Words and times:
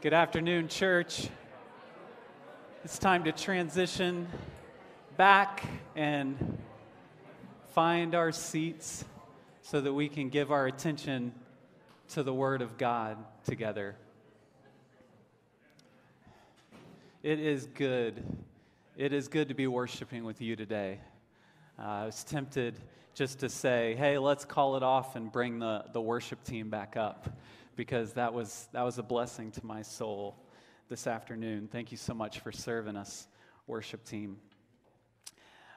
Good 0.00 0.14
afternoon, 0.14 0.68
church. 0.68 1.28
It's 2.84 3.00
time 3.00 3.24
to 3.24 3.32
transition 3.32 4.28
back 5.16 5.64
and 5.96 6.56
find 7.70 8.14
our 8.14 8.30
seats 8.30 9.04
so 9.62 9.80
that 9.80 9.92
we 9.92 10.08
can 10.08 10.28
give 10.28 10.52
our 10.52 10.68
attention 10.68 11.34
to 12.10 12.22
the 12.22 12.32
Word 12.32 12.62
of 12.62 12.78
God 12.78 13.16
together. 13.44 13.96
It 17.24 17.40
is 17.40 17.66
good. 17.66 18.22
It 18.96 19.12
is 19.12 19.26
good 19.26 19.48
to 19.48 19.54
be 19.54 19.66
worshiping 19.66 20.22
with 20.22 20.40
you 20.40 20.54
today. 20.54 21.00
Uh, 21.76 21.82
I 21.82 22.06
was 22.06 22.22
tempted 22.22 22.78
just 23.14 23.40
to 23.40 23.48
say, 23.48 23.96
hey, 23.96 24.16
let's 24.18 24.44
call 24.44 24.76
it 24.76 24.84
off 24.84 25.16
and 25.16 25.32
bring 25.32 25.58
the, 25.58 25.86
the 25.92 26.00
worship 26.00 26.44
team 26.44 26.70
back 26.70 26.96
up 26.96 27.28
because 27.78 28.14
that 28.14 28.34
was, 28.34 28.66
that 28.72 28.82
was 28.82 28.98
a 28.98 29.04
blessing 29.04 29.52
to 29.52 29.64
my 29.64 29.82
soul 29.82 30.34
this 30.88 31.06
afternoon. 31.06 31.68
Thank 31.70 31.92
you 31.92 31.96
so 31.96 32.12
much 32.12 32.40
for 32.40 32.50
serving 32.50 32.96
us, 32.96 33.28
worship 33.68 34.04
team. 34.04 34.38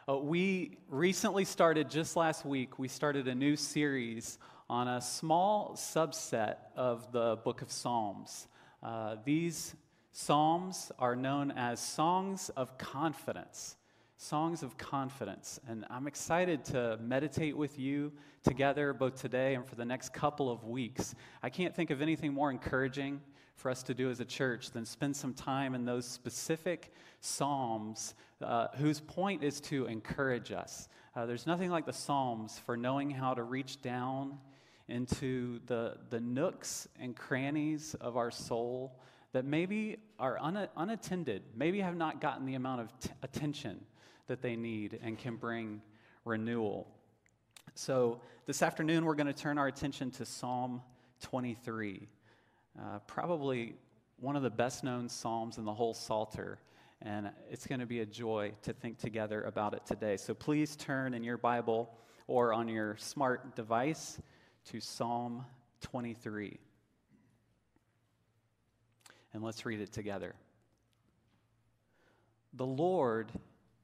Uh, 0.09 0.17
we 0.17 0.79
recently 0.89 1.45
started, 1.45 1.91
just 1.91 2.15
last 2.15 2.43
week, 2.43 2.79
we 2.79 2.87
started 2.87 3.27
a 3.27 3.35
new 3.35 3.55
series 3.55 4.39
on 4.67 4.87
a 4.87 4.99
small 4.99 5.75
subset 5.75 6.55
of 6.75 7.11
the 7.11 7.37
book 7.45 7.61
of 7.61 7.71
Psalms. 7.71 8.47
Uh, 8.81 9.17
these 9.23 9.75
Psalms 10.11 10.91
are 10.97 11.15
known 11.15 11.51
as 11.51 11.79
songs 11.79 12.49
of 12.57 12.79
confidence 12.79 13.75
songs 14.21 14.61
of 14.61 14.77
confidence. 14.77 15.59
And 15.67 15.83
I'm 15.89 16.05
excited 16.05 16.63
to 16.65 16.99
meditate 17.01 17.57
with 17.57 17.79
you 17.79 18.11
together 18.43 18.93
both 18.93 19.15
today 19.19 19.55
and 19.55 19.65
for 19.65 19.73
the 19.73 19.83
next 19.83 20.13
couple 20.13 20.51
of 20.51 20.63
weeks. 20.63 21.15
I 21.41 21.49
can't 21.49 21.75
think 21.75 21.89
of 21.89 22.03
anything 22.03 22.31
more 22.31 22.51
encouraging 22.51 23.19
for 23.55 23.71
us 23.71 23.81
to 23.83 23.95
do 23.95 24.11
as 24.11 24.19
a 24.19 24.25
church 24.25 24.69
than 24.69 24.85
spend 24.85 25.15
some 25.15 25.33
time 25.33 25.73
in 25.73 25.85
those 25.85 26.05
specific 26.05 26.93
Psalms 27.19 28.13
uh, 28.43 28.67
whose 28.75 28.99
point 28.99 29.43
is 29.43 29.59
to 29.61 29.87
encourage 29.87 30.51
us. 30.51 30.87
Uh, 31.15 31.25
there's 31.25 31.47
nothing 31.47 31.71
like 31.71 31.87
the 31.87 31.93
Psalms 31.93 32.59
for 32.59 32.77
knowing 32.77 33.09
how 33.09 33.33
to 33.33 33.41
reach 33.41 33.81
down 33.81 34.37
into 34.87 35.59
the, 35.65 35.97
the 36.11 36.19
nooks 36.19 36.87
and 36.99 37.15
crannies 37.15 37.95
of 37.99 38.17
our 38.17 38.29
soul 38.29 38.99
that 39.33 39.45
maybe 39.45 39.97
are 40.19 40.37
un- 40.39 40.67
unattended, 40.77 41.41
maybe 41.55 41.79
have 41.79 41.95
not 41.95 42.21
gotten 42.21 42.45
the 42.45 42.53
amount 42.53 42.81
of 42.81 42.99
t- 42.99 43.09
attention 43.23 43.79
that 44.31 44.41
they 44.41 44.55
need 44.55 44.97
and 45.03 45.19
can 45.19 45.35
bring 45.35 45.81
renewal. 46.23 46.87
So, 47.75 48.21
this 48.45 48.61
afternoon, 48.61 49.03
we're 49.03 49.15
going 49.15 49.27
to 49.27 49.33
turn 49.33 49.57
our 49.57 49.67
attention 49.67 50.09
to 50.11 50.25
Psalm 50.25 50.81
23, 51.21 52.07
uh, 52.79 52.99
probably 53.07 53.75
one 54.21 54.37
of 54.37 54.41
the 54.41 54.49
best 54.49 54.85
known 54.85 55.09
Psalms 55.09 55.57
in 55.57 55.65
the 55.65 55.73
whole 55.73 55.93
Psalter. 55.93 56.59
And 57.01 57.29
it's 57.49 57.67
going 57.67 57.81
to 57.81 57.85
be 57.85 57.99
a 57.99 58.05
joy 58.05 58.53
to 58.61 58.71
think 58.71 58.99
together 58.99 59.41
about 59.41 59.73
it 59.73 59.85
today. 59.85 60.15
So, 60.15 60.33
please 60.33 60.77
turn 60.77 61.13
in 61.13 61.25
your 61.25 61.37
Bible 61.37 61.93
or 62.27 62.53
on 62.53 62.69
your 62.69 62.95
smart 62.99 63.53
device 63.57 64.17
to 64.67 64.79
Psalm 64.79 65.43
23. 65.81 66.57
And 69.33 69.43
let's 69.43 69.65
read 69.65 69.81
it 69.81 69.91
together. 69.91 70.35
The 72.53 72.65
Lord 72.65 73.29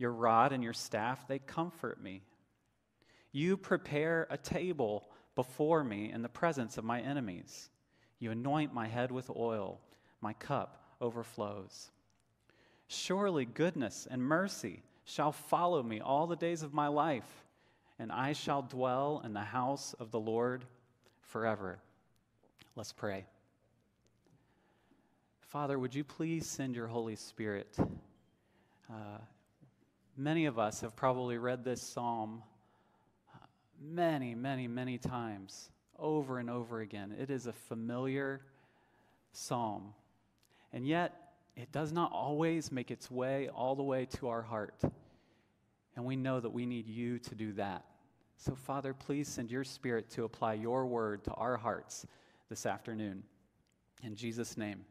Your 0.00 0.12
rod 0.12 0.52
and 0.52 0.64
your 0.64 0.72
staff, 0.72 1.28
they 1.28 1.38
comfort 1.38 2.02
me. 2.02 2.22
You 3.32 3.58
prepare 3.58 4.26
a 4.30 4.38
table 4.38 5.04
before 5.34 5.84
me 5.84 6.10
in 6.10 6.22
the 6.22 6.28
presence 6.30 6.78
of 6.78 6.84
my 6.84 7.02
enemies. 7.02 7.68
You 8.18 8.30
anoint 8.30 8.72
my 8.72 8.88
head 8.88 9.12
with 9.12 9.28
oil, 9.36 9.78
my 10.22 10.32
cup 10.32 10.82
overflows. 11.02 11.90
Surely 12.88 13.44
goodness 13.44 14.08
and 14.10 14.22
mercy 14.22 14.82
shall 15.04 15.32
follow 15.32 15.82
me 15.82 16.00
all 16.00 16.26
the 16.26 16.34
days 16.34 16.62
of 16.62 16.72
my 16.72 16.88
life, 16.88 17.44
and 17.98 18.10
I 18.10 18.32
shall 18.32 18.62
dwell 18.62 19.20
in 19.22 19.34
the 19.34 19.40
house 19.40 19.94
of 20.00 20.10
the 20.10 20.18
Lord 20.18 20.64
forever. 21.20 21.78
Let's 22.74 22.94
pray. 22.94 23.26
Father, 25.40 25.78
would 25.78 25.94
you 25.94 26.04
please 26.04 26.46
send 26.46 26.74
your 26.74 26.86
Holy 26.86 27.16
Spirit? 27.16 27.76
Uh, 28.88 29.18
Many 30.20 30.44
of 30.44 30.58
us 30.58 30.82
have 30.82 30.94
probably 30.94 31.38
read 31.38 31.64
this 31.64 31.80
psalm 31.80 32.42
many, 33.80 34.34
many, 34.34 34.68
many 34.68 34.98
times, 34.98 35.70
over 35.98 36.38
and 36.38 36.50
over 36.50 36.80
again. 36.80 37.16
It 37.18 37.30
is 37.30 37.46
a 37.46 37.54
familiar 37.54 38.42
psalm. 39.32 39.94
And 40.74 40.86
yet, 40.86 41.32
it 41.56 41.72
does 41.72 41.90
not 41.90 42.12
always 42.12 42.70
make 42.70 42.90
its 42.90 43.10
way 43.10 43.48
all 43.48 43.74
the 43.74 43.82
way 43.82 44.04
to 44.18 44.28
our 44.28 44.42
heart. 44.42 44.82
And 45.96 46.04
we 46.04 46.16
know 46.16 46.38
that 46.38 46.50
we 46.50 46.66
need 46.66 46.86
you 46.86 47.18
to 47.20 47.34
do 47.34 47.54
that. 47.54 47.86
So, 48.36 48.54
Father, 48.54 48.92
please 48.92 49.26
send 49.26 49.50
your 49.50 49.64
spirit 49.64 50.10
to 50.10 50.24
apply 50.24 50.52
your 50.54 50.84
word 50.84 51.24
to 51.24 51.30
our 51.32 51.56
hearts 51.56 52.04
this 52.50 52.66
afternoon. 52.66 53.22
In 54.02 54.16
Jesus' 54.16 54.58
name, 54.58 54.84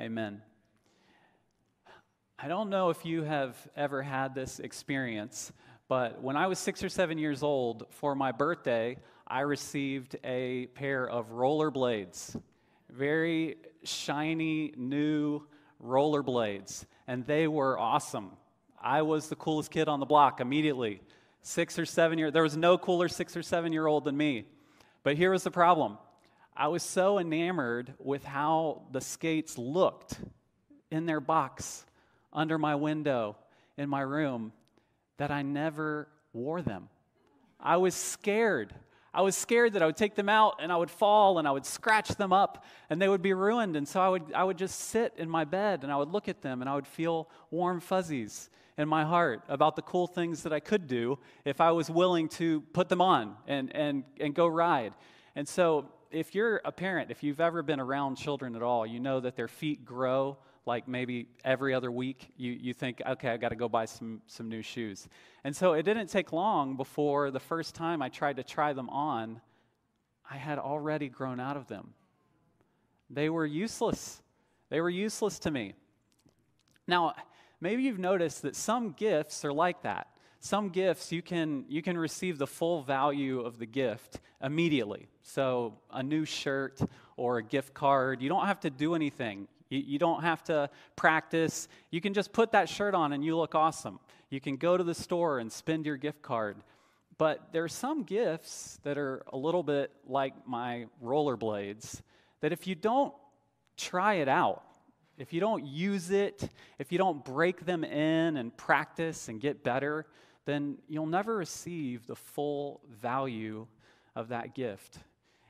amen. 0.00 0.42
I 2.36 2.48
don't 2.48 2.68
know 2.68 2.90
if 2.90 3.04
you 3.04 3.22
have 3.22 3.56
ever 3.76 4.02
had 4.02 4.34
this 4.34 4.58
experience, 4.58 5.52
but 5.88 6.20
when 6.20 6.36
I 6.36 6.48
was 6.48 6.58
six 6.58 6.82
or 6.82 6.88
seven 6.88 7.16
years 7.16 7.44
old, 7.44 7.86
for 7.90 8.16
my 8.16 8.32
birthday, 8.32 8.96
I 9.26 9.40
received 9.40 10.16
a 10.24 10.66
pair 10.74 11.08
of 11.08 11.30
rollerblades. 11.30 12.38
Very 12.90 13.56
shiny, 13.84 14.74
new 14.76 15.46
rollerblades. 15.82 16.84
And 17.06 17.24
they 17.24 17.46
were 17.46 17.78
awesome. 17.78 18.32
I 18.82 19.02
was 19.02 19.28
the 19.28 19.36
coolest 19.36 19.70
kid 19.70 19.88
on 19.88 20.00
the 20.00 20.06
block 20.06 20.40
immediately. 20.40 21.02
Six 21.42 21.78
or 21.78 21.86
seven 21.86 22.18
year, 22.18 22.32
there 22.32 22.42
was 22.42 22.56
no 22.56 22.76
cooler 22.78 23.08
six 23.08 23.36
or 23.36 23.42
seven 23.42 23.72
year 23.72 23.86
old 23.86 24.04
than 24.04 24.16
me. 24.16 24.46
But 25.04 25.16
here 25.16 25.30
was 25.30 25.44
the 25.44 25.52
problem 25.52 25.98
I 26.56 26.66
was 26.66 26.82
so 26.82 27.20
enamored 27.20 27.94
with 28.00 28.24
how 28.24 28.82
the 28.90 29.00
skates 29.00 29.56
looked 29.56 30.18
in 30.90 31.06
their 31.06 31.20
box 31.20 31.86
under 32.34 32.58
my 32.58 32.74
window 32.74 33.36
in 33.76 33.88
my 33.88 34.00
room 34.00 34.52
that 35.18 35.30
I 35.30 35.42
never 35.42 36.08
wore 36.32 36.62
them. 36.62 36.88
I 37.60 37.76
was 37.76 37.94
scared. 37.94 38.74
I 39.12 39.22
was 39.22 39.36
scared 39.36 39.74
that 39.74 39.82
I 39.82 39.86
would 39.86 39.96
take 39.96 40.16
them 40.16 40.28
out 40.28 40.56
and 40.60 40.72
I 40.72 40.76
would 40.76 40.90
fall 40.90 41.38
and 41.38 41.46
I 41.46 41.52
would 41.52 41.64
scratch 41.64 42.08
them 42.08 42.32
up 42.32 42.64
and 42.90 43.00
they 43.00 43.08
would 43.08 43.22
be 43.22 43.32
ruined. 43.32 43.76
And 43.76 43.86
so 43.86 44.00
I 44.00 44.08
would, 44.08 44.32
I 44.34 44.42
would 44.42 44.58
just 44.58 44.78
sit 44.78 45.14
in 45.16 45.30
my 45.30 45.44
bed 45.44 45.84
and 45.84 45.92
I 45.92 45.96
would 45.96 46.10
look 46.10 46.28
at 46.28 46.42
them 46.42 46.60
and 46.60 46.68
I 46.68 46.74
would 46.74 46.86
feel 46.86 47.28
warm 47.50 47.80
fuzzies 47.80 48.50
in 48.76 48.88
my 48.88 49.04
heart 49.04 49.42
about 49.48 49.76
the 49.76 49.82
cool 49.82 50.08
things 50.08 50.42
that 50.42 50.52
I 50.52 50.58
could 50.58 50.88
do 50.88 51.18
if 51.44 51.60
I 51.60 51.70
was 51.70 51.88
willing 51.88 52.28
to 52.30 52.62
put 52.72 52.88
them 52.88 53.00
on 53.00 53.36
and, 53.46 53.74
and, 53.74 54.02
and 54.18 54.34
go 54.34 54.48
ride. 54.48 54.94
And 55.36 55.46
so 55.46 55.88
if 56.10 56.34
you're 56.34 56.60
a 56.64 56.72
parent, 56.72 57.12
if 57.12 57.22
you've 57.22 57.40
ever 57.40 57.62
been 57.62 57.78
around 57.80 58.16
children 58.16 58.56
at 58.56 58.62
all, 58.62 58.84
you 58.84 58.98
know 58.98 59.20
that 59.20 59.36
their 59.36 59.48
feet 59.48 59.84
grow 59.84 60.38
like 60.66 60.88
maybe 60.88 61.28
every 61.44 61.74
other 61.74 61.90
week 61.90 62.32
you, 62.36 62.52
you 62.52 62.72
think 62.72 63.02
okay 63.06 63.28
i 63.28 63.36
got 63.36 63.50
to 63.50 63.56
go 63.56 63.68
buy 63.68 63.84
some, 63.84 64.20
some 64.26 64.48
new 64.48 64.62
shoes. 64.62 65.08
And 65.44 65.54
so 65.54 65.74
it 65.74 65.82
didn't 65.82 66.06
take 66.08 66.32
long 66.32 66.76
before 66.76 67.30
the 67.30 67.40
first 67.40 67.74
time 67.74 68.02
i 68.02 68.08
tried 68.08 68.36
to 68.36 68.44
try 68.44 68.72
them 68.72 68.88
on 68.90 69.40
i 70.30 70.36
had 70.36 70.58
already 70.58 71.08
grown 71.08 71.40
out 71.40 71.56
of 71.56 71.68
them. 71.68 71.94
They 73.10 73.28
were 73.28 73.46
useless. 73.46 74.22
They 74.70 74.80
were 74.80 74.90
useless 74.90 75.38
to 75.40 75.50
me. 75.50 75.74
Now 76.86 77.14
maybe 77.60 77.82
you've 77.82 77.98
noticed 77.98 78.42
that 78.42 78.56
some 78.56 78.92
gifts 78.92 79.44
are 79.44 79.52
like 79.52 79.82
that. 79.82 80.08
Some 80.40 80.70
gifts 80.70 81.12
you 81.12 81.22
can 81.22 81.64
you 81.68 81.82
can 81.82 81.96
receive 81.96 82.38
the 82.38 82.46
full 82.46 82.82
value 82.82 83.40
of 83.40 83.58
the 83.58 83.66
gift 83.66 84.20
immediately. 84.42 85.08
So 85.22 85.74
a 85.90 86.02
new 86.02 86.24
shirt 86.24 86.80
or 87.16 87.38
a 87.38 87.42
gift 87.42 87.74
card 87.74 88.22
you 88.22 88.28
don't 88.28 88.46
have 88.46 88.60
to 88.60 88.70
do 88.70 88.94
anything 88.94 89.46
you, 89.68 89.78
you 89.78 89.98
don't 89.98 90.22
have 90.22 90.42
to 90.44 90.70
practice. 90.96 91.68
You 91.90 92.00
can 92.00 92.14
just 92.14 92.32
put 92.32 92.52
that 92.52 92.68
shirt 92.68 92.94
on 92.94 93.12
and 93.12 93.24
you 93.24 93.36
look 93.36 93.54
awesome. 93.54 93.98
You 94.30 94.40
can 94.40 94.56
go 94.56 94.76
to 94.76 94.84
the 94.84 94.94
store 94.94 95.38
and 95.38 95.50
spend 95.50 95.86
your 95.86 95.96
gift 95.96 96.22
card. 96.22 96.56
But 97.16 97.52
there 97.52 97.62
are 97.62 97.68
some 97.68 98.02
gifts 98.02 98.80
that 98.82 98.98
are 98.98 99.22
a 99.32 99.36
little 99.36 99.62
bit 99.62 99.92
like 100.06 100.34
my 100.46 100.86
rollerblades 101.02 102.00
that 102.40 102.52
if 102.52 102.66
you 102.66 102.74
don't 102.74 103.14
try 103.76 104.14
it 104.14 104.28
out, 104.28 104.62
if 105.16 105.32
you 105.32 105.40
don't 105.40 105.64
use 105.64 106.10
it, 106.10 106.48
if 106.78 106.90
you 106.90 106.98
don't 106.98 107.24
break 107.24 107.64
them 107.64 107.84
in 107.84 108.36
and 108.36 108.56
practice 108.56 109.28
and 109.28 109.40
get 109.40 109.62
better, 109.62 110.06
then 110.44 110.78
you'll 110.88 111.06
never 111.06 111.36
receive 111.36 112.06
the 112.06 112.16
full 112.16 112.80
value 113.00 113.66
of 114.16 114.28
that 114.28 114.54
gift. 114.54 114.98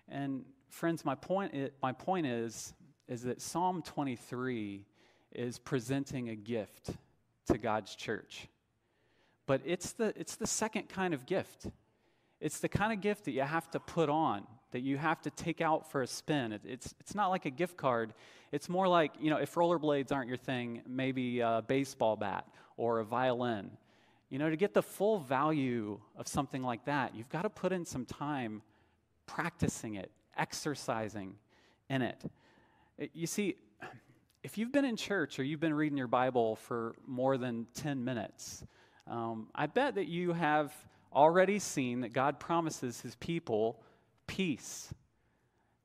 And 0.09 0.45
friends, 0.69 1.05
my 1.05 1.15
point, 1.15 1.55
is, 1.55 1.71
my 1.83 1.93
point 1.93 2.27
is, 2.27 2.75
is 3.09 3.23
that 3.23 3.41
Psalm 3.41 3.83
23 3.83 4.85
is 5.33 5.59
presenting 5.59 6.29
a 6.29 6.35
gift 6.35 6.91
to 7.47 7.59
God's 7.59 7.95
church. 7.95 8.49
But 9.47 9.61
it's 9.65 9.93
the, 9.93 10.13
it's 10.17 10.37
the 10.37 10.47
second 10.47 10.89
kind 10.89 11.13
of 11.13 11.27
gift. 11.27 11.67
It's 12.41 12.61
the 12.61 12.69
kind 12.69 12.93
of 12.93 13.01
gift 13.01 13.25
that 13.27 13.33
you 13.33 13.43
have 13.43 13.71
to 13.73 13.81
put 13.81 14.09
on, 14.09 14.47
that 14.71 14.81
you 14.81 14.97
have 14.97 15.21
to 15.23 15.31
take 15.31 15.61
out 15.61 15.91
for 15.91 16.03
a 16.03 16.07
spin. 16.07 16.53
It, 16.53 16.63
it's, 16.65 16.95
it's 17.01 17.15
not 17.15 17.29
like 17.29 17.45
a 17.45 17.51
gift 17.51 17.77
card. 17.77 18.15
It's 18.53 18.69
more 18.69 18.89
like, 18.89 19.13
you 19.21 19.31
know, 19.31 19.37
if 19.37 19.55
rollerblades 19.55 20.13
aren't 20.13 20.29
your 20.29 20.37
thing, 20.37 20.83
maybe 20.87 21.41
a 21.41 21.63
baseball 21.67 22.17
bat 22.17 22.47
or 22.77 23.01
a 23.01 23.05
violin. 23.05 23.71
You 24.31 24.39
know, 24.39 24.49
to 24.49 24.57
get 24.57 24.75
the 24.75 24.83
full 24.83 25.19
value 25.19 26.01
of 26.17 26.27
something 26.27 26.63
like 26.63 26.87
that, 26.87 27.15
you've 27.15 27.29
got 27.29 27.43
to 27.43 27.51
put 27.51 27.73
in 27.73 27.85
some 27.85 28.05
time 28.05 28.63
practicing 29.27 29.95
it, 29.95 30.11
exercising 30.37 31.35
in 31.89 32.03
it. 32.03 32.23
You 32.99 33.27
see, 33.27 33.57
if 34.45 34.57
you've 34.57 34.71
been 34.71 34.85
in 34.85 34.97
church 34.97 35.39
or 35.39 35.43
you've 35.43 35.61
been 35.61 35.75
reading 35.75 35.99
your 35.99 36.07
Bible 36.07 36.57
for 36.57 36.95
more 37.07 37.37
than 37.37 37.67
10 37.75 38.05
minutes, 38.05 38.65
um, 39.09 39.49
I 39.55 39.67
bet 39.67 39.97
that 39.97 40.07
you 40.07 40.33
have 40.33 40.73
already 41.13 41.59
seen 41.59 42.03
that 42.03 42.13
God 42.13 42.39
promises 42.39 43.01
his 43.01 43.17
people 43.17 43.83
peace. 44.27 44.93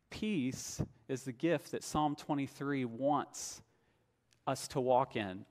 Peace 0.10 0.82
is 1.08 1.24
the 1.24 1.32
gift 1.32 1.72
that 1.72 1.84
Psalm 1.84 2.16
23 2.16 2.86
wants 2.86 3.62
us 4.46 4.68
to 4.70 4.82
walk 4.82 5.16
in. 5.16 5.46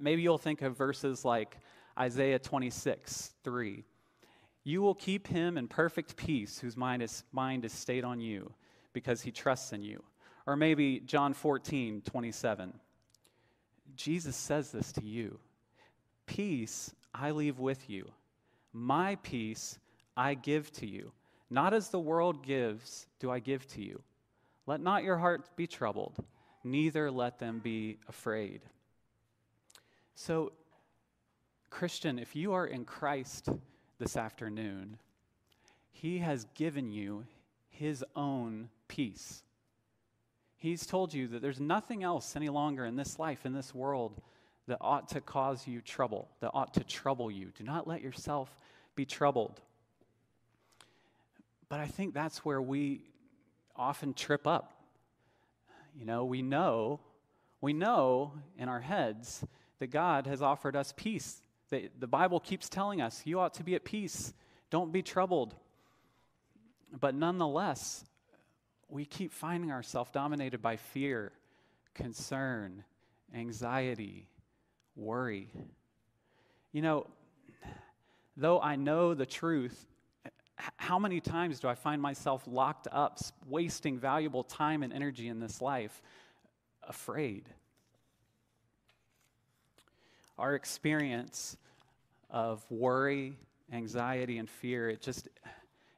Maybe 0.00 0.22
you'll 0.22 0.38
think 0.38 0.62
of 0.62 0.76
verses 0.76 1.24
like 1.24 1.58
Isaiah 1.98 2.38
26, 2.38 3.32
3. 3.44 3.84
You 4.64 4.82
will 4.82 4.94
keep 4.94 5.28
him 5.28 5.56
in 5.56 5.68
perfect 5.68 6.16
peace 6.16 6.58
whose 6.58 6.76
mind 6.76 7.02
is, 7.02 7.22
mind 7.32 7.64
is 7.64 7.72
stayed 7.72 8.02
on 8.02 8.18
you 8.18 8.52
because 8.92 9.20
he 9.22 9.30
trusts 9.30 9.72
in 9.72 9.82
you. 9.82 10.02
Or 10.46 10.56
maybe 10.56 11.00
John 11.00 11.34
14, 11.34 12.02
27. 12.02 12.72
Jesus 13.96 14.36
says 14.36 14.70
this 14.70 14.92
to 14.92 15.04
you 15.04 15.38
Peace 16.26 16.94
I 17.14 17.30
leave 17.30 17.58
with 17.58 17.88
you, 17.88 18.10
my 18.72 19.16
peace 19.16 19.78
I 20.16 20.34
give 20.34 20.72
to 20.72 20.86
you. 20.86 21.12
Not 21.50 21.74
as 21.74 21.90
the 21.90 22.00
world 22.00 22.44
gives, 22.44 23.06
do 23.20 23.30
I 23.30 23.38
give 23.38 23.66
to 23.68 23.82
you. 23.82 24.02
Let 24.66 24.80
not 24.80 25.04
your 25.04 25.18
hearts 25.18 25.50
be 25.54 25.66
troubled, 25.66 26.16
neither 26.64 27.10
let 27.10 27.38
them 27.38 27.60
be 27.62 27.98
afraid. 28.08 28.62
So, 30.14 30.52
Christian, 31.70 32.18
if 32.18 32.34
you 32.34 32.54
are 32.54 32.66
in 32.66 32.84
Christ, 32.84 33.48
this 33.98 34.16
afternoon, 34.16 34.98
He 35.92 36.18
has 36.18 36.46
given 36.54 36.90
you 36.90 37.24
His 37.68 38.04
own 38.14 38.68
peace. 38.88 39.42
He's 40.64 40.86
told 40.86 41.12
you 41.12 41.28
that 41.28 41.42
there's 41.42 41.60
nothing 41.60 42.02
else 42.02 42.36
any 42.36 42.48
longer 42.48 42.84
in 42.84 42.96
this 42.96 43.18
life, 43.18 43.44
in 43.44 43.52
this 43.52 43.74
world, 43.74 44.20
that 44.66 44.78
ought 44.80 45.10
to 45.10 45.20
cause 45.20 45.66
you 45.66 45.80
trouble, 45.82 46.28
that 46.40 46.50
ought 46.54 46.74
to 46.74 46.84
trouble 46.84 47.30
you. 47.30 47.52
Do 47.56 47.64
not 47.64 47.86
let 47.86 48.00
yourself 48.00 48.48
be 48.96 49.04
troubled. 49.04 49.60
But 51.68 51.80
I 51.80 51.86
think 51.86 52.14
that's 52.14 52.44
where 52.44 52.62
we 52.62 53.02
often 53.76 54.14
trip 54.14 54.46
up. 54.46 54.72
You 55.98 56.06
know, 56.06 56.24
we 56.24 56.40
know, 56.40 57.00
we 57.60 57.72
know 57.72 58.32
in 58.58 58.68
our 58.68 58.80
heads 58.80 59.44
that 59.80 59.88
God 59.88 60.26
has 60.26 60.40
offered 60.40 60.76
us 60.76 60.94
peace 60.96 61.42
the, 61.70 61.90
the 61.98 62.06
Bible 62.06 62.40
keeps 62.40 62.68
telling 62.68 63.00
us 63.00 63.22
you 63.24 63.40
ought 63.40 63.54
to 63.54 63.64
be 63.64 63.74
at 63.74 63.84
peace, 63.84 64.32
don't 64.70 64.92
be 64.92 65.02
troubled. 65.02 65.54
But 66.98 67.14
nonetheless, 67.14 68.04
we 68.94 69.04
keep 69.04 69.32
finding 69.32 69.72
ourselves 69.72 70.10
dominated 70.12 70.62
by 70.62 70.76
fear, 70.76 71.32
concern, 71.94 72.84
anxiety, 73.34 74.28
worry. 74.94 75.48
You 76.70 76.82
know, 76.82 77.06
though 78.36 78.60
I 78.60 78.76
know 78.76 79.14
the 79.14 79.26
truth, 79.26 79.84
how 80.76 81.00
many 81.00 81.20
times 81.20 81.58
do 81.58 81.66
I 81.66 81.74
find 81.74 82.00
myself 82.00 82.44
locked 82.46 82.86
up, 82.92 83.18
wasting 83.48 83.98
valuable 83.98 84.44
time 84.44 84.84
and 84.84 84.92
energy 84.92 85.26
in 85.26 85.40
this 85.40 85.60
life, 85.60 86.00
afraid? 86.86 87.48
our 90.38 90.54
experience 90.54 91.56
of 92.28 92.64
worry, 92.70 93.36
anxiety, 93.72 94.38
and 94.38 94.50
fear, 94.50 94.88
it 94.88 95.00
just 95.00 95.28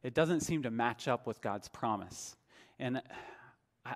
it 0.02 0.14
doesn't 0.14 0.40
seem 0.40 0.62
to 0.62 0.70
match 0.70 1.08
up 1.08 1.26
with 1.26 1.40
God's 1.40 1.68
promise. 1.68 2.36
And 2.78 3.02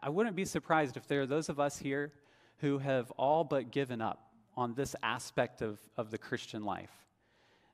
I 0.03 0.09
wouldn't 0.09 0.37
be 0.37 0.45
surprised 0.45 0.97
if 0.97 1.07
there 1.07 1.23
are 1.23 1.27
those 1.27 1.49
of 1.49 1.59
us 1.59 1.79
here 1.79 2.13
who 2.59 2.79
have 2.79 3.11
all 3.13 3.45
but 3.45 3.71
given 3.71 4.01
up 4.01 4.31
on 4.57 4.75
this 4.75 4.95
aspect 5.03 5.63
of, 5.63 5.79
of 5.97 6.11
the 6.11 6.19
Christian 6.19 6.65
life. 6.65 6.91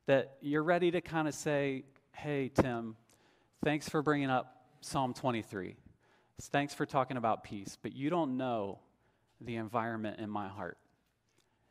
That 0.06 0.36
you're 0.40 0.62
ready 0.62 0.90
to 0.92 1.00
kind 1.00 1.26
of 1.26 1.34
say, 1.34 1.84
hey, 2.12 2.50
Tim, 2.54 2.96
thanks 3.64 3.88
for 3.88 4.02
bringing 4.02 4.30
up 4.30 4.64
Psalm 4.80 5.12
23. 5.12 5.76
Thanks 6.40 6.74
for 6.74 6.86
talking 6.86 7.16
about 7.16 7.44
peace, 7.44 7.76
but 7.82 7.94
you 7.94 8.10
don't 8.10 8.36
know 8.36 8.78
the 9.40 9.56
environment 9.56 10.20
in 10.20 10.30
my 10.30 10.48
heart. 10.48 10.78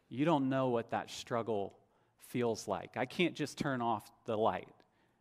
You 0.10 0.26
don't 0.26 0.50
know 0.50 0.70
what 0.70 0.92
that 0.92 1.10
struggle 1.10 1.74
feels 2.28 2.68
like. 2.68 2.98
I 2.98 3.06
can't 3.06 3.36
just 3.36 3.58
turn 3.58 3.82
off 3.82 4.10
the 4.26 4.38
light, 4.38 4.68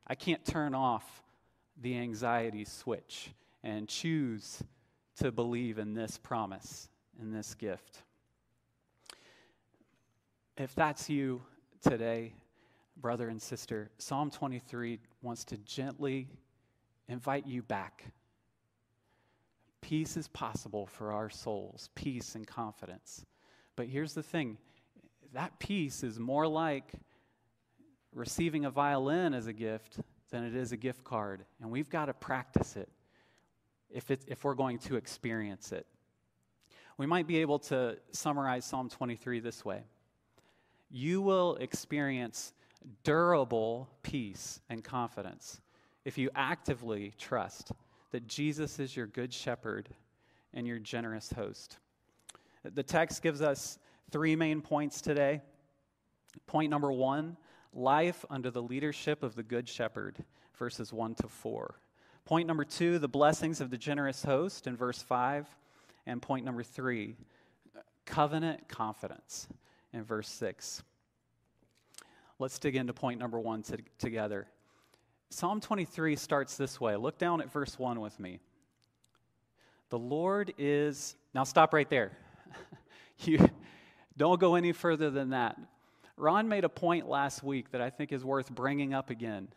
I 0.06 0.14
can't 0.14 0.44
turn 0.44 0.74
off 0.74 1.22
the 1.80 1.96
anxiety 1.96 2.64
switch 2.64 3.30
and 3.64 3.88
choose 3.88 4.62
to 5.16 5.32
believe 5.32 5.78
in 5.78 5.94
this 5.94 6.18
promise, 6.18 6.88
in 7.20 7.32
this 7.32 7.54
gift. 7.54 8.02
If 10.56 10.74
that's 10.74 11.08
you 11.08 11.42
today, 11.80 12.34
brother 12.98 13.28
and 13.28 13.40
sister, 13.40 13.90
Psalm 13.98 14.30
23 14.30 15.00
wants 15.22 15.44
to 15.46 15.56
gently 15.56 16.28
invite 17.08 17.46
you 17.46 17.62
back. 17.62 18.04
Peace 19.80 20.16
is 20.16 20.28
possible 20.28 20.86
for 20.86 21.12
our 21.12 21.30
souls, 21.30 21.88
peace 21.94 22.34
and 22.34 22.46
confidence. 22.46 23.24
But 23.76 23.86
here's 23.86 24.12
the 24.12 24.22
thing 24.22 24.58
that 25.32 25.58
peace 25.58 26.04
is 26.04 26.20
more 26.20 26.46
like 26.46 26.92
receiving 28.14 28.66
a 28.66 28.70
violin 28.70 29.34
as 29.34 29.48
a 29.48 29.52
gift 29.52 29.98
than 30.30 30.44
it 30.44 30.54
is 30.54 30.70
a 30.70 30.76
gift 30.76 31.02
card. 31.02 31.44
And 31.60 31.70
we've 31.70 31.90
got 31.90 32.06
to 32.06 32.14
practice 32.14 32.76
it 32.76 32.88
if, 33.94 34.10
it's, 34.10 34.26
if 34.28 34.44
we're 34.44 34.54
going 34.54 34.78
to 34.80 34.96
experience 34.96 35.72
it. 35.72 35.86
We 36.98 37.06
might 37.06 37.26
be 37.26 37.38
able 37.38 37.58
to 37.60 37.96
summarize 38.12 38.66
Psalm 38.66 38.90
23 38.90 39.40
this 39.40 39.64
way 39.64 39.84
You 40.90 41.22
will 41.22 41.56
experience 41.56 42.52
durable 43.02 43.88
peace 44.02 44.60
and 44.68 44.84
confidence 44.84 45.60
if 46.04 46.18
you 46.18 46.28
actively 46.34 47.14
trust 47.18 47.72
that 48.10 48.26
Jesus 48.26 48.78
is 48.78 48.94
your 48.94 49.06
good 49.06 49.32
shepherd 49.32 49.88
and 50.52 50.66
your 50.66 50.78
generous 50.78 51.32
host. 51.32 51.78
The 52.62 52.82
text 52.82 53.22
gives 53.22 53.42
us 53.42 53.78
three 54.10 54.36
main 54.36 54.60
points 54.60 55.00
today. 55.00 55.40
Point 56.46 56.70
number 56.70 56.92
one 56.92 57.36
life 57.72 58.24
under 58.30 58.50
the 58.50 58.62
leadership 58.62 59.22
of 59.22 59.34
the 59.34 59.42
Good 59.42 59.68
Shepherd, 59.68 60.24
verses 60.56 60.92
1 60.92 61.16
to 61.16 61.28
4. 61.28 61.74
Point 62.24 62.46
number 62.48 62.64
two, 62.64 62.98
the 62.98 63.08
blessings 63.08 63.60
of 63.60 63.70
the 63.70 63.76
generous 63.76 64.24
host 64.24 64.66
in 64.66 64.76
verse 64.76 65.02
5. 65.02 65.46
And 66.06 66.20
point 66.20 66.44
number 66.44 66.62
three, 66.62 67.16
covenant 68.06 68.68
confidence 68.68 69.48
in 69.92 70.04
verse 70.04 70.28
6. 70.28 70.82
Let's 72.38 72.58
dig 72.58 72.76
into 72.76 72.92
point 72.92 73.20
number 73.20 73.38
one 73.38 73.62
to, 73.64 73.78
together. 73.98 74.46
Psalm 75.30 75.60
23 75.60 76.16
starts 76.16 76.56
this 76.56 76.80
way. 76.80 76.96
Look 76.96 77.18
down 77.18 77.40
at 77.40 77.52
verse 77.52 77.78
1 77.78 78.00
with 78.00 78.18
me. 78.18 78.40
The 79.90 79.98
Lord 79.98 80.52
is. 80.58 81.16
Now 81.34 81.44
stop 81.44 81.72
right 81.72 81.88
there. 81.88 82.12
you, 83.20 83.48
don't 84.16 84.40
go 84.40 84.54
any 84.54 84.72
further 84.72 85.10
than 85.10 85.30
that. 85.30 85.58
Ron 86.16 86.48
made 86.48 86.64
a 86.64 86.68
point 86.68 87.08
last 87.08 87.42
week 87.42 87.70
that 87.72 87.80
I 87.80 87.90
think 87.90 88.12
is 88.12 88.24
worth 88.24 88.50
bringing 88.50 88.94
up 88.94 89.10
again. 89.10 89.48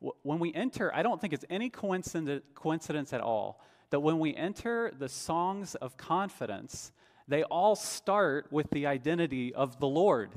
When 0.00 0.38
we 0.38 0.52
enter, 0.52 0.94
I 0.94 1.02
don't 1.02 1.20
think 1.20 1.32
it's 1.32 1.44
any 1.48 1.70
coincidence 1.70 3.12
at 3.12 3.20
all 3.20 3.60
that 3.90 4.00
when 4.00 4.18
we 4.18 4.34
enter 4.34 4.92
the 4.98 5.08
songs 5.08 5.74
of 5.76 5.96
confidence, 5.96 6.92
they 7.28 7.42
all 7.44 7.76
start 7.76 8.48
with 8.50 8.70
the 8.70 8.86
identity 8.86 9.54
of 9.54 9.78
the 9.80 9.86
Lord. 9.86 10.30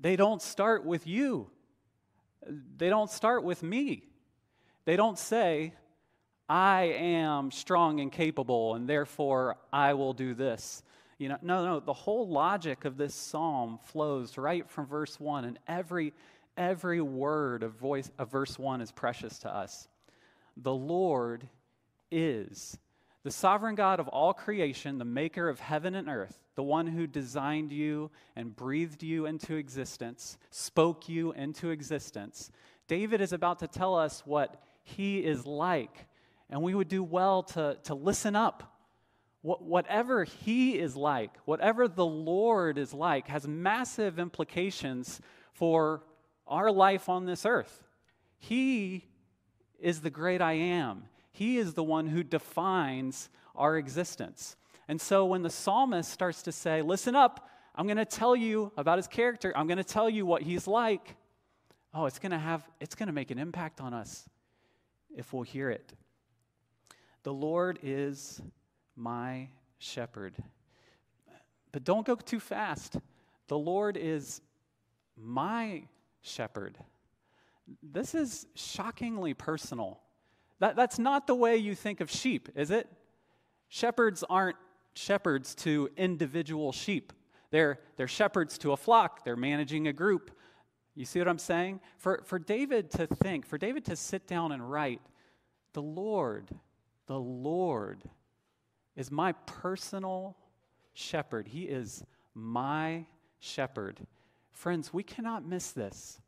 They 0.00 0.16
don't 0.16 0.42
start 0.42 0.84
with 0.84 1.06
you. 1.06 1.50
They 2.76 2.88
don't 2.88 3.10
start 3.10 3.44
with 3.44 3.62
me. 3.62 4.04
They 4.84 4.96
don't 4.96 5.18
say, 5.18 5.74
I 6.48 6.94
am 6.98 7.50
strong 7.50 8.00
and 8.00 8.10
capable, 8.10 8.74
and 8.74 8.88
therefore 8.88 9.56
I 9.72 9.94
will 9.94 10.12
do 10.12 10.34
this. 10.34 10.82
You 11.18 11.28
know, 11.28 11.38
no, 11.42 11.64
no, 11.64 11.80
the 11.80 11.92
whole 11.92 12.28
logic 12.28 12.84
of 12.84 12.96
this 12.96 13.14
psalm 13.14 13.80
flows 13.82 14.38
right 14.38 14.68
from 14.70 14.86
verse 14.86 15.18
1, 15.18 15.44
and 15.44 15.58
every, 15.66 16.14
every 16.58 17.00
word 17.00 17.62
of, 17.62 17.72
voice, 17.72 18.10
of 18.18 18.30
verse 18.30 18.58
1 18.58 18.82
is 18.82 18.92
precious 18.92 19.38
to 19.40 19.54
us. 19.54 19.88
The 20.56 20.74
Lord 20.74 21.48
is 22.10 22.76
the 23.22 23.30
sovereign 23.30 23.74
God 23.74 24.00
of 24.00 24.08
all 24.08 24.34
creation, 24.34 24.98
the 24.98 25.04
maker 25.04 25.48
of 25.48 25.60
heaven 25.60 25.94
and 25.94 26.08
earth, 26.08 26.38
the 26.54 26.62
one 26.62 26.86
who 26.86 27.06
designed 27.06 27.72
you 27.72 28.10
and 28.36 28.54
breathed 28.54 29.02
you 29.02 29.26
into 29.26 29.56
existence, 29.56 30.36
spoke 30.50 31.08
you 31.08 31.32
into 31.32 31.70
existence. 31.70 32.50
David 32.88 33.20
is 33.20 33.32
about 33.32 33.60
to 33.60 33.68
tell 33.68 33.94
us 33.94 34.22
what 34.26 34.62
he 34.82 35.18
is 35.18 35.46
like 35.46 36.06
and 36.50 36.62
we 36.62 36.74
would 36.74 36.88
do 36.88 37.02
well 37.02 37.42
to, 37.42 37.78
to 37.84 37.94
listen 37.94 38.34
up. 38.34 38.74
What, 39.42 39.62
whatever 39.62 40.24
He 40.24 40.78
is 40.78 40.96
like, 40.96 41.30
whatever 41.44 41.88
the 41.88 42.06
Lord 42.06 42.78
is 42.78 42.92
like, 42.92 43.28
has 43.28 43.46
massive 43.46 44.18
implications 44.18 45.20
for 45.52 46.02
our 46.48 46.70
life 46.70 47.08
on 47.08 47.26
this 47.26 47.46
earth. 47.46 47.84
He 48.38 49.04
is 49.78 50.00
the 50.00 50.10
great 50.10 50.40
I 50.40 50.52
am, 50.54 51.04
He 51.30 51.58
is 51.58 51.74
the 51.74 51.84
one 51.84 52.06
who 52.08 52.22
defines 52.22 53.28
our 53.54 53.76
existence. 53.76 54.56
And 54.90 54.98
so 55.00 55.26
when 55.26 55.42
the 55.42 55.50
psalmist 55.50 56.10
starts 56.10 56.42
to 56.44 56.52
say, 56.52 56.82
Listen 56.82 57.14
up, 57.14 57.48
I'm 57.74 57.86
going 57.86 57.98
to 57.98 58.04
tell 58.04 58.34
you 58.34 58.72
about 58.76 58.98
his 58.98 59.06
character, 59.06 59.52
I'm 59.54 59.66
going 59.66 59.78
to 59.78 59.84
tell 59.84 60.08
you 60.08 60.26
what 60.26 60.42
he's 60.42 60.66
like. 60.66 61.16
Oh, 61.94 62.06
it's 62.06 62.18
going 62.18 62.32
to 62.32 62.38
have, 62.38 62.68
it's 62.80 62.94
going 62.94 63.06
to 63.06 63.12
make 63.12 63.30
an 63.30 63.38
impact 63.38 63.80
on 63.80 63.94
us 63.94 64.28
if 65.16 65.32
we'll 65.32 65.42
hear 65.42 65.70
it. 65.70 65.92
The 67.22 67.32
Lord 67.32 67.78
is 67.82 68.40
my 68.96 69.48
shepherd. 69.78 70.34
But 71.72 71.84
don't 71.84 72.06
go 72.06 72.16
too 72.16 72.40
fast. 72.40 72.96
The 73.48 73.58
Lord 73.58 73.96
is 73.96 74.40
my 75.16 75.84
shepherd. 76.22 76.78
This 77.82 78.14
is 78.14 78.46
shockingly 78.54 79.34
personal. 79.34 80.00
That, 80.60 80.76
that's 80.76 80.98
not 80.98 81.26
the 81.26 81.34
way 81.34 81.56
you 81.56 81.74
think 81.74 82.00
of 82.00 82.10
sheep, 82.10 82.48
is 82.54 82.70
it? 82.70 82.88
Shepherds 83.68 84.24
aren't 84.28 84.56
shepherds 84.94 85.54
to 85.56 85.90
individual 85.96 86.72
sheep. 86.72 87.12
They're, 87.50 87.78
they're 87.96 88.08
shepherds 88.08 88.58
to 88.58 88.72
a 88.72 88.76
flock, 88.76 89.24
they're 89.24 89.36
managing 89.36 89.86
a 89.88 89.92
group. 89.92 90.30
You 90.94 91.04
see 91.04 91.20
what 91.20 91.28
I'm 91.28 91.38
saying? 91.38 91.80
For, 91.98 92.22
for 92.24 92.38
David 92.38 92.90
to 92.92 93.06
think, 93.06 93.46
for 93.46 93.56
David 93.56 93.84
to 93.84 93.94
sit 93.94 94.26
down 94.26 94.50
and 94.50 94.68
write, 94.68 95.00
the 95.72 95.82
Lord 95.82 96.50
the 97.08 97.18
Lord 97.18 98.04
is 98.94 99.10
my 99.10 99.32
personal 99.32 100.36
shepherd. 100.92 101.48
He 101.48 101.62
is 101.62 102.04
my 102.34 103.06
shepherd. 103.40 103.98
Friends, 104.58 104.92
we 104.92 105.04
cannot 105.04 105.46
miss 105.46 105.70
this. 105.70 106.20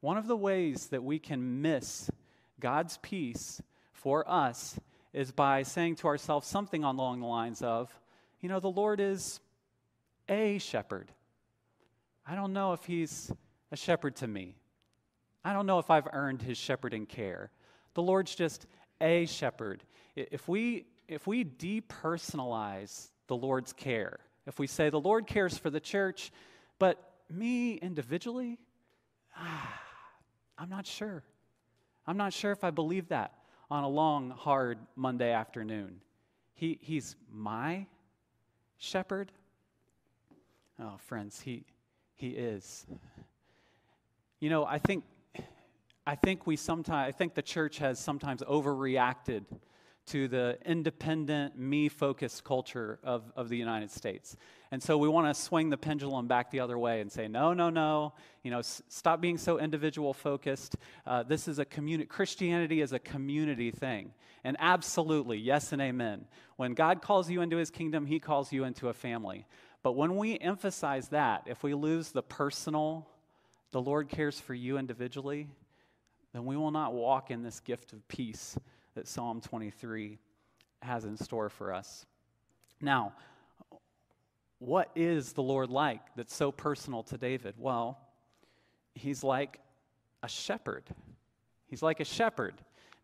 One 0.00 0.18
of 0.18 0.26
the 0.26 0.36
ways 0.36 0.88
that 0.88 1.02
we 1.02 1.18
can 1.18 1.62
miss 1.62 2.10
God's 2.60 2.98
peace 2.98 3.62
for 3.94 4.30
us 4.30 4.78
is 5.14 5.32
by 5.32 5.62
saying 5.62 5.96
to 5.96 6.08
ourselves 6.08 6.46
something 6.46 6.84
along 6.84 7.20
the 7.20 7.26
lines 7.26 7.62
of, 7.62 7.90
you 8.42 8.50
know, 8.50 8.60
the 8.60 8.68
Lord 8.68 9.00
is 9.00 9.40
a 10.28 10.58
shepherd. 10.58 11.10
I 12.26 12.34
don't 12.34 12.52
know 12.52 12.74
if 12.74 12.84
he's 12.84 13.32
a 13.72 13.76
shepherd 13.76 14.16
to 14.16 14.26
me. 14.26 14.54
I 15.42 15.54
don't 15.54 15.64
know 15.64 15.78
if 15.78 15.88
I've 15.88 16.08
earned 16.12 16.42
his 16.42 16.58
shepherding 16.58 17.06
care. 17.06 17.50
The 17.94 18.02
Lord's 18.02 18.34
just 18.34 18.66
a 19.00 19.24
shepherd. 19.24 19.82
If 20.14 20.46
we, 20.46 20.84
if 21.08 21.26
we 21.26 21.42
depersonalize 21.42 23.08
the 23.28 23.36
Lord's 23.36 23.72
care, 23.72 24.18
if 24.46 24.58
we 24.58 24.66
say 24.66 24.90
the 24.90 25.00
Lord 25.00 25.26
cares 25.26 25.56
for 25.56 25.70
the 25.70 25.80
church, 25.80 26.30
but 26.78 27.07
me 27.30 27.74
individually, 27.74 28.58
ah, 29.36 29.80
I'm 30.56 30.68
not 30.68 30.86
sure. 30.86 31.22
I'm 32.06 32.16
not 32.16 32.32
sure 32.32 32.52
if 32.52 32.64
I 32.64 32.70
believe 32.70 33.08
that 33.08 33.32
on 33.70 33.84
a 33.84 33.88
long, 33.88 34.30
hard 34.30 34.78
Monday 34.96 35.32
afternoon. 35.32 36.00
He, 36.54 36.78
he's 36.80 37.16
my 37.30 37.86
shepherd. 38.78 39.30
Oh, 40.80 40.94
friends, 40.98 41.40
he, 41.40 41.64
he 42.14 42.30
is. 42.30 42.86
You 44.40 44.50
know, 44.50 44.64
I 44.64 44.78
think, 44.78 45.04
I 46.06 46.14
think 46.14 46.46
we 46.46 46.56
sometimes, 46.56 47.08
I 47.08 47.12
think 47.12 47.34
the 47.34 47.42
church 47.42 47.78
has 47.78 47.98
sometimes 47.98 48.42
overreacted 48.42 49.44
to 50.08 50.28
the 50.28 50.58
independent, 50.64 51.58
me 51.58 51.88
focused 51.88 52.44
culture 52.44 52.98
of, 53.02 53.30
of 53.36 53.48
the 53.48 53.56
United 53.56 53.90
States. 53.90 54.36
And 54.70 54.82
so 54.82 54.98
we 54.98 55.08
want 55.08 55.34
to 55.34 55.40
swing 55.40 55.70
the 55.70 55.76
pendulum 55.76 56.28
back 56.28 56.50
the 56.50 56.60
other 56.60 56.78
way 56.78 57.00
and 57.00 57.10
say, 57.10 57.28
no, 57.28 57.54
no, 57.54 57.70
no, 57.70 58.12
you 58.42 58.50
know, 58.50 58.58
s- 58.58 58.82
stop 58.88 59.20
being 59.20 59.38
so 59.38 59.58
individual 59.58 60.12
focused. 60.12 60.76
Uh, 61.06 61.22
this 61.22 61.48
is 61.48 61.58
a 61.58 61.64
community, 61.64 62.06
Christianity 62.06 62.80
is 62.80 62.92
a 62.92 62.98
community 62.98 63.70
thing. 63.70 64.12
And 64.44 64.56
absolutely, 64.60 65.38
yes 65.38 65.72
and 65.72 65.80
amen. 65.82 66.26
When 66.56 66.74
God 66.74 67.02
calls 67.02 67.30
you 67.30 67.40
into 67.40 67.56
his 67.56 67.70
kingdom, 67.70 68.06
he 68.06 68.18
calls 68.18 68.52
you 68.52 68.64
into 68.64 68.88
a 68.88 68.94
family. 68.94 69.46
But 69.82 69.92
when 69.92 70.16
we 70.16 70.38
emphasize 70.38 71.08
that, 71.08 71.44
if 71.46 71.62
we 71.62 71.74
lose 71.74 72.10
the 72.10 72.22
personal, 72.22 73.08
the 73.72 73.80
Lord 73.80 74.08
cares 74.08 74.40
for 74.40 74.54
you 74.54 74.78
individually, 74.78 75.48
then 76.32 76.44
we 76.44 76.56
will 76.56 76.70
not 76.70 76.92
walk 76.92 77.30
in 77.30 77.42
this 77.42 77.60
gift 77.60 77.92
of 77.92 78.06
peace 78.08 78.56
that 78.98 79.06
Psalm 79.06 79.40
23 79.40 80.18
has 80.82 81.04
in 81.04 81.16
store 81.16 81.48
for 81.48 81.72
us. 81.72 82.04
Now, 82.80 83.12
what 84.58 84.90
is 84.96 85.34
the 85.34 85.42
Lord 85.42 85.70
like 85.70 86.00
that's 86.16 86.34
so 86.34 86.50
personal 86.50 87.04
to 87.04 87.16
David? 87.16 87.54
Well, 87.58 87.96
he's 88.94 89.22
like 89.22 89.60
a 90.24 90.28
shepherd. 90.28 90.82
He's 91.68 91.80
like 91.80 92.00
a 92.00 92.04
shepherd. 92.04 92.54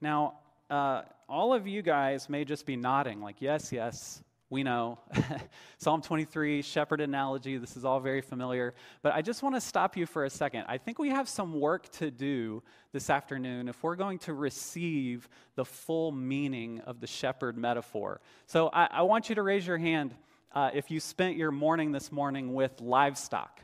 Now, 0.01 0.39
uh, 0.69 1.03
all 1.29 1.55
of 1.55 1.69
you 1.69 1.81
guys 1.81 2.29
may 2.29 2.45
just 2.45 2.67
be 2.67 2.75
nodding, 2.75 3.21
like, 3.21 3.37
yes, 3.39 3.71
yes, 3.71 4.21
we 4.51 4.63
know. 4.63 4.99
Psalm 5.79 6.03
23, 6.03 6.63
shepherd 6.63 7.01
analogy, 7.01 7.57
this 7.57 7.77
is 7.77 7.85
all 7.85 8.01
very 8.01 8.21
familiar. 8.21 8.75
But 9.03 9.15
I 9.15 9.23
just 9.23 9.43
want 9.43 9.55
to 9.55 9.61
stop 9.61 9.97
you 9.97 10.07
for 10.07 10.25
a 10.25 10.31
second. 10.31 10.65
I 10.69 10.79
think 10.79 10.99
we 10.99 11.09
have 11.09 11.29
some 11.29 11.59
work 11.59 11.91
to 11.93 12.11
do 12.11 12.63
this 12.93 13.11
afternoon 13.11 13.69
if 13.69 13.83
we're 13.83 13.97
going 13.97 14.19
to 14.21 14.35
receive 14.35 15.29
the 15.57 15.65
full 15.65 16.13
meaning 16.13 16.81
of 16.81 17.01
the 17.01 17.07
shepherd 17.07 17.57
metaphor. 17.57 18.21
So 18.47 18.71
I, 18.73 18.89
I 18.91 19.03
want 19.03 19.29
you 19.29 19.35
to 19.37 19.43
raise 19.43 19.67
your 19.67 19.79
hand 19.79 20.15
uh, 20.55 20.71
if 20.73 20.91
you 20.91 21.01
spent 21.01 21.37
your 21.37 21.51
morning 21.51 21.91
this 21.91 22.13
morning 22.13 22.55
with 22.55 22.81
livestock. 22.81 23.61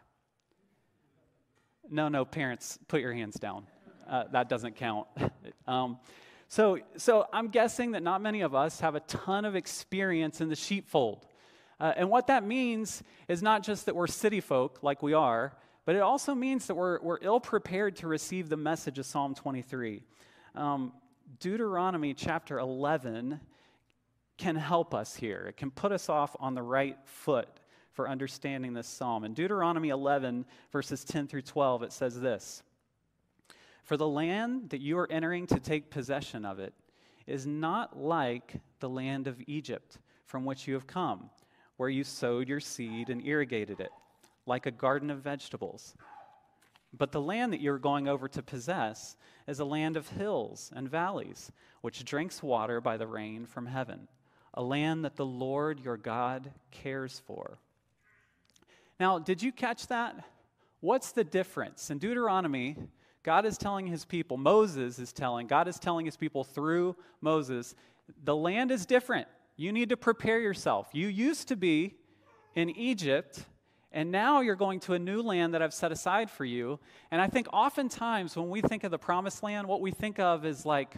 No, 1.89 2.09
no, 2.09 2.25
parents, 2.25 2.79
put 2.89 3.01
your 3.01 3.13
hands 3.13 3.37
down. 3.37 3.67
Uh, 4.09 4.25
that 4.33 4.49
doesn't 4.49 4.77
count. 4.77 5.07
um, 5.69 5.99
so, 6.51 6.81
so 6.97 7.29
I'm 7.33 7.47
guessing 7.47 7.93
that 7.93 8.03
not 8.03 8.21
many 8.21 8.41
of 8.41 8.57
us 8.57 8.81
have 8.81 8.97
a 8.97 9.01
ton 9.01 9.45
of 9.45 9.55
experience 9.55 10.41
in 10.41 10.49
the 10.49 10.57
sheepfold. 10.57 11.25
Uh, 11.79 11.93
and 11.97 12.11
what 12.11 12.27
that 12.27 12.45
means 12.45 13.05
is 13.29 13.41
not 13.41 13.63
just 13.63 13.87
that 13.87 13.95
we're 13.95 14.09
city 14.09 14.41
folk 14.41 14.83
like 14.83 15.01
we 15.01 15.13
are, 15.13 15.53
but 15.85 15.95
it 15.95 16.01
also 16.01 16.35
means 16.35 16.67
that 16.67 16.75
we're, 16.75 17.01
we're 17.03 17.19
ill 17.23 17.39
prepared 17.39 17.95
to 17.99 18.09
receive 18.09 18.49
the 18.49 18.57
message 18.57 18.99
of 18.99 19.07
Psalm 19.07 19.33
23. 19.37 20.03
Um, 20.57 20.93
Deuteronomy 21.39 22.15
chapter 22.15 22.59
11 22.59 23.39
can 24.37 24.57
help 24.57 24.93
us 24.93 25.15
here. 25.15 25.47
It 25.49 25.57
can 25.57 25.71
put 25.71 25.93
us 25.93 26.09
off 26.09 26.35
on 26.41 26.55
the 26.55 26.63
right 26.63 26.97
foot 27.05 27.49
for 27.93 28.09
understanding 28.09 28.75
this 28.75 28.89
psalm. 28.89 29.23
In 29.23 29.35
Deuteronomy 29.35 29.91
11, 29.91 30.47
verses 30.73 31.05
10 31.05 31.29
through 31.29 31.43
12, 31.43 31.85
it 31.85 31.93
says 31.93 32.21
this 32.21 32.65
for 33.91 33.97
the 33.97 34.07
land 34.07 34.71
that 34.71 34.81
you 34.81 34.97
are 34.97 35.11
entering 35.11 35.49
to 35.49 35.59
take 35.59 35.91
possession 35.91 36.45
of 36.45 36.61
it 36.61 36.73
is 37.27 37.45
not 37.45 37.99
like 37.99 38.55
the 38.79 38.89
land 38.89 39.27
of 39.27 39.43
Egypt 39.49 39.99
from 40.27 40.45
which 40.45 40.69
you 40.69 40.75
have 40.75 40.87
come, 40.87 41.29
where 41.77 41.89
you 41.89 42.05
sowed 42.05 42.49
your 42.49 42.61
seed 42.61 43.11
and 43.11 43.27
irrigated 43.27 43.81
it, 43.81 43.91
like 44.47 44.65
a 44.67 44.71
garden 44.71 45.11
of 45.11 45.19
vegetables. 45.19 45.97
But 46.97 47.11
the 47.11 47.21
land 47.21 47.53
that 47.53 47.61
you're 47.61 47.81
going 47.81 48.07
over 48.07 48.29
to 48.29 48.45
possess 48.45 49.17
is 49.49 49.59
a 49.59 49.65
land 49.65 49.97
of 49.97 50.09
hills 50.09 50.71
and 50.77 50.89
valleys, 50.89 51.51
which 51.81 52.05
drinks 52.05 52.45
water 52.45 52.81
by 52.81 52.97
the 52.97 53.09
rain 53.09 53.45
from 53.45 53.67
heaven, 53.67 54.07
a 54.55 54.63
land 54.63 55.05
that 55.05 55.17
the 55.17 55.27
Lord 55.27 55.81
your 55.81 55.97
God 55.97 56.53
cares 56.71 57.21
for. 57.27 57.59
Now, 59.01 59.19
did 59.19 59.43
you 59.43 59.51
catch 59.51 59.89
that? 59.89 60.15
What's 60.79 61.11
the 61.11 61.25
difference? 61.25 61.91
In 61.91 61.99
Deuteronomy, 61.99 62.77
God 63.23 63.45
is 63.45 63.59
telling 63.59 63.87
his 63.87 64.05
people, 64.05 64.37
Moses 64.37 64.99
is 64.99 65.13
telling, 65.13 65.47
God 65.47 65.69
is 65.69 65.79
telling 65.79 66.07
his 66.07 66.17
people 66.17 66.43
through 66.43 66.97
Moses, 67.21 67.75
the 68.25 68.35
land 68.35 68.71
is 68.71 68.87
different. 68.87 69.29
You 69.57 69.73
need 69.73 69.91
to 69.91 69.97
prepare 69.97 70.41
yourself. 70.41 70.89
You 70.93 71.09
used 71.09 71.49
to 71.49 71.57
be 71.57 71.97
in 72.55 72.71
Egypt, 72.71 73.45
and 73.93 74.11
now 74.11 74.41
you're 74.41 74.57
going 74.57 74.81
to 74.81 74.95
a 74.95 74.99
new 74.99 75.21
land 75.21 75.53
that 75.55 75.61
I've 75.61 75.75
set 75.75 75.93
aside 75.93 76.31
for 76.31 76.45
you. 76.45 76.79
And 77.11 77.21
I 77.21 77.27
think 77.27 77.47
oftentimes 77.53 78.37
when 78.37 78.49
we 78.49 78.63
think 78.63 78.85
of 78.85 78.91
the 78.91 78.99
promised 78.99 79.43
land, 79.43 79.69
what 79.69 79.81
we 79.81 79.91
think 79.91 80.19
of 80.19 80.47
is 80.47 80.65
like, 80.65 80.95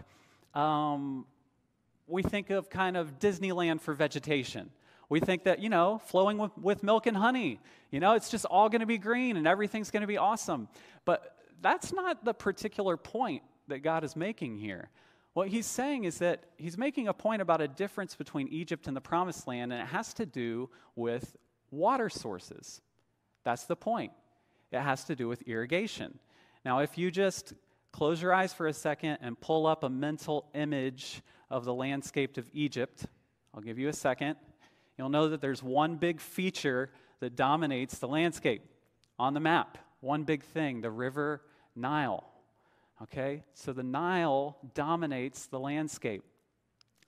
um, 0.55 1.27
we 2.07 2.23
think 2.23 2.51
of 2.51 2.71
kind 2.71 2.97
of 2.97 3.19
Disneyland 3.19 3.81
for 3.81 3.95
vegetation. 3.95 4.71
We 5.09 5.21
think 5.21 5.45
that, 5.45 5.59
you 5.59 5.69
know, 5.69 6.01
flowing 6.07 6.39
with, 6.39 6.57
with 6.57 6.83
milk 6.83 7.07
and 7.07 7.17
honey, 7.17 7.61
you 7.91 8.01
know, 8.01 8.15
it's 8.15 8.31
just 8.31 8.45
all 8.45 8.69
going 8.69 8.81
to 8.81 8.87
be 8.87 8.99
green 8.99 9.37
and 9.37 9.47
everything's 9.47 9.91
going 9.91 10.03
to 10.03 10.07
be 10.07 10.19
awesome. 10.19 10.69
But 11.05 11.37
that's 11.63 11.93
not 11.93 12.25
the 12.25 12.35
particular 12.35 12.97
point 12.97 13.43
that 13.69 13.79
God 13.79 14.05
is 14.05 14.17
making 14.17 14.59
here. 14.59 14.91
What 15.35 15.49
he's 15.49 15.67
saying 15.67 16.05
is 16.05 16.19
that 16.19 16.45
he's 16.57 16.77
making 16.77 17.09
a 17.09 17.15
point 17.15 17.41
about 17.41 17.63
a 17.63 17.69
difference 17.69 18.15
between 18.15 18.49
Egypt 18.49 18.87
and 18.87 18.97
the 18.97 19.01
promised 19.01 19.47
land, 19.47 19.73
and 19.73 19.81
it 19.81 19.87
has 19.87 20.13
to 20.15 20.27
do 20.27 20.69
with 20.95 21.37
water 21.71 22.11
sources. 22.11 22.83
That's 23.45 23.65
the 23.65 23.77
point. 23.77 24.13
It 24.71 24.81
has 24.81 25.05
to 25.05 25.17
do 25.17 25.29
with 25.29 25.43
irrigation. 25.43 26.19
Now, 26.65 26.81
if 26.81 26.99
you 26.99 27.11
just 27.11 27.55
close 27.93 28.21
your 28.21 28.35
eyes 28.35 28.53
for 28.53 28.67
a 28.67 28.73
second 28.73 29.19
and 29.23 29.41
pull 29.41 29.67
up 29.67 29.85
a 29.85 29.89
mental 29.89 30.51
image 30.55 31.23
of 31.51 31.65
the 31.65 31.75
landscape 31.75 32.37
of 32.37 32.49
Egypt, 32.53 33.07
I'll 33.55 33.63
give 33.63 33.79
you 33.79 33.89
a 33.89 33.93
second. 33.93 34.37
You'll 34.99 35.09
know 35.09 35.29
that 35.31 35.41
there's 35.41 35.63
one 35.63 35.97
big 35.97 36.21
feature 36.21 36.91
that 37.21 37.37
dominates 37.37 37.99
the 37.99 38.09
landscape 38.09 38.63
on 39.19 39.35
the 39.35 39.41
map. 39.41 39.79
One 40.01 40.25
big 40.25 40.43
thing 40.43 40.81
the 40.81 40.91
River 40.91 41.43
Nile. 41.75 42.25
Okay? 43.03 43.45
So 43.55 43.73
the 43.73 43.83
Nile 43.83 44.57
dominates 44.75 45.47
the 45.47 45.59
landscape. 45.59 46.25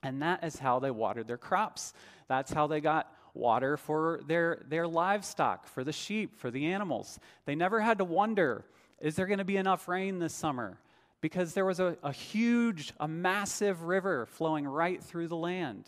And 0.03 0.23
that 0.23 0.45
is 0.45 0.59
how 0.59 0.81
they 0.81 0.91
watered 0.91 1.27
their 1.27 1.39
crops. 1.39 1.95
That's 2.29 2.53
how 2.53 2.67
they 2.67 2.81
got 2.81 3.11
water 3.33 3.77
for 3.77 4.21
their, 4.27 4.63
their 4.69 4.87
livestock, 4.87 5.67
for 5.67 5.83
the 5.83 5.93
sheep, 5.93 6.39
for 6.39 6.51
the 6.51 6.67
animals. 6.67 7.19
They 7.47 7.55
never 7.55 7.81
had 7.81 7.99
to 7.99 8.05
wonder 8.05 8.65
is 9.01 9.17
there 9.17 9.27
going 9.27 9.39
to 9.39 9.45
be 9.45 9.57
enough 9.57 9.87
rain 9.89 10.19
this 10.19 10.33
summer? 10.33 10.79
Because 11.21 11.53
there 11.53 11.65
was 11.65 11.81
a, 11.81 11.97
a 12.03 12.13
huge, 12.13 12.93
a 13.01 13.09
massive 13.09 13.83
river 13.83 14.27
flowing 14.27 14.67
right 14.67 15.03
through 15.03 15.29
the 15.29 15.37
land. 15.37 15.87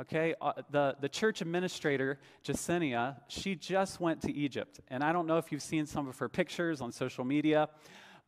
Okay, 0.00 0.34
uh, 0.40 0.52
the, 0.70 0.96
the 1.00 1.08
church 1.08 1.40
administrator, 1.40 2.18
Jacinia, 2.44 3.16
she 3.26 3.54
just 3.54 4.00
went 4.00 4.22
to 4.22 4.32
Egypt. 4.32 4.80
And 4.88 5.02
I 5.02 5.12
don't 5.12 5.26
know 5.26 5.38
if 5.38 5.50
you've 5.50 5.62
seen 5.62 5.86
some 5.86 6.08
of 6.08 6.18
her 6.18 6.28
pictures 6.28 6.80
on 6.80 6.92
social 6.92 7.24
media, 7.24 7.68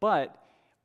but 0.00 0.36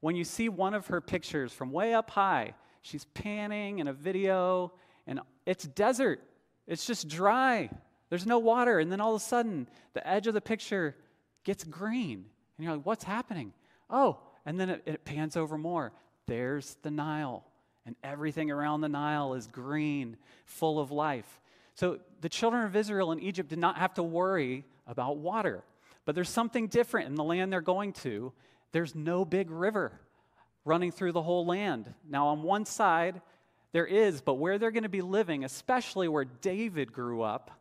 when 0.01 0.15
you 0.15 0.23
see 0.23 0.49
one 0.49 0.73
of 0.73 0.87
her 0.87 1.01
pictures 1.01 1.51
from 1.51 1.71
way 1.71 1.93
up 1.93 2.11
high, 2.11 2.53
she's 2.81 3.05
panning 3.05 3.79
in 3.79 3.87
a 3.87 3.93
video, 3.93 4.73
and 5.07 5.19
it's 5.45 5.65
desert. 5.65 6.21
It's 6.67 6.85
just 6.85 7.07
dry. 7.07 7.69
There's 8.09 8.25
no 8.25 8.39
water. 8.39 8.79
And 8.79 8.91
then 8.91 9.01
all 9.01 9.15
of 9.15 9.21
a 9.21 9.25
sudden, 9.25 9.67
the 9.93 10.07
edge 10.07 10.27
of 10.27 10.33
the 10.33 10.41
picture 10.41 10.95
gets 11.43 11.63
green. 11.63 12.25
And 12.57 12.65
you're 12.65 12.75
like, 12.75 12.85
what's 12.85 13.03
happening? 13.03 13.53
Oh, 13.89 14.19
and 14.45 14.59
then 14.59 14.69
it, 14.69 14.83
it 14.85 15.05
pans 15.05 15.37
over 15.37 15.57
more. 15.57 15.91
There's 16.27 16.77
the 16.81 16.91
Nile. 16.91 17.43
And 17.85 17.95
everything 18.03 18.49
around 18.51 18.81
the 18.81 18.89
Nile 18.89 19.33
is 19.33 19.47
green, 19.47 20.17
full 20.45 20.79
of 20.79 20.91
life. 20.91 21.39
So 21.75 21.99
the 22.21 22.29
children 22.29 22.65
of 22.65 22.75
Israel 22.75 23.11
in 23.11 23.19
Egypt 23.19 23.49
did 23.49 23.59
not 23.59 23.77
have 23.77 23.93
to 23.95 24.03
worry 24.03 24.65
about 24.87 25.17
water. 25.17 25.63
But 26.05 26.15
there's 26.15 26.29
something 26.29 26.67
different 26.67 27.07
in 27.07 27.15
the 27.15 27.23
land 27.23 27.51
they're 27.51 27.61
going 27.61 27.93
to. 27.93 28.33
There's 28.75 28.93
no 28.93 29.23
big 29.23 29.51
river 29.51 30.01
running 30.65 30.91
through 30.91 31.13
the 31.13 31.21
whole 31.21 31.45
land. 31.45 31.93
Now, 32.09 32.27
on 32.27 32.43
one 32.43 32.65
side, 32.65 33.21
there 33.71 33.85
is, 33.85 34.19
but 34.19 34.33
where 34.33 34.59
they're 34.59 34.69
going 34.69 34.83
to 34.83 34.89
be 34.89 35.01
living, 35.01 35.45
especially 35.45 36.09
where 36.09 36.25
David 36.25 36.91
grew 36.91 37.21
up, 37.21 37.51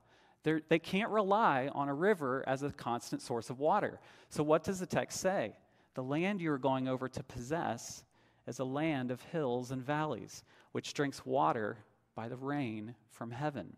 they 0.42 0.80
can't 0.80 1.12
rely 1.12 1.70
on 1.72 1.88
a 1.88 1.94
river 1.94 2.42
as 2.48 2.64
a 2.64 2.70
constant 2.70 3.22
source 3.22 3.48
of 3.48 3.60
water. 3.60 4.00
So, 4.28 4.42
what 4.42 4.64
does 4.64 4.80
the 4.80 4.86
text 4.86 5.20
say? 5.20 5.52
The 5.94 6.02
land 6.02 6.40
you 6.40 6.50
are 6.50 6.58
going 6.58 6.88
over 6.88 7.08
to 7.08 7.22
possess 7.22 8.02
is 8.48 8.58
a 8.58 8.64
land 8.64 9.12
of 9.12 9.22
hills 9.22 9.70
and 9.70 9.86
valleys, 9.86 10.42
which 10.72 10.94
drinks 10.94 11.24
water 11.24 11.78
by 12.16 12.26
the 12.26 12.36
rain 12.36 12.96
from 13.12 13.30
heaven. 13.30 13.76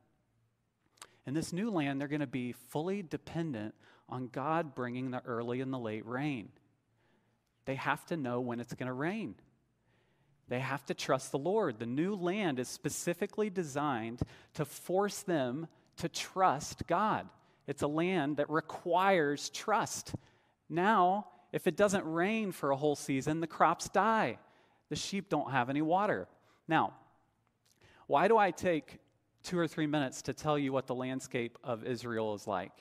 In 1.27 1.35
this 1.35 1.53
new 1.53 1.71
land, 1.71 2.01
they're 2.01 2.09
going 2.09 2.21
to 2.21 2.27
be 2.27 2.53
fully 2.53 3.03
dependent 3.03 3.75
on 4.09 4.29
God 4.29 4.75
bringing 4.75 5.11
the 5.11 5.23
early 5.27 5.61
and 5.61 5.71
the 5.71 5.79
late 5.79 6.07
rain. 6.07 6.49
They 7.67 7.75
have 7.75 8.05
to 8.07 8.17
know 8.17 8.41
when 8.41 8.61
it's 8.61 8.73
going 8.75 8.87
to 8.87 8.93
rain. 8.93 9.35
They 10.49 10.61
have 10.61 10.87
to 10.87 10.95
trust 10.95 11.33
the 11.33 11.39
Lord. 11.39 11.79
The 11.79 11.87
new 11.87 12.15
land 12.15 12.59
is 12.59 12.69
specifically 12.69 13.51
designed 13.51 14.23
to 14.55 14.65
force 14.65 15.23
them 15.23 15.67
to 15.99 16.09
trust 16.09 16.87
God. 16.87 17.29
It's 17.67 17.83
a 17.83 17.89
land 17.89 18.37
that 18.37 18.49
requires 18.49 19.51
trust. 19.51 20.15
Now, 20.69 21.27
if 21.53 21.67
it 21.67 21.77
doesn't 21.77 22.05
rain 22.05 22.53
for 22.53 22.71
a 22.71 22.77
whole 22.77 22.97
season, 22.97 23.41
the 23.41 23.47
crops 23.47 23.89
die. 23.89 24.39
The 24.89 24.97
sheep 24.97 25.29
don't 25.29 25.51
have 25.51 25.69
any 25.69 25.83
water. 25.83 26.29
Now, 26.69 26.95
why 28.07 28.29
do 28.29 28.39
I 28.39 28.53
take 28.53 29.01
two 29.43 29.59
or 29.59 29.67
three 29.67 29.87
minutes 29.87 30.23
to 30.23 30.33
tell 30.33 30.57
you 30.57 30.73
what 30.73 30.87
the 30.87 30.95
landscape 30.95 31.59
of 31.65 31.85
Israel 31.85 32.35
is 32.35 32.47
like? 32.47 32.73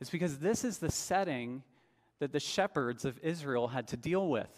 It's 0.00 0.10
because 0.10 0.38
this 0.38 0.64
is 0.64 0.78
the 0.78 0.90
setting 0.90 1.62
that 2.20 2.32
the 2.32 2.40
shepherds 2.40 3.04
of 3.04 3.18
Israel 3.22 3.68
had 3.68 3.88
to 3.88 3.96
deal 3.96 4.28
with. 4.28 4.50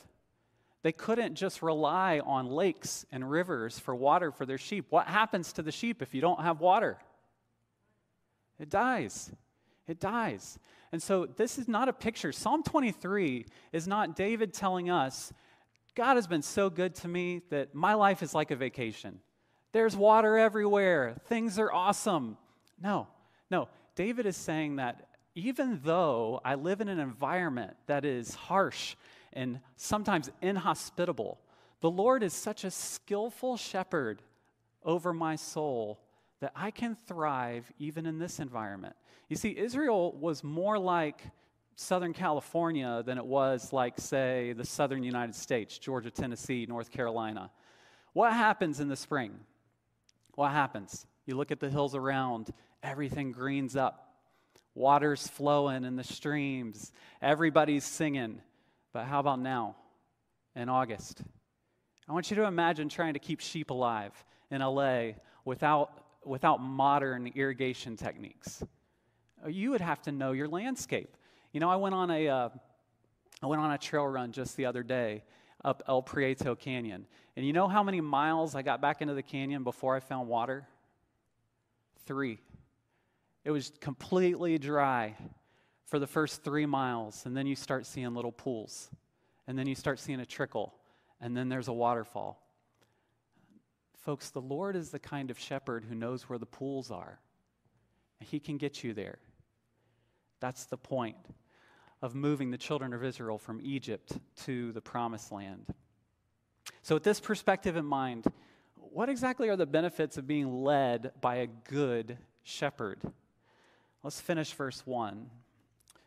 They 0.83 0.93
couldn't 0.93 1.35
just 1.35 1.63
rely 1.63 2.21
on 2.21 2.47
lakes 2.47 3.05
and 3.11 3.29
rivers 3.29 3.79
for 3.79 3.95
water 3.95 4.31
for 4.31 4.47
their 4.47 4.59
sheep. 4.59 4.87
What 4.91 5.09
happens 5.09 5.53
to 5.55 5.63
the 5.63 5.73
sheep 5.73 6.01
if 6.01 6.15
you 6.15 6.21
don't 6.21 6.41
have 6.43 6.61
water? 6.61 6.99
It 8.61 8.71
dies. 8.71 9.33
It 9.89 10.01
dies. 10.01 10.59
And 10.93 11.03
so 11.03 11.27
this 11.27 11.59
is 11.59 11.69
not 11.69 11.89
a 11.89 11.93
picture. 11.93 12.33
Psalm 12.33 12.63
23 12.63 13.47
is 13.73 13.89
not 13.89 14.17
David 14.17 14.53
telling 14.53 14.91
us, 14.91 15.33
God 15.95 16.15
has 16.15 16.27
been 16.27 16.43
so 16.43 16.71
good 16.71 16.95
to 16.97 17.09
me 17.09 17.43
that 17.51 17.75
my 17.75 17.95
life 17.95 18.23
is 18.23 18.35
like 18.35 18.51
a 18.51 18.57
vacation. 18.57 19.19
There's 19.73 19.97
water 19.97 20.39
everywhere. 20.39 21.17
Things 21.27 21.59
are 21.59 21.73
awesome. 21.73 22.37
No, 22.81 23.09
no. 23.51 23.69
David 23.95 24.27
is 24.27 24.37
saying 24.37 24.77
that 24.77 25.06
even 25.37 25.81
though 25.85 26.41
I 26.45 26.55
live 26.55 26.81
in 26.81 26.89
an 26.89 26.99
environment 26.99 27.77
that 27.87 28.05
is 28.07 28.35
harsh 28.35 28.97
and 29.35 29.61
sometimes 29.77 30.31
inhospitable. 30.41 31.39
The 31.83 31.91
Lord 31.91 32.23
is 32.23 32.33
such 32.33 32.65
a 32.65 32.71
skillful 32.71 33.59
shepherd 33.59 34.23
over 34.83 35.13
my 35.13 35.37
soul 35.37 36.01
that 36.41 36.53
I 36.57 36.71
can 36.71 36.97
thrive 37.07 37.71
even 37.79 38.07
in 38.07 38.19
this 38.19 38.41
environment. 38.41 38.97
You 39.29 39.37
see, 39.37 39.57
Israel 39.57 40.13
was 40.13 40.43
more 40.43 40.79
like 40.79 41.23
Southern 41.75 42.15
California 42.15 43.03
than 43.05 43.19
it 43.19 43.27
was 43.27 43.75
like, 43.75 44.01
say, 44.01 44.55
the 44.55 44.65
southern 44.65 45.03
United 45.03 45.35
States, 45.35 45.77
Georgia, 45.79 46.11
Tennessee, 46.11 46.65
North 46.67 46.91
Carolina. 46.91 47.51
What 48.15 48.33
happens 48.33 48.81
in 48.81 48.89
the 48.89 48.97
spring? 48.97 49.39
What 50.35 50.53
happens? 50.53 51.07
You 51.27 51.37
look 51.37 51.51
at 51.51 51.61
the 51.61 51.69
hills 51.69 51.95
around, 51.95 52.51
everything 52.83 53.33
greens 53.33 53.77
up. 53.77 54.06
Water's 54.77 55.27
flowing 55.27 55.85
in 55.85 55.97
the 55.97 56.05
streams. 56.05 56.93
Everybody's 57.23 57.83
singing. 57.83 58.43
But 58.93 59.07
how 59.07 59.21
about 59.21 59.41
now, 59.41 59.75
in 60.55 60.69
August? 60.69 61.23
I 62.07 62.13
want 62.13 62.31
you 62.31 62.37
to 62.37 62.45
imagine 62.45 62.91
trying 62.91 63.15
to 63.15 63.19
keep 63.19 63.41
sheep 63.41 63.71
alive 63.71 64.13
in 64.51 64.61
LA 64.61 65.13
without, 65.47 66.05
without 66.25 66.61
modern 66.61 67.27
irrigation 67.35 67.97
techniques. 67.97 68.63
Uh, 69.43 69.49
you 69.49 69.71
would 69.71 69.81
have 69.81 70.03
to 70.03 70.13
know 70.13 70.33
your 70.33 70.47
landscape. 70.47 71.17
You 71.53 71.61
know, 71.61 71.71
I 71.71 71.77
went 71.77 71.95
on 71.95 72.11
a, 72.11 72.29
uh, 72.29 72.49
I 73.43 73.47
went 73.47 73.63
on 73.63 73.73
a 73.73 73.79
trail 73.79 74.07
run 74.07 74.31
just 74.31 74.59
the 74.59 74.67
other 74.67 74.83
day 74.83 75.25
up 75.65 75.83
El 75.89 76.03
Prieto 76.03 76.57
Canyon. 76.57 77.07
And 77.35 77.47
you 77.47 77.55
know 77.55 77.67
how 77.67 77.83
many 77.83 78.03
miles 78.03 78.55
I 78.55 78.61
got 78.61 78.83
back 78.83 79.01
into 79.01 79.15
the 79.15 79.23
canyon 79.23 79.65
before 79.65 79.97
I 79.97 80.01
found 80.01 80.29
water? 80.29 80.69
Three. 82.05 82.41
It 83.47 83.53
was 83.53 83.71
completely 83.81 84.59
dry 84.59 85.15
for 85.85 86.01
the 86.01 86.07
first 86.09 86.43
three 86.43 86.67
miles, 86.67 87.27
and 87.27 87.37
then 87.37 87.47
you 87.47 87.55
start 87.55 87.87
seeing 87.87 88.13
little 88.13 88.33
pools, 88.33 88.91
and 89.47 89.57
then 89.57 89.69
you 89.69 89.77
start 89.77 90.01
seeing 90.01 90.19
a 90.19 90.27
trickle, 90.27 90.75
and 91.21 91.37
then 91.37 91.49
there's 91.49 91.69
a 91.69 91.73
waterfall. 91.73 92.43
Folks, 93.99 94.31
the 94.31 94.41
Lord 94.41 94.75
is 94.75 94.91
the 94.91 94.99
kind 94.99 95.31
of 95.31 95.39
shepherd 95.39 95.85
who 95.85 95.95
knows 95.95 96.29
where 96.29 96.41
the 96.41 96.45
pools 96.45 96.91
are. 96.91 97.21
And 98.19 98.29
he 98.29 98.41
can 98.41 98.57
get 98.57 98.83
you 98.83 98.93
there. 98.95 99.19
That's 100.41 100.65
the 100.65 100.77
point 100.77 101.17
of 102.03 102.17
moving 102.17 102.51
the 102.51 102.59
children 102.59 102.93
of 102.93 103.05
Israel 103.05 103.39
from 103.39 103.61
Egypt 103.63 104.19
to 104.43 104.73
the 104.73 104.81
promised 104.81 105.31
land. 105.31 105.67
So, 106.83 106.97
with 106.97 107.05
this 107.05 107.21
perspective 107.21 107.77
in 107.77 107.87
mind, 107.87 108.25
what 108.75 109.09
exactly 109.09 109.49
are 109.51 109.57
the 109.57 109.67
benefits 109.67 110.19
of 110.19 110.27
being 110.27 110.65
led 110.65 111.13
by 111.21 111.37
a 111.37 111.47
good 111.47 112.19
shepherd? 112.43 113.13
Let's 114.03 114.21
finish 114.21 114.53
verse 114.53 114.83
1. 114.87 115.31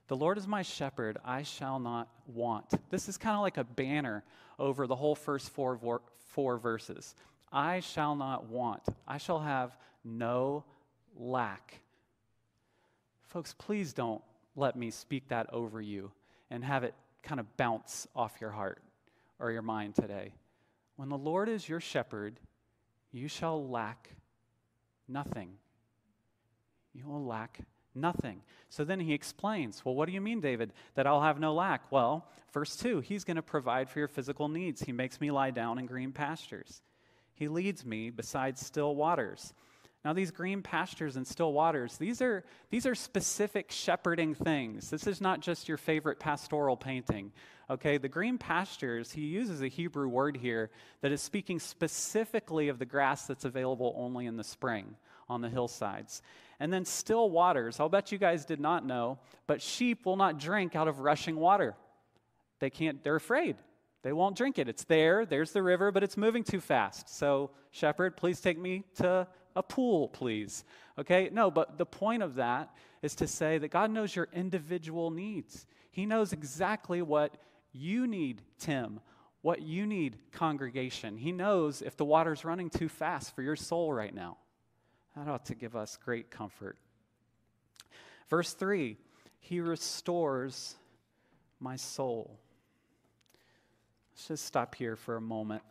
The 0.07 0.15
Lord 0.15 0.37
is 0.37 0.47
my 0.47 0.63
shepherd, 0.63 1.17
I 1.23 1.43
shall 1.43 1.79
not 1.79 2.09
want. 2.25 2.65
This 2.89 3.07
is 3.07 3.17
kind 3.17 3.35
of 3.35 3.41
like 3.41 3.57
a 3.57 3.63
banner 3.63 4.23
over 4.57 4.87
the 4.87 4.95
whole 4.95 5.15
first 5.15 5.49
four, 5.51 6.01
four 6.29 6.57
verses. 6.57 7.13
I 7.51 7.79
shall 7.79 8.15
not 8.15 8.49
want. 8.49 8.81
I 9.07 9.19
shall 9.19 9.39
have 9.39 9.77
no 10.03 10.63
lack. 11.15 11.81
Folks, 13.27 13.53
please 13.53 13.93
don't 13.93 14.21
let 14.55 14.75
me 14.75 14.89
speak 14.89 15.27
that 15.27 15.51
over 15.53 15.79
you 15.79 16.11
and 16.49 16.63
have 16.63 16.83
it 16.83 16.95
kind 17.21 17.39
of 17.39 17.57
bounce 17.57 18.07
off 18.15 18.41
your 18.41 18.51
heart 18.51 18.81
or 19.37 19.51
your 19.51 19.61
mind 19.61 19.95
today. 19.95 20.33
When 20.95 21.09
the 21.09 21.17
Lord 21.17 21.49
is 21.49 21.69
your 21.69 21.79
shepherd, 21.79 22.39
you 23.11 23.27
shall 23.27 23.67
lack 23.67 24.09
nothing. 25.07 25.51
You 26.93 27.07
will 27.07 27.23
lack 27.23 27.59
nothing. 27.99 28.41
So 28.69 28.83
then 28.83 28.99
he 28.99 29.13
explains, 29.13 29.83
Well, 29.83 29.95
what 29.95 30.07
do 30.07 30.13
you 30.13 30.21
mean, 30.21 30.41
David, 30.41 30.73
that 30.95 31.07
I'll 31.07 31.21
have 31.21 31.39
no 31.39 31.53
lack? 31.53 31.91
Well, 31.91 32.27
verse 32.53 32.75
2 32.75 33.01
He's 33.01 33.23
going 33.23 33.37
to 33.37 33.41
provide 33.41 33.89
for 33.89 33.99
your 33.99 34.07
physical 34.07 34.47
needs. 34.47 34.81
He 34.81 34.91
makes 34.91 35.19
me 35.19 35.31
lie 35.31 35.51
down 35.51 35.79
in 35.79 35.85
green 35.85 36.11
pastures, 36.11 36.81
He 37.33 37.47
leads 37.47 37.85
me 37.85 38.09
beside 38.09 38.57
still 38.57 38.95
waters. 38.95 39.53
Now, 40.05 40.13
these 40.13 40.31
green 40.31 40.61
pastures 40.61 41.17
and 41.17 41.27
still 41.27 41.51
waters, 41.51 41.97
these 41.97 42.21
are, 42.21 42.45
these 42.69 42.85
are 42.85 42.95
specific 42.95 43.69
shepherding 43.69 44.33
things. 44.33 44.89
This 44.89 45.07
is 45.07 45.19
not 45.19 45.41
just 45.41 45.67
your 45.67 45.77
favorite 45.77 46.19
pastoral 46.19 46.77
painting. 46.77 47.33
Okay, 47.69 47.97
the 47.97 48.07
green 48.07 48.37
pastures, 48.37 49.11
he 49.11 49.21
uses 49.21 49.61
a 49.61 49.67
Hebrew 49.67 50.07
word 50.07 50.37
here 50.37 50.69
that 51.01 51.11
is 51.11 51.21
speaking 51.21 51.59
specifically 51.59 52.69
of 52.69 52.79
the 52.79 52.85
grass 52.85 53.27
that's 53.27 53.43
available 53.43 53.93
only 53.97 54.25
in 54.25 54.37
the 54.37 54.43
spring 54.43 54.95
on 55.27 55.41
the 55.41 55.49
hillsides. 55.49 56.21
And 56.59 56.73
then 56.73 56.83
still 56.83 57.29
waters. 57.29 57.79
I'll 57.79 57.89
bet 57.89 58.11
you 58.11 58.17
guys 58.17 58.45
did 58.45 58.59
not 58.59 58.85
know, 58.85 59.19
but 59.47 59.61
sheep 59.61 60.05
will 60.05 60.17
not 60.17 60.39
drink 60.39 60.75
out 60.75 60.87
of 60.87 60.99
rushing 60.99 61.37
water. 61.37 61.75
They 62.59 62.69
can't, 62.69 63.01
they're 63.03 63.15
afraid. 63.15 63.55
They 64.01 64.13
won't 64.13 64.37
drink 64.37 64.59
it. 64.59 64.69
It's 64.69 64.83
there, 64.85 65.25
there's 65.25 65.51
the 65.51 65.63
river, 65.63 65.91
but 65.91 66.03
it's 66.03 66.17
moving 66.17 66.43
too 66.43 66.59
fast. 66.59 67.09
So, 67.09 67.51
shepherd, 67.71 68.15
please 68.15 68.39
take 68.39 68.57
me 68.57 68.83
to 68.95 69.27
a 69.55 69.63
pool, 69.63 70.07
please. 70.07 70.63
Okay? 70.97 71.29
No, 71.31 71.51
but 71.51 71.77
the 71.77 71.85
point 71.85 72.23
of 72.23 72.35
that 72.35 72.73
is 73.01 73.15
to 73.15 73.27
say 73.27 73.57
that 73.57 73.69
God 73.69 73.91
knows 73.91 74.15
your 74.15 74.29
individual 74.33 75.11
needs. 75.11 75.65
He 75.91 76.05
knows 76.05 76.33
exactly 76.33 77.01
what 77.01 77.35
you 77.71 78.07
need, 78.07 78.41
Tim, 78.57 78.99
what 79.41 79.61
you 79.61 79.85
need, 79.85 80.17
congregation. 80.31 81.17
He 81.17 81.31
knows 81.31 81.81
if 81.81 81.97
the 81.97 82.05
water's 82.05 82.45
running 82.45 82.69
too 82.69 82.89
fast 82.89 83.35
for 83.35 83.41
your 83.41 83.55
soul 83.55 83.91
right 83.91 84.13
now. 84.13 84.37
That 85.15 85.27
ought 85.27 85.45
to 85.47 85.55
give 85.55 85.75
us 85.75 85.97
great 85.97 86.29
comfort. 86.29 86.77
Verse 88.29 88.53
3 88.53 88.97
He 89.39 89.59
restores 89.59 90.75
my 91.59 91.75
soul. 91.75 92.39
Let's 94.11 94.27
just 94.27 94.45
stop 94.45 94.75
here 94.75 94.95
for 94.95 95.15
a 95.15 95.21
moment. 95.21 95.63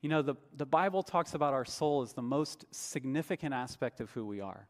You 0.00 0.10
know, 0.10 0.22
the, 0.22 0.34
the 0.56 0.66
Bible 0.66 1.02
talks 1.02 1.34
about 1.34 1.52
our 1.52 1.64
soul 1.64 2.02
as 2.02 2.12
the 2.12 2.22
most 2.22 2.64
significant 2.70 3.54
aspect 3.54 4.00
of 4.00 4.10
who 4.10 4.26
we 4.26 4.40
are. 4.40 4.68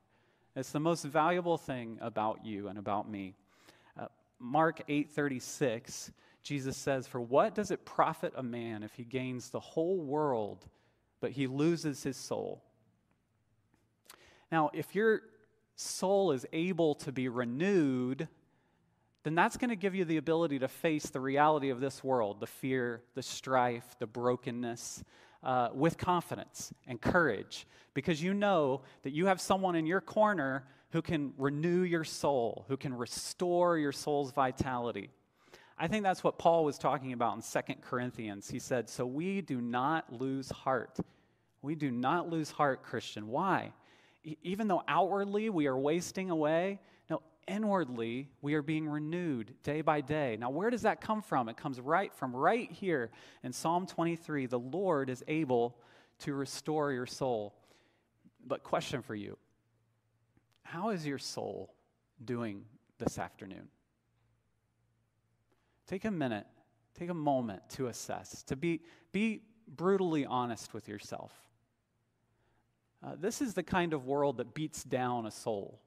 It's 0.55 0.71
the 0.71 0.81
most 0.81 1.05
valuable 1.05 1.59
thing 1.59 1.99
about 2.01 2.45
you 2.45 2.69
and 2.69 2.79
about 2.79 3.11
me. 3.11 3.35
Uh, 3.99 4.07
Mark 4.39 4.81
8:36, 4.89 6.11
Jesus 6.43 6.77
says, 6.77 7.07
"For 7.07 7.21
what 7.21 7.55
does 7.55 7.71
it 7.71 7.85
profit 7.85 8.33
a 8.37 8.43
man 8.43 8.83
if 8.83 8.95
he 8.95 9.05
gains 9.05 9.51
the 9.51 9.61
whole 9.61 9.99
world 9.99 10.67
but 11.21 11.33
he 11.33 11.47
loses 11.47 12.03
his 12.03 12.17
soul?" 12.17 12.63
Now, 14.51 14.71
if 14.73 14.95
your 14.95 15.23
soul 15.75 16.33
is 16.33 16.47
able 16.53 16.95
to 16.97 17.13
be 17.13 17.29
renewed, 17.29 18.29
then 19.25 19.35
that's 19.35 19.57
going 19.57 19.71
to 19.71 19.77
give 19.77 19.95
you 19.95 20.05
the 20.05 20.17
ability 20.17 20.61
to 20.61 20.69
face 20.69 21.07
the 21.07 21.21
reality 21.21 21.71
of 21.71 21.81
this 21.81 22.05
world 22.05 22.41
the 22.41 22.47
fear, 22.47 23.03
the 23.15 23.23
strife, 23.23 23.97
the 23.99 24.07
brokenness 24.07 25.03
uh, 25.43 25.69
with 25.73 25.99
confidence 25.99 26.73
and 26.87 27.01
courage 27.01 27.67
because 27.95 28.23
you 28.23 28.35
know 28.35 28.83
that 29.03 29.13
you 29.13 29.27
have 29.27 29.41
someone 29.41 29.75
in 29.75 29.87
your 29.87 30.01
corner 30.01 30.65
who 30.91 31.03
can 31.03 31.33
renew 31.39 31.83
your 31.83 32.05
soul, 32.05 32.65
who 32.69 32.77
can 32.77 32.95
restore 32.95 33.79
your 33.79 33.93
soul's 33.93 34.33
vitality. 34.33 35.11
I 35.79 35.89
think 35.89 36.05
that's 36.05 36.25
what 36.25 36.39
Paul 36.39 36.65
was 36.65 36.79
talking 36.79 37.13
about 37.13 37.37
in 37.37 37.43
Second 37.43 37.83
Corinthians. 37.83 38.49
He 38.49 38.59
said, 38.59 38.89
So 38.89 39.05
we 39.05 39.41
do 39.41 39.61
not 39.61 40.13
lose 40.13 40.51
heart. 40.51 40.99
We 41.63 41.75
do 41.75 41.91
not 41.91 42.31
lose 42.31 42.51
heart, 42.51 42.83
Christian. 42.83 43.29
Why? 43.29 43.73
Even 44.43 44.69
though 44.69 44.83
outwardly 44.89 45.51
we 45.51 45.67
are 45.67 45.79
wasting 45.79 46.31
away, 46.31 46.81
no, 47.09 47.23
inwardly 47.47 48.29
we 48.43 48.55
are 48.55 48.63
being 48.63 48.89
renewed 48.89 49.55
day 49.63 49.81
by 49.81 50.01
day. 50.01 50.37
Now, 50.39 50.51
where 50.51 50.71
does 50.71 50.83
that 50.83 51.01
come 51.01 51.23
from? 51.23 51.49
It 51.49 51.57
comes 51.57 51.81
right 51.81 52.13
from 52.13 52.35
right 52.35 52.71
here 52.71 53.11
in 53.45 53.53
Psalm 53.53 53.87
23. 53.87 54.47
The 54.47 54.59
Lord 54.59 55.11
is 55.11 55.23
able 55.29 55.79
to 56.21 56.35
restore 56.35 56.93
your 56.93 57.07
soul. 57.07 57.55
But, 58.45 58.63
question 58.63 59.03
for 59.03 59.15
you 59.15 59.37
How 60.63 60.91
is 60.91 61.07
your 61.07 61.19
soul 61.19 61.75
doing 62.25 62.65
this 62.99 63.19
afternoon? 63.19 63.69
Take 65.87 66.05
a 66.05 66.11
minute, 66.11 66.47
take 66.99 67.11
a 67.11 67.15
moment 67.15 67.63
to 67.71 67.87
assess, 67.87 68.43
to 68.45 68.57
be, 68.57 68.81
be 69.13 69.43
brutally 69.69 70.27
honest 70.27 70.75
with 70.75 70.89
yourself. 70.89 71.33
Uh, 73.05 73.13
this 73.19 73.41
is 73.41 73.55
the 73.55 73.63
kind 73.63 73.93
of 73.93 74.07
world 74.07 74.39
that 74.39 74.55
beats 74.55 74.83
down 74.85 75.27
a 75.27 75.31
soul. 75.31 75.81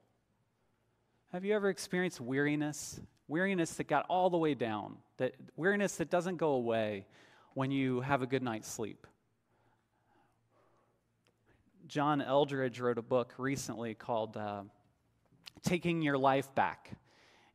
Have 1.31 1.45
you 1.45 1.53
ever 1.53 1.69
experienced 1.69 2.21
weariness? 2.21 2.99
Weariness 3.27 3.75
that 3.75 3.87
got 3.87 4.05
all 4.09 4.29
the 4.29 4.37
way 4.37 4.55
down, 4.55 4.97
that 5.17 5.35
weariness 5.55 5.97
that 5.97 6.09
doesn't 6.09 6.37
go 6.37 6.51
away 6.53 7.05
when 7.53 7.71
you 7.71 8.01
have 8.01 8.21
a 8.21 8.27
good 8.27 8.41
night's 8.41 8.67
sleep. 8.67 9.05
John 11.87 12.21
Eldredge 12.21 12.79
wrote 12.79 12.97
a 12.97 13.03
book 13.03 13.33
recently 13.37 13.95
called 13.95 14.37
uh, 14.37 14.61
Taking 15.63 16.01
Your 16.01 16.17
Life 16.17 16.53
Back. 16.55 16.91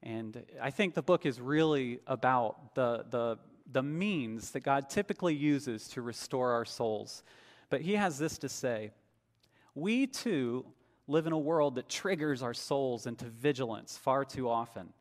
And 0.02 0.44
I 0.60 0.70
think 0.70 0.94
the 0.94 1.02
book 1.02 1.24
is 1.24 1.40
really 1.40 2.00
about 2.06 2.74
the, 2.74 3.06
the, 3.10 3.38
the 3.72 3.82
means 3.82 4.50
that 4.50 4.60
God 4.60 4.90
typically 4.90 5.34
uses 5.34 5.88
to 5.88 6.02
restore 6.02 6.52
our 6.52 6.64
souls. 6.64 7.22
But 7.70 7.80
he 7.80 7.94
has 7.94 8.18
this 8.18 8.38
to 8.38 8.48
say 8.48 8.90
we 9.74 10.06
too 10.06 10.64
live 11.06 11.26
in 11.26 11.32
a 11.32 11.38
world 11.38 11.74
that 11.74 11.88
triggers 11.88 12.42
our 12.42 12.54
souls 12.54 13.06
into 13.06 13.26
vigilance 13.26 13.96
far 13.96 14.24
too 14.24 14.48
often. 14.48 14.92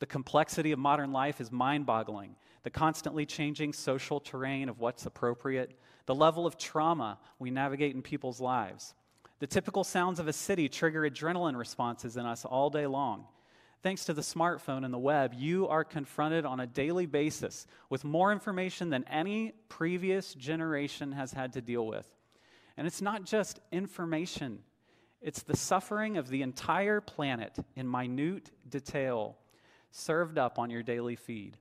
The 0.00 0.06
complexity 0.06 0.72
of 0.72 0.78
modern 0.78 1.12
life 1.12 1.40
is 1.40 1.50
mind 1.50 1.86
boggling. 1.86 2.36
The 2.62 2.70
constantly 2.70 3.26
changing 3.26 3.72
social 3.72 4.20
terrain 4.20 4.68
of 4.68 4.80
what's 4.80 5.06
appropriate, 5.06 5.78
the 6.06 6.14
level 6.14 6.46
of 6.46 6.56
trauma 6.56 7.18
we 7.38 7.50
navigate 7.50 7.94
in 7.94 8.02
people's 8.02 8.40
lives. 8.40 8.94
The 9.38 9.46
typical 9.46 9.84
sounds 9.84 10.18
of 10.18 10.28
a 10.28 10.32
city 10.32 10.68
trigger 10.68 11.08
adrenaline 11.08 11.56
responses 11.56 12.16
in 12.16 12.26
us 12.26 12.44
all 12.44 12.70
day 12.70 12.86
long. 12.86 13.26
Thanks 13.82 14.04
to 14.06 14.12
the 14.12 14.22
smartphone 14.22 14.84
and 14.84 14.92
the 14.92 14.98
web, 14.98 15.34
you 15.36 15.68
are 15.68 15.84
confronted 15.84 16.44
on 16.44 16.58
a 16.58 16.66
daily 16.66 17.06
basis 17.06 17.66
with 17.88 18.02
more 18.02 18.32
information 18.32 18.90
than 18.90 19.04
any 19.04 19.52
previous 19.68 20.34
generation 20.34 21.12
has 21.12 21.32
had 21.32 21.52
to 21.52 21.60
deal 21.60 21.86
with. 21.86 22.17
And 22.78 22.86
it's 22.86 23.02
not 23.02 23.24
just 23.24 23.58
information, 23.72 24.60
it's 25.20 25.42
the 25.42 25.56
suffering 25.56 26.16
of 26.16 26.28
the 26.28 26.42
entire 26.42 27.00
planet 27.00 27.58
in 27.74 27.90
minute 27.90 28.52
detail 28.68 29.36
served 29.90 30.38
up 30.38 30.60
on 30.60 30.70
your 30.70 30.84
daily 30.84 31.16
feed. 31.16 31.56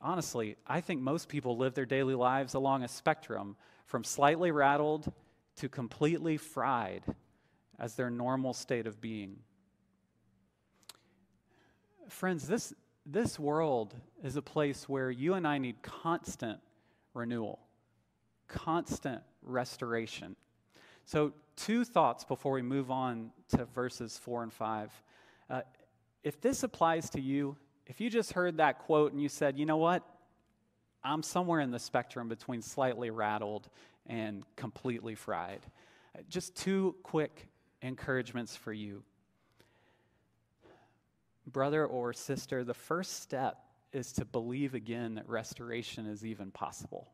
Honestly, 0.00 0.56
I 0.64 0.80
think 0.80 1.00
most 1.00 1.28
people 1.28 1.56
live 1.56 1.74
their 1.74 1.86
daily 1.86 2.14
lives 2.14 2.54
along 2.54 2.84
a 2.84 2.88
spectrum 2.88 3.56
from 3.86 4.04
slightly 4.04 4.52
rattled 4.52 5.12
to 5.56 5.68
completely 5.68 6.36
fried 6.36 7.02
as 7.80 7.96
their 7.96 8.08
normal 8.08 8.52
state 8.52 8.86
of 8.86 9.00
being. 9.00 9.38
Friends, 12.08 12.46
this, 12.46 12.72
this 13.04 13.40
world 13.40 13.92
is 14.22 14.36
a 14.36 14.42
place 14.42 14.88
where 14.88 15.10
you 15.10 15.34
and 15.34 15.48
I 15.48 15.58
need 15.58 15.82
constant 15.82 16.60
renewal, 17.12 17.58
constant 18.46 19.20
restoration. 19.42 20.36
So, 21.06 21.32
two 21.56 21.84
thoughts 21.84 22.24
before 22.24 22.52
we 22.52 22.62
move 22.62 22.90
on 22.90 23.30
to 23.50 23.64
verses 23.66 24.18
four 24.18 24.42
and 24.42 24.52
five. 24.52 24.90
Uh, 25.48 25.60
if 26.22 26.40
this 26.40 26.62
applies 26.62 27.10
to 27.10 27.20
you, 27.20 27.56
if 27.86 28.00
you 28.00 28.08
just 28.08 28.32
heard 28.32 28.56
that 28.56 28.80
quote 28.80 29.12
and 29.12 29.20
you 29.20 29.28
said, 29.28 29.58
you 29.58 29.66
know 29.66 29.76
what, 29.76 30.02
I'm 31.04 31.22
somewhere 31.22 31.60
in 31.60 31.70
the 31.70 31.78
spectrum 31.78 32.28
between 32.28 32.62
slightly 32.62 33.10
rattled 33.10 33.68
and 34.06 34.42
completely 34.56 35.14
fried, 35.14 35.60
uh, 36.16 36.22
just 36.28 36.56
two 36.56 36.96
quick 37.02 37.48
encouragements 37.82 38.56
for 38.56 38.72
you. 38.72 39.02
Brother 41.46 41.84
or 41.84 42.14
sister, 42.14 42.64
the 42.64 42.74
first 42.74 43.22
step 43.22 43.58
is 43.92 44.12
to 44.12 44.24
believe 44.24 44.74
again 44.74 45.16
that 45.16 45.28
restoration 45.28 46.06
is 46.06 46.24
even 46.24 46.50
possible 46.50 47.08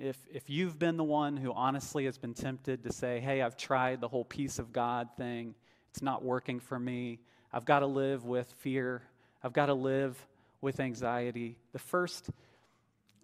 if, 0.00 0.16
if 0.32 0.48
you've 0.48 0.78
been 0.78 0.96
the 0.96 1.04
one 1.04 1.36
who 1.36 1.52
honestly 1.52 2.04
has 2.04 2.18
been 2.18 2.34
tempted 2.34 2.84
to 2.84 2.92
say, 2.92 3.20
hey, 3.20 3.42
I've 3.42 3.56
tried 3.56 4.00
the 4.00 4.08
whole 4.08 4.24
peace 4.24 4.58
of 4.58 4.72
God 4.72 5.08
thing, 5.16 5.54
it's 5.90 6.02
not 6.02 6.24
working 6.24 6.60
for 6.60 6.78
me, 6.78 7.20
I've 7.52 7.64
got 7.64 7.80
to 7.80 7.86
live 7.86 8.24
with 8.24 8.52
fear, 8.58 9.02
I've 9.42 9.52
got 9.52 9.66
to 9.66 9.74
live 9.74 10.26
with 10.60 10.80
anxiety, 10.80 11.56
the 11.72 11.78
first, 11.78 12.30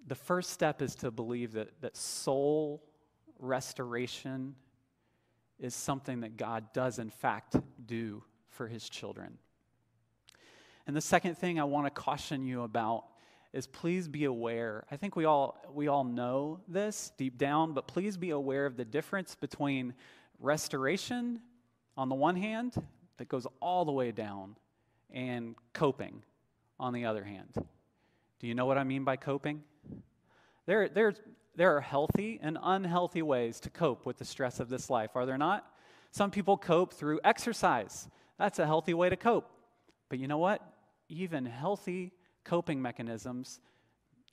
the 0.07 0.15
first 0.15 0.51
step 0.51 0.83
is 0.83 0.95
to 0.97 1.11
believe 1.11 1.53
that, 1.53 1.81
that 1.81 1.97
soul 1.97 2.83
restoration 3.39 4.55
is 5.59 5.75
something 5.75 6.21
that 6.21 6.37
God 6.37 6.73
does, 6.73 6.99
in 6.99 7.11
fact, 7.11 7.57
do 7.87 8.23
for 8.49 8.67
his 8.67 8.89
children. 8.89 9.39
And 10.87 10.95
the 10.97 11.01
second 11.01 11.39
thing 11.39 11.59
I 11.59 11.65
want 11.65 11.87
to 11.87 11.91
caution 11.91 12.45
you 12.45 12.63
about 12.63 13.05
is 13.55 13.69
please 13.69 14.09
be 14.09 14.25
aware. 14.25 14.85
I 14.91 14.97
think 14.97 15.15
we 15.15 15.25
all 15.25 15.57
we 15.73 15.87
all 15.87 16.03
know 16.03 16.61
this 16.67 17.13
deep 17.17 17.39
down, 17.39 17.73
but 17.73 17.87
please 17.87 18.17
be 18.17 18.31
aware 18.31 18.67
of 18.67 18.77
the 18.77 18.85
difference 18.85 19.37
between 19.37 19.95
restoration 20.41 21.41
on 21.97 22.09
the 22.09 22.17
one 22.17 22.35
hand 22.35 22.75
that 23.17 23.29
goes 23.29 23.47
all 23.63 23.85
the 23.85 23.93
way 23.93 24.11
down 24.11 24.57
and 25.13 25.55
coping 25.73 26.25
on 26.81 26.93
the 26.93 27.05
other 27.05 27.23
hand. 27.23 27.55
Do 28.41 28.49
you 28.49 28.57
know 28.57 28.67
what 28.67 28.77
I 28.77 28.83
mean 28.83 29.05
by 29.05 29.17
coping? 29.17 29.63
There, 30.67 30.89
there, 30.89 31.15
there 31.55 31.77
are 31.77 31.81
healthy 31.81 32.41
and 32.43 32.59
unhealthy 32.61 33.23
ways 33.23 33.61
to 33.61 33.71
cope 33.71 34.05
with 34.05 34.19
the 34.19 34.25
stress 34.25 34.59
of 34.59 34.69
this 34.69 34.91
life, 34.91 35.11
are 35.15 35.27
there 35.27 35.39
not? 35.39 35.65
Some 36.11 36.33
people 36.33 36.57
cope 36.57 36.93
through 36.93 37.21
exercise. 37.23 38.09
That's 38.37 38.59
a 38.59 38.67
healthy 38.67 38.95
way 38.95 39.11
to 39.11 39.17
cope. 39.17 39.49
But 40.09 40.19
you 40.19 40.27
know 40.27 40.39
what? 40.39 40.61
Even 41.09 41.47
healthy 41.47 42.13
coping 42.45 42.81
mechanisms, 42.81 43.61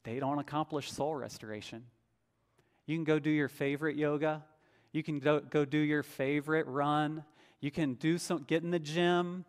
they 0.04 0.20
don't 0.20 0.40
accomplish 0.40 0.92
soul 0.92 1.16
restoration. 1.16 1.84
You 2.86 2.98
can 2.98 3.04
go 3.04 3.20
do 3.20 3.30
your 3.30 3.48
favorite 3.48 3.96
yoga. 3.96 4.44
You 4.92 5.04
can 5.04 5.20
go, 5.20 5.40
go 5.40 5.66
do 5.66 5.78
your 5.78 6.04
favorite 6.04 6.68
run. 6.68 7.24
You 7.60 7.72
can 7.72 7.94
do 7.94 8.18
some, 8.18 8.44
get 8.48 8.64
in 8.64 8.72
the 8.72 8.80
gym. 8.80 9.46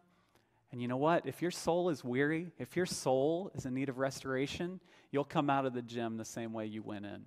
And 0.70 0.81
you 0.81 0.88
know 0.88 0.96
what? 0.96 1.27
If 1.27 1.42
your 1.42 1.51
soul 1.51 1.90
is 1.90 2.05
weary, 2.05 2.53
if 2.59 2.77
your 2.77 2.87
soul 2.87 3.51
is 3.55 3.66
in 3.66 3.75
need 3.75 3.88
of 3.88 3.98
restoration, 3.98 4.81
you'll 5.11 5.25
come 5.25 5.51
out 5.51 5.66
of 5.66 5.75
the 5.75 5.83
gym 5.83 6.16
the 6.16 6.25
same 6.25 6.53
way 6.53 6.66
you 6.66 6.83
went 6.83 7.05
in. 7.05 7.25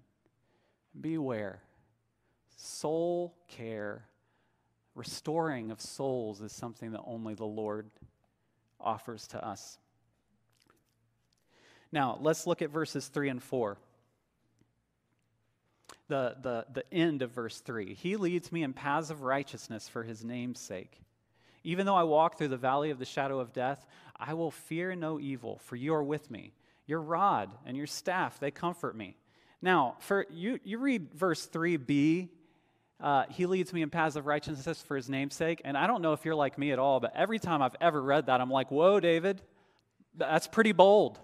Beware. 1.00 1.62
Soul 2.56 3.36
care, 3.48 4.06
restoring 4.96 5.70
of 5.72 5.82
souls 5.82 6.42
is 6.42 6.54
something 6.54 6.92
that 6.94 7.02
only 7.06 7.34
the 7.34 7.46
Lord 7.46 7.90
offers 8.80 9.28
to 9.28 9.46
us. 9.46 9.78
Now, 11.96 12.20
let's 12.22 12.46
look 12.46 12.62
at 12.62 12.72
verses 12.72 13.08
3 13.08 13.30
and 13.30 13.42
4. 13.42 13.78
The, 16.10 16.36
the, 16.42 16.66
the 16.74 16.94
end 16.94 17.22
of 17.22 17.32
verse 17.32 17.62
3. 17.62 17.94
He 17.94 18.18
leads 18.18 18.52
me 18.52 18.64
in 18.64 18.74
paths 18.74 19.12
of 19.12 19.22
righteousness 19.22 19.88
for 19.88 20.04
his 20.04 20.22
name's 20.22 20.60
sake. 20.60 21.00
Even 21.64 21.86
though 21.86 21.96
I 21.96 22.04
walk 22.04 22.38
through 22.38 22.50
the 22.50 22.58
valley 22.58 22.90
of 22.90 23.00
the 23.00 23.06
shadow 23.06 23.40
of 23.40 23.54
death, 23.54 23.88
I 24.18 24.34
will 24.34 24.52
fear 24.52 24.94
no 24.94 25.22
evil, 25.22 25.62
for 25.64 25.78
you 25.78 25.96
are 25.96 26.04
with 26.04 26.30
me. 26.30 26.52
Your 26.86 27.00
rod 27.00 27.50
and 27.66 27.78
your 27.78 27.88
staff, 27.88 28.42
they 28.42 28.52
comfort 28.52 28.98
me. 28.98 29.16
Now, 29.62 29.96
for 30.00 30.26
you, 30.30 30.60
you 30.66 30.80
read 30.80 31.14
verse 31.14 31.48
3b, 31.48 32.28
uh, 33.00 33.24
he 33.30 33.46
leads 33.46 33.72
me 33.72 33.84
in 33.84 33.90
paths 33.90 34.18
of 34.18 34.26
righteousness 34.26 34.82
for 34.82 34.98
his 34.98 35.10
name's 35.10 35.34
sake. 35.34 35.62
And 35.64 35.78
I 35.78 35.88
don't 35.88 36.02
know 36.02 36.12
if 36.12 36.26
you're 36.26 36.36
like 36.36 36.58
me 36.58 36.74
at 36.74 36.78
all, 36.78 37.00
but 37.00 37.16
every 37.16 37.40
time 37.40 37.62
I've 37.62 37.76
ever 37.80 38.02
read 38.02 38.26
that, 38.26 38.42
I'm 38.42 38.52
like, 38.52 38.70
whoa, 38.70 39.00
David, 39.00 39.42
that's 40.18 40.48
pretty 40.48 40.74
bold. 40.74 41.22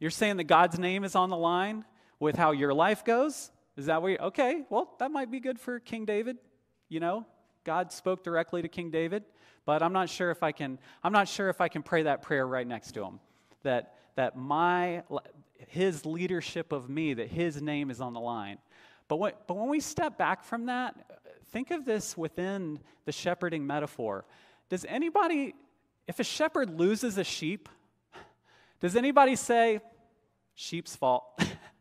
You're 0.00 0.10
saying 0.10 0.38
that 0.38 0.44
God's 0.44 0.78
name 0.78 1.04
is 1.04 1.14
on 1.14 1.28
the 1.30 1.36
line 1.36 1.84
with 2.18 2.34
how 2.34 2.50
your 2.52 2.74
life 2.74 3.04
goes? 3.04 3.50
Is 3.76 3.86
that 3.86 4.02
where 4.02 4.12
you 4.12 4.18
okay, 4.18 4.64
well, 4.70 4.94
that 4.98 5.10
might 5.10 5.30
be 5.30 5.40
good 5.40 5.60
for 5.60 5.78
King 5.78 6.04
David. 6.04 6.38
You 6.88 7.00
know, 7.00 7.26
God 7.64 7.92
spoke 7.92 8.24
directly 8.24 8.62
to 8.62 8.68
King 8.68 8.90
David, 8.90 9.24
but 9.64 9.82
I'm 9.82 9.92
not 9.92 10.08
sure 10.08 10.30
if 10.30 10.42
I 10.42 10.52
can 10.52 10.78
I'm 11.04 11.12
not 11.12 11.28
sure 11.28 11.48
if 11.50 11.60
I 11.60 11.68
can 11.68 11.82
pray 11.82 12.02
that 12.02 12.22
prayer 12.22 12.46
right 12.46 12.66
next 12.66 12.92
to 12.92 13.04
him. 13.04 13.20
That 13.62 13.94
that 14.16 14.36
my 14.36 15.04
his 15.68 16.04
leadership 16.04 16.72
of 16.72 16.88
me, 16.88 17.14
that 17.14 17.28
his 17.28 17.60
name 17.60 17.90
is 17.90 18.00
on 18.00 18.14
the 18.14 18.20
line. 18.20 18.58
But 19.06 19.46
but 19.46 19.56
when 19.56 19.68
we 19.68 19.80
step 19.80 20.18
back 20.18 20.44
from 20.44 20.66
that, 20.66 20.94
think 21.52 21.70
of 21.70 21.84
this 21.84 22.16
within 22.16 22.80
the 23.04 23.12
shepherding 23.12 23.66
metaphor. 23.66 24.24
Does 24.68 24.84
anybody, 24.84 25.54
if 26.06 26.20
a 26.20 26.24
shepherd 26.24 26.70
loses 26.70 27.18
a 27.18 27.24
sheep, 27.24 27.68
does 28.80 28.96
anybody 28.96 29.36
say, 29.36 29.80
sheep's 30.54 30.96
fault? 30.96 31.24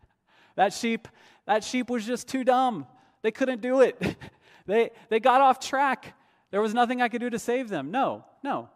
that 0.56 0.74
sheep, 0.74 1.08
that 1.46 1.64
sheep 1.64 1.90
was 1.90 2.06
just 2.06 2.28
too 2.28 2.44
dumb. 2.44 2.86
They 3.22 3.32
couldn't 3.32 3.62
do 3.62 3.82
it. 3.82 4.02
they, 4.66 4.92
they 5.10 5.20
got 5.20 5.42
off 5.42 5.60
track. 5.60 6.14
There 6.52 6.62
was 6.62 6.74
nothing 6.74 7.02
I 7.02 7.10
could 7.10 7.22
do 7.22 7.30
to 7.30 7.40
save 7.40 7.70
them. 7.70 7.92
No, 7.92 8.26
no. 8.44 8.70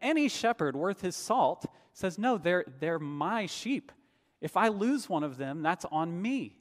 Any 0.00 0.28
shepherd 0.28 0.76
worth 0.76 1.00
his 1.00 1.16
salt 1.16 1.64
says, 1.92 2.18
No, 2.18 2.36
they're, 2.38 2.64
they're 2.80 2.98
my 2.98 3.46
sheep. 3.46 3.92
If 4.40 4.56
I 4.56 4.68
lose 4.68 5.08
one 5.08 5.22
of 5.22 5.36
them, 5.36 5.62
that's 5.62 5.86
on 5.90 6.20
me. 6.20 6.56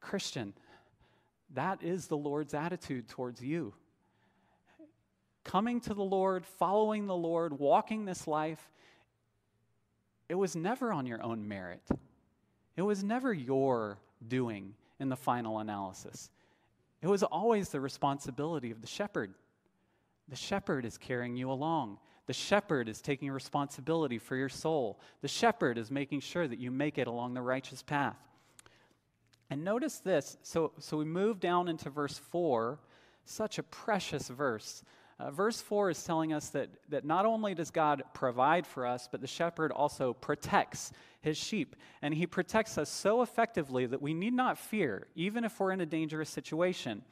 Christian, 0.00 0.54
that 1.54 1.82
is 1.82 2.06
the 2.06 2.16
Lord's 2.16 2.54
attitude 2.54 3.08
towards 3.08 3.42
you. 3.42 3.74
Coming 5.44 5.80
to 5.82 5.94
the 5.94 6.04
Lord, 6.04 6.46
following 6.46 7.06
the 7.06 7.16
Lord, 7.16 7.58
walking 7.58 8.04
this 8.04 8.26
life, 8.26 8.70
it 10.28 10.34
was 10.34 10.56
never 10.56 10.92
on 10.92 11.06
your 11.06 11.22
own 11.22 11.46
merit. 11.46 11.82
It 12.76 12.82
was 12.82 13.02
never 13.04 13.32
your 13.32 13.98
doing 14.26 14.74
in 14.98 15.08
the 15.08 15.16
final 15.16 15.58
analysis. 15.58 16.30
It 17.02 17.08
was 17.08 17.22
always 17.22 17.68
the 17.68 17.80
responsibility 17.80 18.70
of 18.70 18.80
the 18.80 18.86
shepherd. 18.86 19.34
The 20.28 20.36
shepherd 20.36 20.84
is 20.84 20.96
carrying 20.96 21.36
you 21.36 21.50
along. 21.50 21.98
The 22.26 22.32
shepherd 22.32 22.88
is 22.88 23.02
taking 23.02 23.30
responsibility 23.30 24.18
for 24.18 24.36
your 24.36 24.48
soul. 24.48 25.00
The 25.20 25.28
shepherd 25.28 25.76
is 25.76 25.90
making 25.90 26.20
sure 26.20 26.46
that 26.46 26.60
you 26.60 26.70
make 26.70 26.96
it 26.96 27.08
along 27.08 27.34
the 27.34 27.42
righteous 27.42 27.82
path. 27.82 28.16
And 29.50 29.64
notice 29.64 29.98
this. 29.98 30.38
So, 30.42 30.72
so 30.78 30.96
we 30.96 31.04
move 31.04 31.40
down 31.40 31.68
into 31.68 31.90
verse 31.90 32.16
4, 32.16 32.78
such 33.24 33.58
a 33.58 33.62
precious 33.62 34.28
verse. 34.28 34.84
Uh, 35.22 35.30
verse 35.30 35.60
4 35.60 35.90
is 35.90 36.02
telling 36.02 36.32
us 36.32 36.48
that, 36.48 36.68
that 36.88 37.04
not 37.04 37.26
only 37.26 37.54
does 37.54 37.70
God 37.70 38.02
provide 38.12 38.66
for 38.66 38.84
us, 38.84 39.08
but 39.10 39.20
the 39.20 39.28
shepherd 39.28 39.70
also 39.70 40.12
protects 40.12 40.90
his 41.20 41.36
sheep. 41.36 41.76
And 42.00 42.12
he 42.12 42.26
protects 42.26 42.76
us 42.76 42.90
so 42.90 43.22
effectively 43.22 43.86
that 43.86 44.02
we 44.02 44.14
need 44.14 44.32
not 44.32 44.58
fear, 44.58 45.06
even 45.14 45.44
if 45.44 45.60
we're 45.60 45.70
in 45.70 45.80
a 45.80 45.86
dangerous 45.86 46.28
situation. 46.28 47.02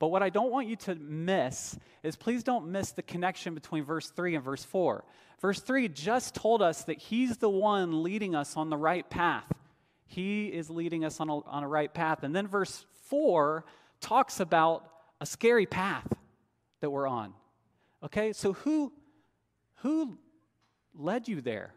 But 0.00 0.08
what 0.08 0.20
I 0.20 0.30
don't 0.30 0.50
want 0.50 0.66
you 0.66 0.74
to 0.76 0.96
miss 0.96 1.78
is 2.02 2.16
please 2.16 2.42
don't 2.42 2.72
miss 2.72 2.90
the 2.90 3.02
connection 3.02 3.54
between 3.54 3.84
verse 3.84 4.10
3 4.10 4.34
and 4.34 4.44
verse 4.44 4.64
4. 4.64 5.04
Verse 5.40 5.60
3 5.60 5.88
just 5.88 6.34
told 6.34 6.62
us 6.62 6.82
that 6.84 6.98
he's 6.98 7.36
the 7.36 7.48
one 7.48 8.02
leading 8.02 8.34
us 8.34 8.56
on 8.56 8.70
the 8.70 8.76
right 8.76 9.08
path. 9.08 9.46
He 10.08 10.46
is 10.48 10.70
leading 10.70 11.04
us 11.04 11.20
on 11.20 11.28
a, 11.28 11.38
on 11.44 11.62
a 11.62 11.68
right 11.68 11.92
path. 11.94 12.24
And 12.24 12.34
then 12.34 12.48
verse 12.48 12.84
4 13.10 13.64
talks 14.00 14.40
about 14.40 14.90
a 15.20 15.26
scary 15.26 15.66
path 15.66 16.12
that 16.80 16.90
we're 16.90 17.06
on. 17.06 17.32
Okay, 18.02 18.32
so 18.32 18.52
who, 18.52 18.92
who 19.76 20.18
led 20.94 21.28
you 21.28 21.40
there? 21.40 21.74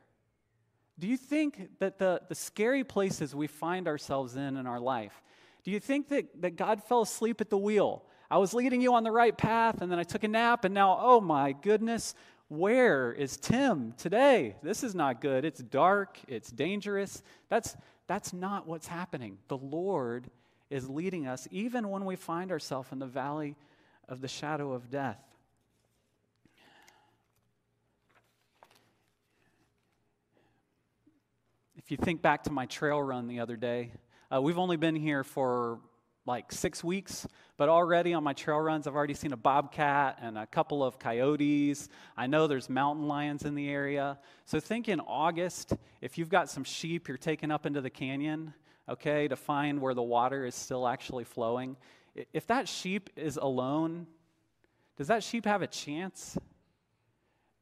Do 0.99 1.07
you 1.07 1.17
think 1.17 1.79
that 1.79 1.97
the, 1.97 2.21
the 2.29 2.35
scary 2.35 2.83
places 2.83 3.35
we 3.35 3.47
find 3.47 3.87
ourselves 3.87 4.35
in 4.35 4.57
in 4.57 4.67
our 4.67 4.79
life, 4.79 5.21
do 5.63 5.71
you 5.71 5.79
think 5.79 6.09
that, 6.09 6.41
that 6.41 6.55
God 6.55 6.83
fell 6.83 7.01
asleep 7.01 7.41
at 7.41 7.49
the 7.49 7.57
wheel 7.57 8.03
I 8.33 8.37
was 8.37 8.51
leading 8.51 8.81
you 8.81 8.95
on 8.95 9.03
the 9.03 9.11
right 9.11 9.37
path, 9.37 9.83
and 9.83 9.91
then 9.91 9.99
I 9.99 10.03
took 10.03 10.23
a 10.23 10.27
nap, 10.27 10.65
and 10.65 10.73
now, 10.73 10.97
oh 10.99 11.21
my 11.21 11.51
goodness, 11.51 12.15
where 12.47 13.13
is 13.13 13.37
Tim 13.37 13.93
today? 13.95 14.55
This 14.63 14.83
is 14.83 14.95
not 14.95 15.21
good. 15.21 15.45
It's 15.45 15.61
dark, 15.61 16.17
it's 16.27 16.49
dangerous. 16.49 17.21
That's, 17.49 17.77
that's 18.07 18.33
not 18.33 18.67
what's 18.67 18.87
happening. 18.87 19.37
The 19.49 19.57
Lord 19.57 20.31
is 20.71 20.89
leading 20.89 21.27
us, 21.27 21.47
even 21.51 21.89
when 21.89 22.05
we 22.05 22.15
find 22.15 22.51
ourselves 22.51 22.91
in 22.91 22.97
the 22.97 23.05
valley 23.05 23.55
of 24.09 24.19
the 24.19 24.27
shadow 24.27 24.71
of 24.71 24.89
death. 24.89 25.19
If 31.75 31.89
you 31.89 31.97
think 31.97 32.21
back 32.21 32.43
to 32.43 32.51
my 32.51 32.67
trail 32.67 33.01
run 33.01 33.27
the 33.27 33.39
other 33.39 33.55
day, 33.55 33.93
uh, 34.31 34.39
we've 34.39 34.59
only 34.59 34.77
been 34.77 34.95
here 34.95 35.23
for 35.23 35.79
like 36.23 36.51
six 36.51 36.83
weeks, 36.83 37.25
but 37.57 37.67
already 37.67 38.13
on 38.13 38.23
my 38.23 38.33
trail 38.33 38.59
runs, 38.59 38.85
I've 38.85 38.95
already 38.95 39.15
seen 39.15 39.33
a 39.33 39.37
bobcat 39.37 40.19
and 40.21 40.37
a 40.37 40.45
couple 40.45 40.83
of 40.83 40.99
coyotes. 40.99 41.89
I 42.15 42.27
know 42.27 42.45
there's 42.45 42.69
mountain 42.69 43.07
lions 43.07 43.43
in 43.43 43.55
the 43.55 43.67
area. 43.69 44.19
So 44.45 44.59
think 44.59 44.87
in 44.87 44.99
August, 44.99 45.73
if 45.99 46.15
you've 46.15 46.29
got 46.29 46.47
some 46.47 46.63
sheep 46.63 47.07
you're 47.07 47.17
taking 47.17 47.49
up 47.49 47.65
into 47.65 47.81
the 47.81 47.89
canyon, 47.89 48.53
okay, 48.87 49.27
to 49.27 49.35
find 49.35 49.81
where 49.81 49.95
the 49.95 50.03
water 50.03 50.45
is 50.45 50.53
still 50.53 50.87
actually 50.87 51.23
flowing. 51.23 51.75
If 52.33 52.45
that 52.47 52.69
sheep 52.69 53.09
is 53.15 53.37
alone, 53.37 54.05
does 54.95 55.07
that 55.07 55.23
sheep 55.23 55.45
have 55.45 55.63
a 55.63 55.67
chance? 55.67 56.37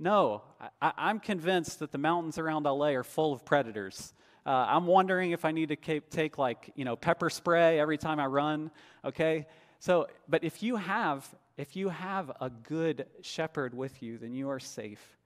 No, 0.01 0.41
I, 0.81 1.11
am 1.11 1.19
convinced 1.19 1.77
that 1.77 1.91
the 1.91 1.99
mountains 1.99 2.39
around 2.39 2.63
LA 2.63 2.87
are 2.87 3.03
full 3.03 3.33
of 3.33 3.45
predators. 3.45 4.15
Uh, 4.43 4.49
I'm 4.49 4.87
wondering 4.87 5.29
if 5.29 5.45
I 5.45 5.51
need 5.51 5.69
to 5.69 5.99
take 5.99 6.39
like, 6.39 6.71
you 6.75 6.85
know, 6.85 6.95
pepper 6.95 7.29
spray 7.29 7.79
every 7.79 7.99
time 7.99 8.19
I 8.19 8.25
run, 8.25 8.71
okay? 9.05 9.45
So, 9.77 10.07
but 10.27 10.43
if 10.43 10.63
you 10.63 10.75
have, 10.77 11.29
if 11.55 11.75
you 11.75 11.89
have 11.89 12.31
a 12.41 12.49
good 12.49 13.05
shepherd 13.21 13.75
with 13.75 14.01
you, 14.01 14.17
then 14.17 14.33
you 14.33 14.49
are 14.49 14.59
safe 14.59 15.19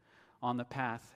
on 0.43 0.57
the 0.57 0.65
path 0.65 1.09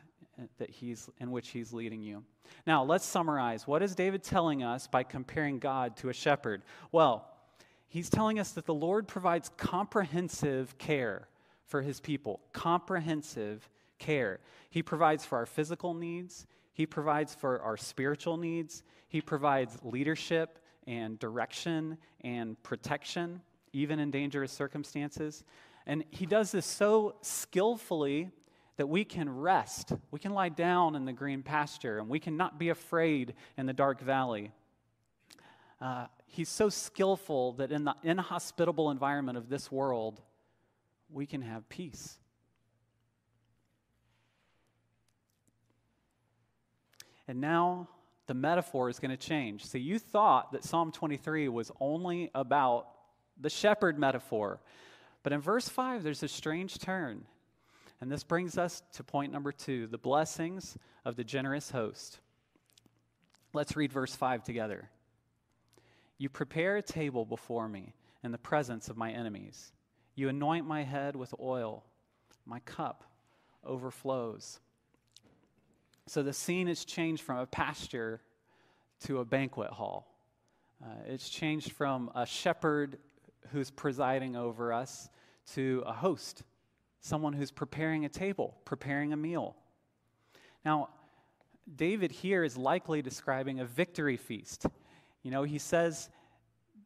that 0.58 0.70
he's 0.70 1.10
in 1.20 1.30
which 1.30 1.50
he's 1.50 1.74
leading 1.74 2.02
you. 2.02 2.24
Now, 2.66 2.86
let's 2.86 3.06
summarize. 3.06 3.68
What 3.68 3.84
is 3.84 3.94
David 3.94 4.24
telling 4.24 4.64
us 4.64 4.88
by 4.88 5.04
comparing 5.04 5.60
God 5.60 5.98
to 5.98 6.08
a 6.08 6.14
shepherd? 6.14 6.62
Well, 6.94 7.28
he's 7.90 8.10
telling 8.10 8.40
us 8.40 8.52
that 8.52 8.66
the 8.66 8.74
Lord 8.74 9.06
provides 9.06 9.52
comprehensive 9.58 10.78
care 10.78 11.28
for 11.70 11.82
his 11.82 12.00
people. 12.02 12.42
Comprehensive 12.52 13.70
care. 14.00 14.40
He 14.70 14.84
provides 14.84 15.26
for 15.26 15.38
our 15.38 15.46
physical 15.46 15.94
needs, 15.94 16.46
He 16.74 16.86
provides 16.86 17.36
for 17.36 17.62
our 17.62 17.78
spiritual 17.78 18.38
needs, 18.38 18.84
He 19.08 19.22
provides 19.22 19.78
leadership 19.84 20.60
and 20.88 21.20
direction 21.20 21.98
and 22.22 22.62
protection, 22.64 23.42
even 23.72 24.00
in 24.00 24.12
dangerous 24.12 24.52
circumstances. 24.52 25.44
And 25.86 26.04
He 26.10 26.26
does 26.26 26.52
this 26.52 26.66
so 26.66 27.16
skillfully 27.22 28.32
that 28.78 28.88
we 28.88 29.04
can 29.04 29.30
rest. 29.30 29.92
We 30.10 30.20
can 30.20 30.34
lie 30.34 30.50
down 30.50 30.96
in 30.96 31.04
the 31.06 31.14
green 31.14 31.44
pasture 31.44 32.00
and 32.00 32.08
we 32.08 32.20
can 32.20 32.38
not 32.38 32.58
be 32.58 32.70
afraid 32.70 33.34
in 33.58 33.66
the 33.66 33.74
dark 33.74 34.00
valley. 34.00 34.52
Uh, 35.82 36.08
he's 36.26 36.50
so 36.50 36.70
skillful 36.70 37.54
that 37.54 37.72
in 37.72 37.84
the 37.84 37.96
inhospitable 38.04 38.90
environment 38.90 39.38
of 39.38 39.50
this 39.50 39.72
world, 39.72 40.22
we 41.12 41.26
can 41.26 41.42
have 41.42 41.68
peace. 41.70 42.18
And 47.28 47.42
now 47.42 47.88
the 48.28 48.34
metaphor 48.34 48.90
is 48.90 49.00
going 49.00 49.12
to 49.12 49.18
change. 49.18 49.66
So 49.66 49.78
you 49.78 50.00
thought 50.00 50.52
that 50.52 50.64
Psalm 50.64 50.92
23 50.92 51.48
was 51.50 51.72
only 51.80 52.32
about 52.34 52.88
the 53.40 53.50
shepherd 53.50 53.98
metaphor. 53.98 54.60
But 55.24 55.34
in 55.34 55.42
verse 55.42 55.70
5, 55.70 56.04
there's 56.04 56.24
a 56.24 56.28
strange 56.28 56.80
turn. 56.80 57.26
And 58.02 58.12
this 58.12 58.24
brings 58.24 58.58
us 58.58 58.82
to 58.94 59.04
point 59.04 59.32
number 59.32 59.52
two 59.52 59.88
the 59.88 59.98
blessings 59.98 60.78
of 61.06 61.16
the 61.16 61.24
generous 61.24 61.72
host. 61.72 62.20
Let's 63.54 63.76
read 63.76 63.92
verse 63.92 64.16
5 64.16 64.44
together. 64.44 64.90
You 66.18 66.30
prepare 66.30 66.78
a 66.78 66.82
table 66.82 67.26
before 67.26 67.68
me 67.68 67.94
in 68.24 68.32
the 68.32 68.38
presence 68.38 68.90
of 68.90 68.98
my 68.98 69.12
enemies. 69.12 69.72
You 70.20 70.28
anoint 70.28 70.68
my 70.68 70.84
head 70.84 71.16
with 71.16 71.34
oil, 71.40 71.86
my 72.46 72.60
cup 72.60 73.06
overflows. 73.64 74.60
So 76.08 76.24
the 76.24 76.34
scene 76.34 76.68
has 76.68 76.84
changed 76.84 77.24
from 77.24 77.38
a 77.38 77.46
pasture 77.46 78.20
to 79.06 79.20
a 79.20 79.24
banquet 79.24 79.70
hall. 79.70 80.14
Uh, 80.84 80.88
it's 81.08 81.30
changed 81.30 81.72
from 81.72 82.12
a 82.16 82.26
shepherd 82.26 82.98
who's 83.54 83.72
presiding 83.72 84.36
over 84.36 84.74
us 84.74 85.08
to 85.54 85.84
a 85.86 85.94
host 85.94 86.44
someone 87.00 87.32
who's 87.32 87.52
preparing 87.52 88.04
a 88.04 88.10
table, 88.10 88.58
preparing 88.66 89.14
a 89.14 89.18
meal. 89.18 89.56
Now, 90.66 90.90
David 91.78 92.12
here 92.12 92.44
is 92.44 92.58
likely 92.58 93.02
describing 93.02 93.62
a 93.62 93.66
victory 93.66 94.18
feast. 94.18 94.66
You 95.24 95.32
know, 95.32 95.44
he 95.44 95.60
says 95.60 96.10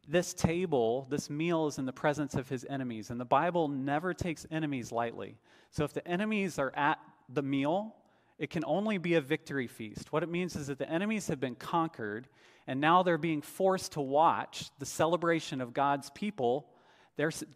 this 0.08 0.34
table, 0.34 1.06
this 1.10 1.30
meal 1.30 1.66
is 1.66 1.78
in 1.78 1.86
the 1.86 1.92
presence 1.92 2.34
of 2.34 2.48
his 2.48 2.66
enemies, 2.68 3.10
and 3.10 3.20
the 3.20 3.24
Bible 3.24 3.68
never 3.68 4.14
takes 4.14 4.46
enemies 4.50 4.92
lightly. 4.92 5.36
So 5.70 5.84
if 5.84 5.92
the 5.92 6.06
enemies 6.06 6.58
are 6.58 6.72
at 6.74 6.98
the 7.28 7.42
meal, 7.42 7.94
it 8.38 8.50
can 8.50 8.64
only 8.66 8.98
be 8.98 9.14
a 9.14 9.20
victory 9.20 9.66
feast. 9.66 10.12
What 10.12 10.22
it 10.22 10.28
means 10.28 10.56
is 10.56 10.66
that 10.66 10.78
the 10.78 10.88
enemies 10.90 11.28
have 11.28 11.40
been 11.40 11.54
conquered, 11.54 12.28
and 12.66 12.80
now 12.80 13.02
they're 13.02 13.18
being 13.18 13.42
forced 13.42 13.92
to 13.92 14.00
watch 14.00 14.70
the 14.78 14.86
celebration 14.86 15.60
of 15.60 15.72
God's 15.72 16.10
people. 16.10 16.68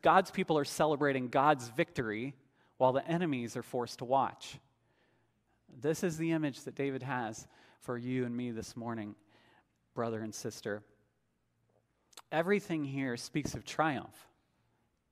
God's 0.02 0.30
people 0.30 0.56
are 0.56 0.64
celebrating 0.64 1.28
God's 1.28 1.68
victory 1.68 2.34
while 2.76 2.92
the 2.92 3.06
enemies 3.06 3.56
are 3.56 3.62
forced 3.62 3.98
to 3.98 4.04
watch. 4.04 4.58
This 5.80 6.04
is 6.04 6.16
the 6.16 6.32
image 6.32 6.62
that 6.62 6.74
David 6.74 7.02
has 7.02 7.46
for 7.80 7.98
you 7.98 8.24
and 8.24 8.36
me 8.36 8.52
this 8.52 8.76
morning, 8.76 9.14
brother 9.94 10.20
and 10.20 10.34
sister. 10.34 10.82
Everything 12.30 12.84
here 12.84 13.16
speaks 13.16 13.54
of 13.54 13.64
triumph. 13.64 14.14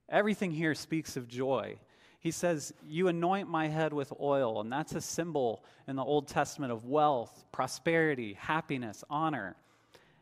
Everything 0.09 0.51
here 0.51 0.75
speaks 0.75 1.17
of 1.17 1.27
joy. 1.27 1.77
He 2.19 2.31
says, 2.31 2.73
You 2.85 3.07
anoint 3.07 3.49
my 3.49 3.67
head 3.67 3.93
with 3.93 4.13
oil, 4.19 4.61
and 4.61 4.71
that's 4.71 4.95
a 4.95 5.01
symbol 5.01 5.63
in 5.87 5.95
the 5.95 6.03
Old 6.03 6.27
Testament 6.27 6.71
of 6.71 6.85
wealth, 6.85 7.45
prosperity, 7.51 8.33
happiness, 8.33 9.03
honor 9.09 9.55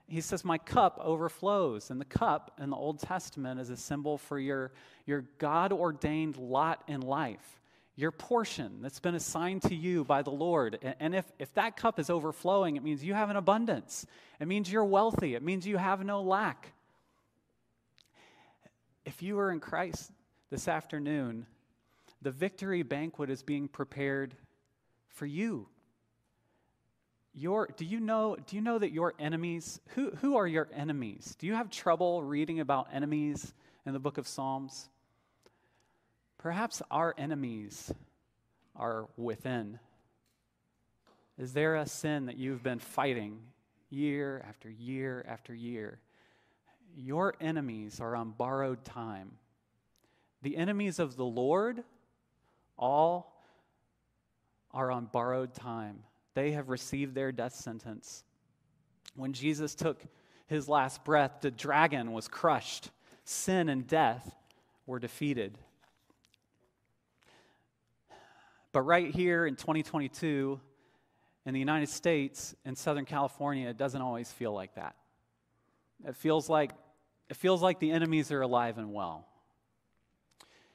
he 0.08 0.22
says, 0.22 0.46
My 0.46 0.58
cup 0.58 1.00
overflows. 1.02 1.90
And 1.90 2.00
the 2.00 2.06
cup 2.06 2.52
in 2.60 2.70
the 2.70 2.76
Old 2.76 3.00
Testament 3.00 3.60
is 3.60 3.70
a 3.70 3.78
symbol 3.78 4.18
for 4.18 4.40
your, 4.40 4.72
your 5.06 5.26
God 5.38 5.74
ordained 5.74 6.38
lot 6.38 6.84
in 6.88 7.02
life, 7.02 7.60
your 7.96 8.12
portion 8.12 8.82
that's 8.82 9.00
been 9.00 9.16
assigned 9.16 9.64
to 9.64 9.76
you 9.76 10.04
by 10.04 10.22
the 10.22 10.32
Lord. 10.32 10.78
And 11.00 11.16
if, 11.16 11.26
if 11.40 11.54
that 11.56 11.76
cup 11.76 12.00
is 12.00 12.10
overflowing, 12.10 12.76
it 12.76 12.84
means 12.84 13.04
you 13.04 13.14
have 13.14 13.30
an 13.30 13.36
abundance, 13.36 14.06
it 14.40 14.48
means 14.48 14.72
you're 14.72 14.86
wealthy, 14.86 15.36
it 15.36 15.44
means 15.44 15.66
you 15.66 15.78
have 15.78 16.04
no 16.06 16.22
lack. 16.22 16.72
If 19.06 19.22
you 19.22 19.38
are 19.40 19.52
in 19.52 19.60
Christ 19.60 20.12
this 20.50 20.68
afternoon, 20.68 21.46
the 22.24 22.32
victory 22.32 22.82
banquet 22.82 23.30
is 23.30 23.44
being 23.44 23.68
prepared 23.68 24.36
for 25.10 25.28
you. 25.28 25.68
Your 27.34 27.68
do 27.78 27.86
you 27.86 28.00
know 28.00 28.36
do 28.48 28.56
you 28.56 28.62
know 28.62 28.80
that 28.80 28.92
your 28.92 29.14
enemies 29.20 29.80
who 29.90 30.10
who 30.22 30.38
are 30.38 30.48
your 30.48 30.68
enemies? 30.74 31.36
Do 31.38 31.46
you 31.46 31.54
have 31.54 31.70
trouble 31.70 32.24
reading 32.24 32.62
about 32.62 32.88
enemies 32.92 33.54
in 33.86 33.94
the 33.94 34.00
book 34.00 34.18
of 34.18 34.28
psalms? 34.28 34.90
Perhaps 36.38 36.82
our 36.90 37.14
enemies 37.18 37.94
are 38.76 39.08
within. 39.18 39.80
Is 41.38 41.54
there 41.54 41.76
a 41.76 41.86
sin 41.86 42.28
that 42.28 42.38
you've 42.38 42.64
been 42.64 42.80
fighting 42.80 43.40
year 43.90 44.44
after 44.48 44.70
year 44.70 45.26
after 45.28 45.54
year 45.54 46.00
your 46.98 47.36
enemies 47.42 48.00
are 48.00 48.16
on 48.16 48.32
borrowed 48.32 48.84
time 48.86 49.32
the 50.42 50.58
enemies 50.58 51.00
of 51.00 51.16
the 51.16 51.26
lord 51.26 51.84
all 52.78 53.42
are 54.72 54.92
on 54.92 55.06
borrowed 55.06 55.54
time 55.54 56.04
they 56.36 56.52
have 56.52 56.70
received 56.70 57.16
their 57.16 57.32
death 57.32 57.56
sentence. 57.56 58.24
When 59.16 59.34
Jesus 59.34 59.74
took 59.74 60.04
his 60.48 60.70
last 60.70 61.04
breath, 61.04 61.38
the 61.42 61.50
dragon 61.50 62.12
was 62.12 62.28
crushed, 62.28 62.92
sin 63.24 63.70
and 63.70 63.88
death 63.88 64.36
were 64.86 65.00
defeated. 65.00 65.58
But 68.74 68.82
right 68.82 69.16
here 69.16 69.48
in 69.48 69.56
2022, 69.56 70.60
in 71.46 71.54
the 71.54 71.60
United 71.60 71.88
States, 71.88 72.54
in 72.66 72.76
Southern 72.76 73.06
California, 73.06 73.70
it 73.70 73.78
doesn't 73.78 74.02
always 74.02 74.30
feel 74.30 74.54
like 74.54 74.76
that. 74.76 74.96
It 76.06 76.18
feels 76.18 76.50
like, 76.50 76.72
it 77.30 77.36
feels 77.36 77.62
like 77.62 77.80
the 77.80 77.92
enemies 77.92 78.32
are 78.32 78.42
alive 78.42 78.78
and 78.78 78.94
well. 78.94 79.26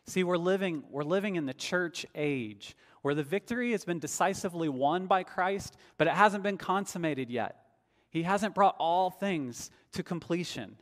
See, 0.06 0.24
we're 0.24 0.36
living, 0.36 0.82
we're 0.90 1.04
living 1.04 1.36
in 1.36 1.46
the 1.46 1.54
church 1.54 2.04
age 2.14 2.76
where 3.02 3.14
the 3.14 3.22
victory 3.22 3.72
has 3.72 3.84
been 3.84 3.98
decisively 3.98 4.68
won 4.68 5.06
by 5.06 5.22
Christ, 5.22 5.76
but 5.96 6.06
it 6.06 6.14
hasn't 6.14 6.42
been 6.42 6.58
consummated 6.58 7.30
yet. 7.30 7.56
He 8.10 8.24
hasn't 8.24 8.54
brought 8.54 8.76
all 8.78 9.10
things 9.10 9.70
to 9.92 10.02
completion. 10.02 10.76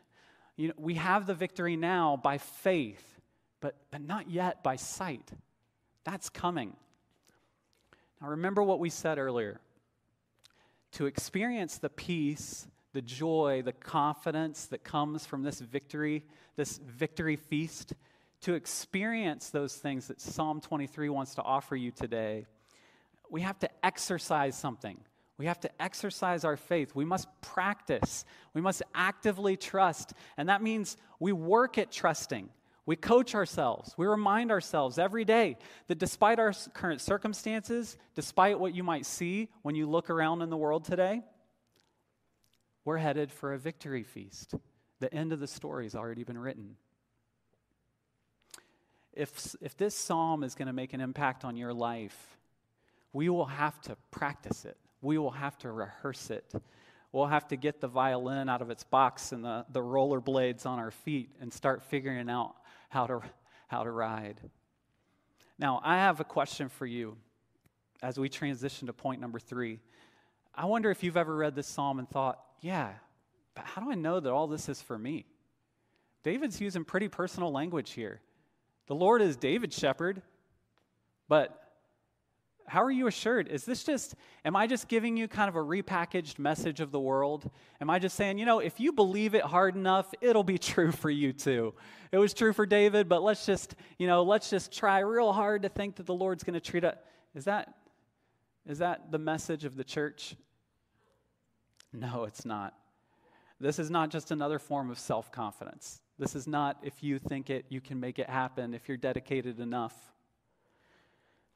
You 0.56 0.68
know, 0.68 0.74
we 0.78 0.94
have 0.94 1.26
the 1.26 1.34
victory 1.34 1.76
now 1.76 2.16
by 2.16 2.38
faith, 2.38 3.20
but, 3.60 3.76
but 3.90 4.00
not 4.00 4.30
yet 4.30 4.62
by 4.62 4.76
sight. 4.76 5.30
That's 6.04 6.30
coming. 6.30 6.74
Now, 8.20 8.28
remember 8.28 8.62
what 8.62 8.80
we 8.80 8.90
said 8.90 9.18
earlier. 9.18 9.60
To 10.92 11.06
experience 11.06 11.78
the 11.78 11.90
peace, 11.90 12.66
the 12.92 13.02
joy, 13.02 13.62
the 13.64 13.72
confidence 13.72 14.66
that 14.66 14.84
comes 14.84 15.26
from 15.26 15.42
this 15.42 15.60
victory, 15.60 16.24
this 16.56 16.78
victory 16.78 17.36
feast, 17.36 17.94
to 18.42 18.54
experience 18.54 19.50
those 19.50 19.74
things 19.74 20.08
that 20.08 20.20
Psalm 20.20 20.60
23 20.60 21.08
wants 21.08 21.34
to 21.34 21.42
offer 21.42 21.76
you 21.76 21.90
today, 21.90 22.46
we 23.30 23.42
have 23.42 23.58
to 23.58 23.68
exercise 23.84 24.56
something. 24.56 24.98
We 25.38 25.46
have 25.46 25.60
to 25.60 25.70
exercise 25.80 26.44
our 26.44 26.56
faith. 26.56 26.94
We 26.94 27.04
must 27.04 27.28
practice. 27.40 28.24
We 28.54 28.60
must 28.60 28.82
actively 28.94 29.56
trust. 29.56 30.12
And 30.36 30.48
that 30.48 30.62
means 30.62 30.96
we 31.20 31.32
work 31.32 31.78
at 31.78 31.92
trusting. 31.92 32.48
We 32.86 32.96
coach 32.96 33.34
ourselves. 33.34 33.94
We 33.96 34.06
remind 34.06 34.50
ourselves 34.50 34.98
every 34.98 35.24
day 35.24 35.58
that 35.88 35.98
despite 35.98 36.38
our 36.38 36.52
current 36.72 37.00
circumstances, 37.00 37.96
despite 38.14 38.58
what 38.58 38.74
you 38.74 38.82
might 38.82 39.04
see 39.04 39.50
when 39.62 39.74
you 39.74 39.86
look 39.86 40.10
around 40.10 40.42
in 40.42 40.48
the 40.48 40.56
world 40.56 40.84
today, 40.84 41.22
we're 42.88 42.98
headed 42.98 43.30
for 43.30 43.52
a 43.52 43.58
victory 43.58 44.02
feast. 44.02 44.54
The 45.00 45.12
end 45.14 45.32
of 45.32 45.40
the 45.40 45.46
story 45.46 45.84
has 45.84 45.94
already 45.94 46.24
been 46.24 46.38
written 46.38 46.76
if, 49.18 49.56
if 49.60 49.76
this 49.76 49.96
psalm 49.96 50.44
is 50.44 50.54
going 50.54 50.68
to 50.68 50.72
make 50.72 50.92
an 50.92 51.00
impact 51.00 51.44
on 51.44 51.56
your 51.56 51.74
life, 51.74 52.38
we 53.12 53.28
will 53.28 53.46
have 53.46 53.80
to 53.82 53.96
practice 54.12 54.64
it. 54.64 54.76
We 55.02 55.18
will 55.18 55.32
have 55.32 55.58
to 55.58 55.72
rehearse 55.72 56.30
it. 56.30 56.52
We'll 57.10 57.26
have 57.26 57.48
to 57.48 57.56
get 57.56 57.80
the 57.80 57.88
violin 57.88 58.48
out 58.48 58.62
of 58.62 58.70
its 58.70 58.84
box 58.84 59.32
and 59.32 59.44
the, 59.44 59.66
the 59.72 59.82
roller 59.82 60.20
blades 60.20 60.66
on 60.66 60.78
our 60.78 60.92
feet 60.92 61.30
and 61.40 61.52
start 61.52 61.82
figuring 61.82 62.30
out 62.30 62.54
how 62.90 63.06
to, 63.08 63.20
how 63.66 63.82
to 63.82 63.90
ride. 63.90 64.40
Now, 65.58 65.80
I 65.82 65.96
have 65.96 66.20
a 66.20 66.24
question 66.24 66.68
for 66.68 66.86
you 66.86 67.16
as 68.00 68.18
we 68.18 68.28
transition 68.28 68.86
to 68.86 68.92
point 68.92 69.20
number 69.20 69.40
three. 69.40 69.80
I 70.54 70.66
wonder 70.66 70.92
if 70.92 71.02
you've 71.02 71.16
ever 71.16 71.34
read 71.34 71.56
this 71.56 71.66
psalm 71.66 71.98
and 71.98 72.08
thought, 72.08 72.38
yeah, 72.60 72.90
but 73.54 73.64
how 73.64 73.82
do 73.82 73.90
I 73.90 73.94
know 73.94 74.20
that 74.20 74.32
all 74.32 74.46
this 74.46 74.68
is 74.68 74.80
for 74.82 74.98
me? 74.98 75.26
David's 76.22 76.60
using 76.60 76.84
pretty 76.84 77.08
personal 77.08 77.52
language 77.52 77.92
here. 77.92 78.20
The 78.86 78.94
Lord 78.94 79.22
is 79.22 79.36
David's 79.36 79.78
shepherd, 79.78 80.22
but 81.28 81.68
how 82.68 82.82
are 82.82 82.90
you 82.90 83.06
assured? 83.06 83.48
Is 83.48 83.64
this 83.64 83.82
just, 83.82 84.14
am 84.44 84.54
I 84.54 84.66
just 84.66 84.88
giving 84.88 85.16
you 85.16 85.26
kind 85.26 85.48
of 85.48 85.56
a 85.56 85.60
repackaged 85.60 86.38
message 86.38 86.80
of 86.80 86.90
the 86.90 87.00
world? 87.00 87.50
Am 87.80 87.88
I 87.88 87.98
just 87.98 88.16
saying, 88.16 88.38
you 88.38 88.46
know, 88.46 88.58
if 88.58 88.78
you 88.78 88.92
believe 88.92 89.34
it 89.34 89.42
hard 89.42 89.74
enough, 89.74 90.12
it'll 90.20 90.44
be 90.44 90.58
true 90.58 90.92
for 90.92 91.10
you 91.10 91.32
too? 91.32 91.74
It 92.12 92.18
was 92.18 92.34
true 92.34 92.52
for 92.52 92.66
David, 92.66 93.08
but 93.08 93.22
let's 93.22 93.46
just, 93.46 93.74
you 93.98 94.06
know, 94.06 94.22
let's 94.22 94.50
just 94.50 94.72
try 94.72 95.00
real 95.00 95.32
hard 95.32 95.62
to 95.62 95.68
think 95.68 95.96
that 95.96 96.06
the 96.06 96.14
Lord's 96.14 96.44
going 96.44 96.54
to 96.54 96.60
treat 96.60 96.84
us. 96.84 96.96
Is 97.34 97.44
that, 97.44 97.74
is 98.66 98.78
that 98.78 99.10
the 99.10 99.18
message 99.18 99.64
of 99.64 99.76
the 99.76 99.84
church? 99.84 100.36
No, 101.92 102.24
it's 102.24 102.44
not. 102.44 102.74
This 103.60 103.78
is 103.78 103.90
not 103.90 104.10
just 104.10 104.30
another 104.30 104.58
form 104.58 104.90
of 104.90 104.98
self 104.98 105.32
confidence. 105.32 106.02
This 106.18 106.34
is 106.36 106.46
not 106.46 106.76
if 106.82 107.02
you 107.02 107.18
think 107.18 107.48
it, 107.50 107.64
you 107.68 107.80
can 107.80 107.98
make 107.98 108.18
it 108.18 108.28
happen, 108.28 108.74
if 108.74 108.88
you're 108.88 108.96
dedicated 108.96 109.58
enough. 109.58 109.94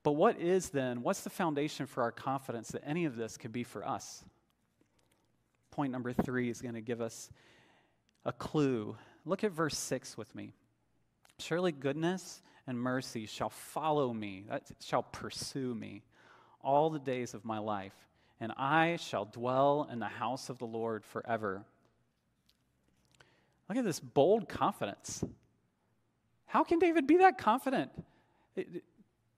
But 0.03 0.13
what 0.13 0.41
is 0.41 0.71
then, 0.71 1.03
what's 1.03 1.21
the 1.21 1.31
foundation 1.31 1.87
for 1.87 2.03
our 2.03 2.11
confidence 2.11 2.69
that 2.69 2.83
any 2.85 3.05
of 3.05 3.17
this 3.17 3.37
could 3.37 3.53
be 3.53 3.63
for 3.63 3.87
us? 3.87 4.25
Point 5.71 5.93
number 5.93 6.13
three 6.13 6.51
is 6.51 6.61
going 6.61 6.75
to 6.75 6.81
give 6.81 7.01
us 7.01 7.31
a 8.25 8.33
clue. 8.33 8.97
Look 9.25 9.45
at 9.45 9.53
verse 9.53 9.79
6 9.79 10.17
with 10.17 10.35
me. 10.35 10.55
Surely 11.39 11.73
goodness 11.73 12.43
and 12.67 12.79
mercy 12.79 13.27
shall 13.27 13.51
follow 13.51 14.13
me, 14.13 14.45
that 14.49 14.65
shall 14.81 15.03
pursue 15.03 15.75
me 15.75 16.03
all 16.61 16.91
the 16.91 16.99
days 16.99 17.35
of 17.35 17.45
my 17.45 17.59
life, 17.59 17.95
and 18.43 18.51
I 18.57 18.97
shall 18.97 19.25
dwell 19.25 19.89
in 19.89 20.01
the 20.01 20.07
house 20.07 20.51
of 20.51 20.59
the 20.59 20.67
Lord 20.67 21.05
forever. 21.05 21.63
Look 23.69 23.79
at 23.79 23.85
this 23.85 24.01
bold 24.01 24.49
confidence. 24.49 25.23
How 26.47 26.65
can 26.65 26.81
David 26.81 27.07
be 27.07 27.19
that 27.19 27.39
confident? 27.39 27.93
Do 28.57 28.65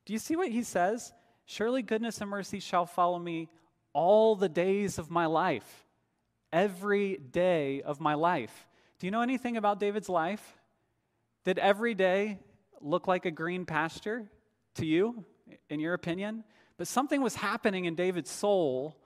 you 0.07 0.19
see 0.19 0.37
what 0.37 0.49
he 0.49 0.63
says? 0.63 1.13
Surely 1.45 1.83
goodness 1.83 2.23
and 2.23 2.31
mercy 2.31 2.61
shall 2.61 2.87
follow 2.87 3.19
me 3.19 3.51
all 3.93 4.37
the 4.37 4.49
days 4.49 4.99
of 4.99 5.11
my 5.11 5.27
life, 5.27 5.85
every 6.51 7.19
day 7.19 7.83
of 7.83 8.01
my 8.01 8.15
life. 8.15 8.67
Do 9.01 9.07
you 9.07 9.11
know 9.11 9.21
anything 9.21 9.59
about 9.59 9.81
David's 9.81 10.09
life? 10.09 10.57
Did 11.45 11.59
every 11.59 11.93
day 11.93 12.39
look 12.81 13.07
like 13.07 13.27
a 13.27 13.31
green 13.31 13.67
pasture 13.67 14.25
to 14.77 14.87
you, 14.87 15.27
in 15.69 15.79
your 15.79 15.93
opinion? 15.93 16.43
But 16.77 16.89
something 16.89 17.23
was 17.23 17.37
happening 17.37 17.85
in 17.85 17.95
David's 17.95 18.31
soul 18.31 18.97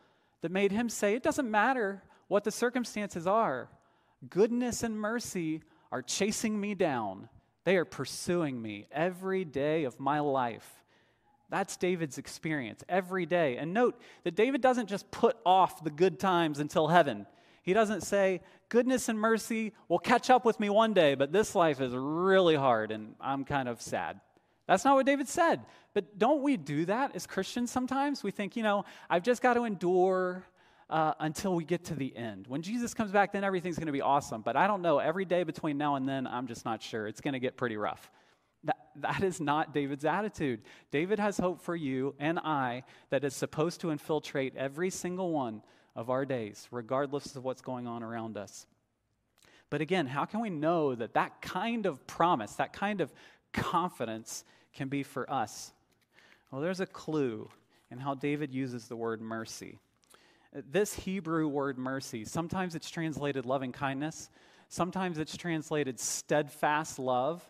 that 0.41 0.53
made 0.53 0.73
him 0.73 0.89
say, 0.89 1.15
It 1.15 1.23
doesn't 1.23 1.51
matter 1.51 2.03
what 2.29 2.45
the 2.45 2.51
circumstances 2.51 3.27
are, 3.27 3.69
goodness 4.29 4.83
and 4.83 4.99
mercy 4.99 5.63
are 5.91 6.03
chasing 6.03 6.61
me 6.61 6.75
down. 6.75 7.29
They 7.65 7.77
are 7.77 7.85
pursuing 7.85 8.61
me 8.61 8.87
every 8.91 9.45
day 9.45 9.85
of 9.85 10.01
my 10.01 10.21
life. 10.21 10.69
That's 11.51 11.77
David's 11.77 12.19
experience 12.19 12.85
every 12.89 13.25
day. 13.27 13.57
And 13.57 13.73
note 13.73 14.01
that 14.25 14.35
David 14.35 14.61
doesn't 14.61 14.89
just 14.89 15.11
put 15.11 15.37
off 15.47 15.83
the 15.83 15.91
good 15.91 16.21
times 16.21 16.59
until 16.59 16.89
heaven. 16.89 17.27
He 17.63 17.73
doesn't 17.73 18.03
say, 18.03 18.41
Goodness 18.69 19.09
and 19.09 19.19
mercy 19.19 19.73
will 19.89 19.99
catch 19.99 20.29
up 20.29 20.45
with 20.45 20.61
me 20.61 20.69
one 20.69 20.93
day, 20.93 21.15
but 21.15 21.33
this 21.33 21.55
life 21.55 21.81
is 21.81 21.95
really 21.95 22.55
hard 22.55 22.91
and 22.91 23.15
I'm 23.19 23.45
kind 23.45 23.69
of 23.69 23.81
sad. 23.81 24.21
That's 24.69 24.85
not 24.85 24.95
what 24.95 25.07
David 25.07 25.29
said. 25.29 25.63
But 25.95 26.19
don't 26.19 26.43
we 26.43 26.57
do 26.59 26.85
that 26.85 27.17
as 27.17 27.27
Christians 27.27 27.73
sometimes? 27.73 28.23
We 28.23 28.31
think, 28.31 28.55
you 28.55 28.63
know, 28.63 28.85
I've 29.11 29.23
just 29.23 29.43
got 29.43 29.55
to 29.55 29.65
endure 29.65 30.45
uh, 30.91 31.15
until 31.19 31.55
we 31.55 31.65
get 31.65 31.85
to 31.87 31.95
the 31.95 32.15
end. 32.15 32.47
When 32.47 32.61
Jesus 32.61 32.93
comes 32.95 33.11
back, 33.11 33.33
then 33.33 33.45
everything's 33.45 33.77
going 33.77 33.87
to 33.87 33.93
be 33.93 34.03
awesome. 34.03 34.43
But 34.43 34.57
I 34.57 34.67
don't 34.67 34.83
know. 34.83 34.99
Every 34.99 35.25
day 35.25 35.43
between 35.43 35.79
now 35.79 35.97
and 35.97 36.07
then, 36.07 36.27
I'm 36.27 36.47
just 36.47 36.67
not 36.67 36.83
sure. 36.83 37.07
It's 37.09 37.23
going 37.23 37.33
to 37.33 37.41
get 37.41 37.57
pretty 37.57 37.79
rough. 37.79 38.11
That, 38.65 38.77
that 38.97 39.23
is 39.23 39.41
not 39.41 39.73
David's 39.73 40.05
attitude. 40.05 40.61
David 40.91 41.19
has 41.19 41.39
hope 41.39 41.63
for 41.63 41.75
you 41.75 42.15
and 42.19 42.39
I 42.39 42.85
that 43.09 43.25
is 43.25 43.35
supposed 43.35 43.81
to 43.81 43.91
infiltrate 43.91 44.55
every 44.55 44.91
single 44.91 45.33
one 45.33 45.63
of 45.97 46.11
our 46.11 46.27
days, 46.27 46.69
regardless 46.71 47.37
of 47.37 47.45
what's 47.45 47.63
going 47.63 47.87
on 47.87 48.03
around 48.03 48.37
us. 48.37 48.67
But 49.71 49.81
again, 49.81 50.07
how 50.07 50.27
can 50.27 50.41
we 50.41 50.51
know 50.51 50.95
that 50.95 51.15
that 51.15 51.41
kind 51.41 51.87
of 51.87 52.07
promise, 52.07 52.53
that 52.55 52.73
kind 52.73 53.01
of 53.01 53.13
confidence 53.53 54.45
can 54.73 54.89
be 54.89 55.03
for 55.03 55.31
us? 55.31 55.73
Well, 56.51 56.61
there's 56.61 56.81
a 56.81 56.87
clue 56.87 57.49
in 57.91 57.99
how 57.99 58.15
David 58.15 58.53
uses 58.53 58.89
the 58.89 58.97
word 58.97 59.21
mercy. 59.21 59.79
This 60.53 60.95
Hebrew 60.95 61.47
word 61.49 61.79
mercy, 61.79 62.25
sometimes 62.25 62.75
it's 62.75 62.91
translated 62.91 63.45
loving 63.47 63.73
kindness, 63.73 64.31
sometimes 64.69 65.19
it's 65.19 65.37
translated 65.37 66.01
steadfast 66.01 66.99
love 66.99 67.49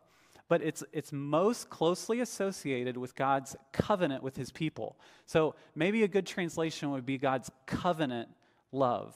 but 0.49 0.63
it's, 0.63 0.83
it's 0.93 1.13
most 1.13 1.69
closely 1.69 2.21
associated 2.21 2.97
with 2.97 3.15
God's 3.15 3.55
covenant 3.73 4.23
with 4.23 4.37
his 4.37 4.51
people. 4.51 4.97
So 5.27 5.55
maybe 5.75 6.03
a 6.03 6.09
good 6.09 6.27
translation 6.27 6.91
would 6.91 7.05
be 7.05 7.19
God's 7.19 7.51
covenant 7.67 8.31
love. 8.73 9.15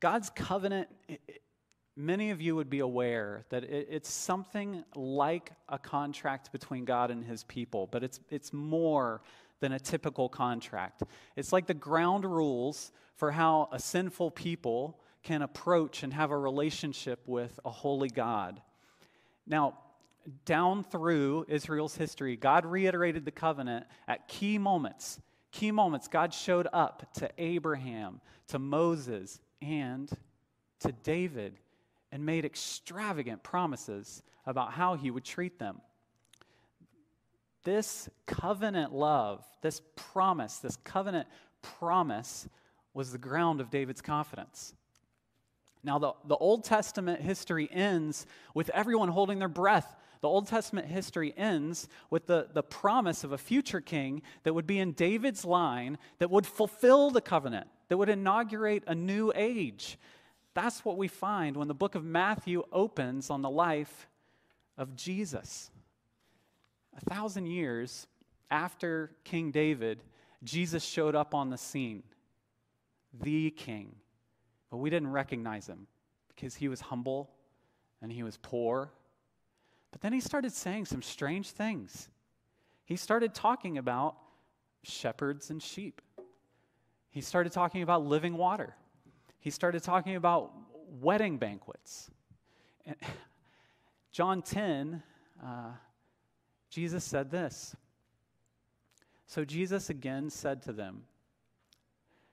God's 0.00 0.30
covenant, 0.30 0.88
many 1.96 2.30
of 2.30 2.40
you 2.40 2.56
would 2.56 2.70
be 2.70 2.80
aware 2.80 3.44
that 3.50 3.64
it's 3.64 4.10
something 4.10 4.84
like 4.94 5.52
a 5.68 5.78
contract 5.78 6.52
between 6.52 6.84
God 6.84 7.10
and 7.10 7.24
his 7.24 7.44
people, 7.44 7.88
but 7.90 8.02
it's, 8.02 8.20
it's 8.30 8.52
more 8.52 9.20
than 9.60 9.72
a 9.72 9.78
typical 9.78 10.28
contract. 10.28 11.02
It's 11.36 11.52
like 11.52 11.66
the 11.66 11.74
ground 11.74 12.24
rules 12.24 12.92
for 13.16 13.30
how 13.30 13.68
a 13.72 13.78
sinful 13.78 14.30
people 14.30 14.98
can 15.22 15.42
approach 15.42 16.02
and 16.02 16.14
have 16.14 16.30
a 16.30 16.38
relationship 16.38 17.20
with 17.26 17.60
a 17.64 17.70
holy 17.70 18.08
God. 18.08 18.62
Now, 19.46 19.78
down 20.44 20.84
through 20.84 21.46
Israel's 21.48 21.96
history, 21.96 22.36
God 22.36 22.64
reiterated 22.64 23.24
the 23.24 23.30
covenant 23.30 23.86
at 24.08 24.28
key 24.28 24.58
moments. 24.58 25.20
Key 25.52 25.72
moments, 25.72 26.08
God 26.08 26.32
showed 26.32 26.68
up 26.72 27.12
to 27.14 27.28
Abraham, 27.36 28.20
to 28.48 28.58
Moses, 28.58 29.40
and 29.60 30.10
to 30.80 30.92
David 30.92 31.58
and 32.12 32.24
made 32.24 32.44
extravagant 32.44 33.42
promises 33.42 34.22
about 34.46 34.72
how 34.72 34.94
he 34.94 35.10
would 35.10 35.24
treat 35.24 35.58
them. 35.58 35.80
This 37.62 38.08
covenant 38.26 38.92
love, 38.92 39.44
this 39.60 39.82
promise, 39.94 40.58
this 40.58 40.76
covenant 40.76 41.28
promise 41.62 42.48
was 42.94 43.12
the 43.12 43.18
ground 43.18 43.60
of 43.60 43.70
David's 43.70 44.00
confidence. 44.00 44.74
Now, 45.82 45.98
the, 45.98 46.12
the 46.26 46.36
Old 46.36 46.64
Testament 46.64 47.20
history 47.22 47.68
ends 47.70 48.26
with 48.54 48.70
everyone 48.70 49.08
holding 49.08 49.38
their 49.38 49.48
breath. 49.48 49.96
The 50.20 50.28
Old 50.28 50.46
Testament 50.46 50.86
history 50.86 51.32
ends 51.36 51.88
with 52.10 52.26
the, 52.26 52.48
the 52.52 52.62
promise 52.62 53.24
of 53.24 53.32
a 53.32 53.38
future 53.38 53.80
king 53.80 54.22
that 54.42 54.52
would 54.52 54.66
be 54.66 54.78
in 54.78 54.92
David's 54.92 55.44
line 55.44 55.96
that 56.18 56.30
would 56.30 56.46
fulfill 56.46 57.10
the 57.10 57.22
covenant, 57.22 57.68
that 57.88 57.96
would 57.96 58.10
inaugurate 58.10 58.84
a 58.86 58.94
new 58.94 59.32
age. 59.34 59.98
That's 60.54 60.84
what 60.84 60.96
we 60.96 61.08
find 61.08 61.56
when 61.56 61.68
the 61.68 61.74
book 61.74 61.94
of 61.94 62.04
Matthew 62.04 62.64
opens 62.72 63.30
on 63.30 63.42
the 63.42 63.50
life 63.50 64.08
of 64.76 64.96
Jesus. 64.96 65.70
A 66.96 67.00
thousand 67.00 67.46
years 67.46 68.06
after 68.50 69.12
King 69.24 69.50
David, 69.50 70.02
Jesus 70.42 70.82
showed 70.82 71.14
up 71.14 71.34
on 71.34 71.50
the 71.50 71.58
scene, 71.58 72.02
the 73.12 73.50
king 73.50 73.94
but 74.70 74.76
we 74.76 74.88
didn't 74.88 75.10
recognize 75.10 75.66
him 75.66 75.86
because 76.28 76.54
he 76.54 76.68
was 76.68 76.80
humble 76.80 77.30
and 78.00 78.10
he 78.10 78.22
was 78.22 78.38
poor. 78.40 78.92
But 79.90 80.00
then 80.00 80.12
he 80.12 80.20
started 80.20 80.52
saying 80.52 80.86
some 80.86 81.02
strange 81.02 81.50
things. 81.50 82.08
He 82.84 82.96
started 82.96 83.34
talking 83.34 83.78
about 83.78 84.16
shepherds 84.84 85.50
and 85.50 85.60
sheep. 85.60 86.00
He 87.10 87.20
started 87.20 87.52
talking 87.52 87.82
about 87.82 88.06
living 88.06 88.36
water. 88.36 88.74
He 89.40 89.50
started 89.50 89.82
talking 89.82 90.16
about 90.16 90.52
wedding 91.00 91.38
banquets. 91.38 92.10
And 92.86 92.96
John 94.12 94.42
10, 94.42 95.02
uh, 95.42 95.70
Jesus 96.68 97.04
said 97.04 97.30
this. 97.30 97.74
So 99.26 99.44
Jesus 99.44 99.90
again 99.90 100.30
said 100.30 100.62
to 100.62 100.72
them, 100.72 101.02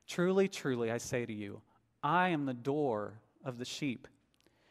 Truly, 0.08 0.48
truly, 0.48 0.90
I 0.90 0.98
say 0.98 1.26
to 1.26 1.34
you, 1.34 1.62
I 2.02 2.30
am 2.30 2.46
the 2.46 2.54
door 2.54 3.20
of 3.44 3.58
the 3.58 3.66
sheep. 3.66 4.08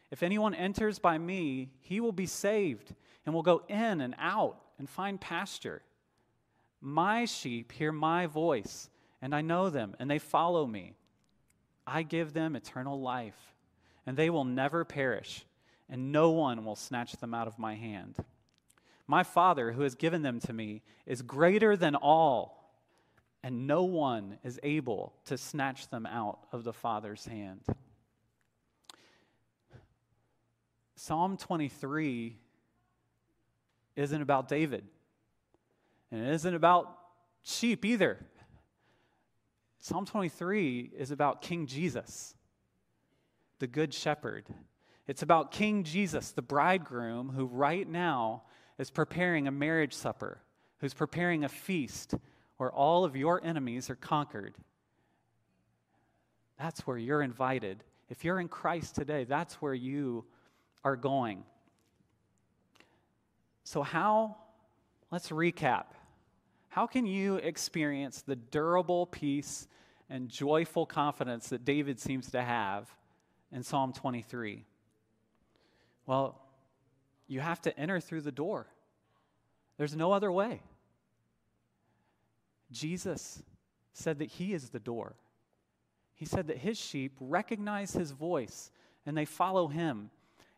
If 0.09 0.23
anyone 0.23 0.55
enters 0.55 0.99
by 0.99 1.17
me, 1.17 1.69
he 1.79 1.99
will 1.99 2.11
be 2.11 2.25
saved 2.25 2.95
and 3.25 3.35
will 3.35 3.43
go 3.43 3.61
in 3.67 4.01
and 4.01 4.15
out 4.17 4.57
and 4.79 4.89
find 4.89 5.19
pasture. 5.19 5.81
My 6.81 7.25
sheep 7.25 7.71
hear 7.71 7.91
my 7.91 8.25
voice, 8.25 8.89
and 9.21 9.35
I 9.35 9.41
know 9.41 9.69
them, 9.69 9.95
and 9.99 10.09
they 10.09 10.19
follow 10.19 10.65
me. 10.65 10.95
I 11.87 12.03
give 12.03 12.33
them 12.33 12.55
eternal 12.55 13.01
life, 13.01 13.55
and 14.05 14.15
they 14.15 14.29
will 14.29 14.43
never 14.43 14.85
perish, 14.85 15.45
and 15.89 16.11
no 16.11 16.29
one 16.29 16.63
will 16.65 16.75
snatch 16.75 17.13
them 17.13 17.33
out 17.33 17.47
of 17.47 17.57
my 17.57 17.73
hand. 17.73 18.15
My 19.07 19.23
Father, 19.23 19.71
who 19.71 19.81
has 19.81 19.95
given 19.95 20.21
them 20.21 20.39
to 20.41 20.53
me, 20.53 20.83
is 21.05 21.21
greater 21.23 21.75
than 21.75 21.95
all 21.95 22.57
and 23.47 23.65
no 23.65 23.83
one 23.83 24.37
is 24.43 24.59
able 24.61 25.13
to 25.23 25.37
snatch 25.37 25.89
them 25.89 26.05
out 26.05 26.39
of 26.51 26.65
the 26.65 26.73
Father's 26.73 27.25
hand. 27.25 27.61
Psalm 30.95 31.37
23 31.37 32.37
isn't 33.95 34.21
about 34.21 34.47
David, 34.49 34.83
and 36.11 36.27
it 36.27 36.33
isn't 36.33 36.55
about 36.55 36.97
sheep 37.43 37.85
either. 37.85 38.17
Psalm 39.79 40.05
23 40.05 40.91
is 40.97 41.11
about 41.11 41.41
King 41.41 41.67
Jesus, 41.67 42.35
the 43.59 43.67
Good 43.67 43.93
Shepherd. 43.93 44.45
It's 45.07 45.21
about 45.21 45.51
King 45.51 45.83
Jesus, 45.83 46.31
the 46.31 46.41
bridegroom, 46.41 47.29
who 47.29 47.45
right 47.45 47.87
now 47.87 48.43
is 48.77 48.89
preparing 48.89 49.47
a 49.47 49.51
marriage 49.51 49.93
supper, 49.93 50.41
who's 50.79 50.93
preparing 50.93 51.43
a 51.43 51.49
feast 51.49 52.15
where 52.57 52.71
all 52.71 53.05
of 53.05 53.15
your 53.15 53.43
enemies 53.43 53.89
are 53.89 53.95
conquered. 53.95 54.55
That's 56.59 56.81
where 56.87 56.97
you're 56.97 57.21
invited. 57.21 57.83
If 58.09 58.25
you're 58.25 58.39
in 58.39 58.47
Christ 58.47 58.95
today, 58.95 59.23
that's 59.23 59.55
where 59.55 59.73
you 59.73 60.25
are 60.83 60.95
going. 60.95 61.43
So, 63.63 63.83
how, 63.83 64.37
let's 65.11 65.29
recap. 65.29 65.85
How 66.69 66.87
can 66.87 67.05
you 67.05 67.35
experience 67.37 68.21
the 68.21 68.35
durable 68.35 69.05
peace 69.05 69.67
and 70.09 70.29
joyful 70.29 70.85
confidence 70.85 71.49
that 71.49 71.65
David 71.65 71.99
seems 71.99 72.31
to 72.31 72.41
have 72.41 72.89
in 73.51 73.63
Psalm 73.63 73.93
23? 73.93 74.65
Well, 76.05 76.39
you 77.27 77.39
have 77.39 77.61
to 77.63 77.77
enter 77.77 77.99
through 77.99 78.21
the 78.21 78.31
door. 78.31 78.67
There's 79.77 79.95
no 79.95 80.11
other 80.11 80.31
way. 80.31 80.61
Jesus 82.71 83.43
said 83.93 84.19
that 84.19 84.29
he 84.29 84.53
is 84.53 84.69
the 84.69 84.79
door. 84.79 85.15
He 86.15 86.25
said 86.25 86.47
that 86.47 86.57
his 86.57 86.77
sheep 86.77 87.13
recognize 87.19 87.93
his 87.93 88.11
voice 88.11 88.71
and 89.05 89.15
they 89.15 89.25
follow 89.25 89.67
him. 89.67 90.09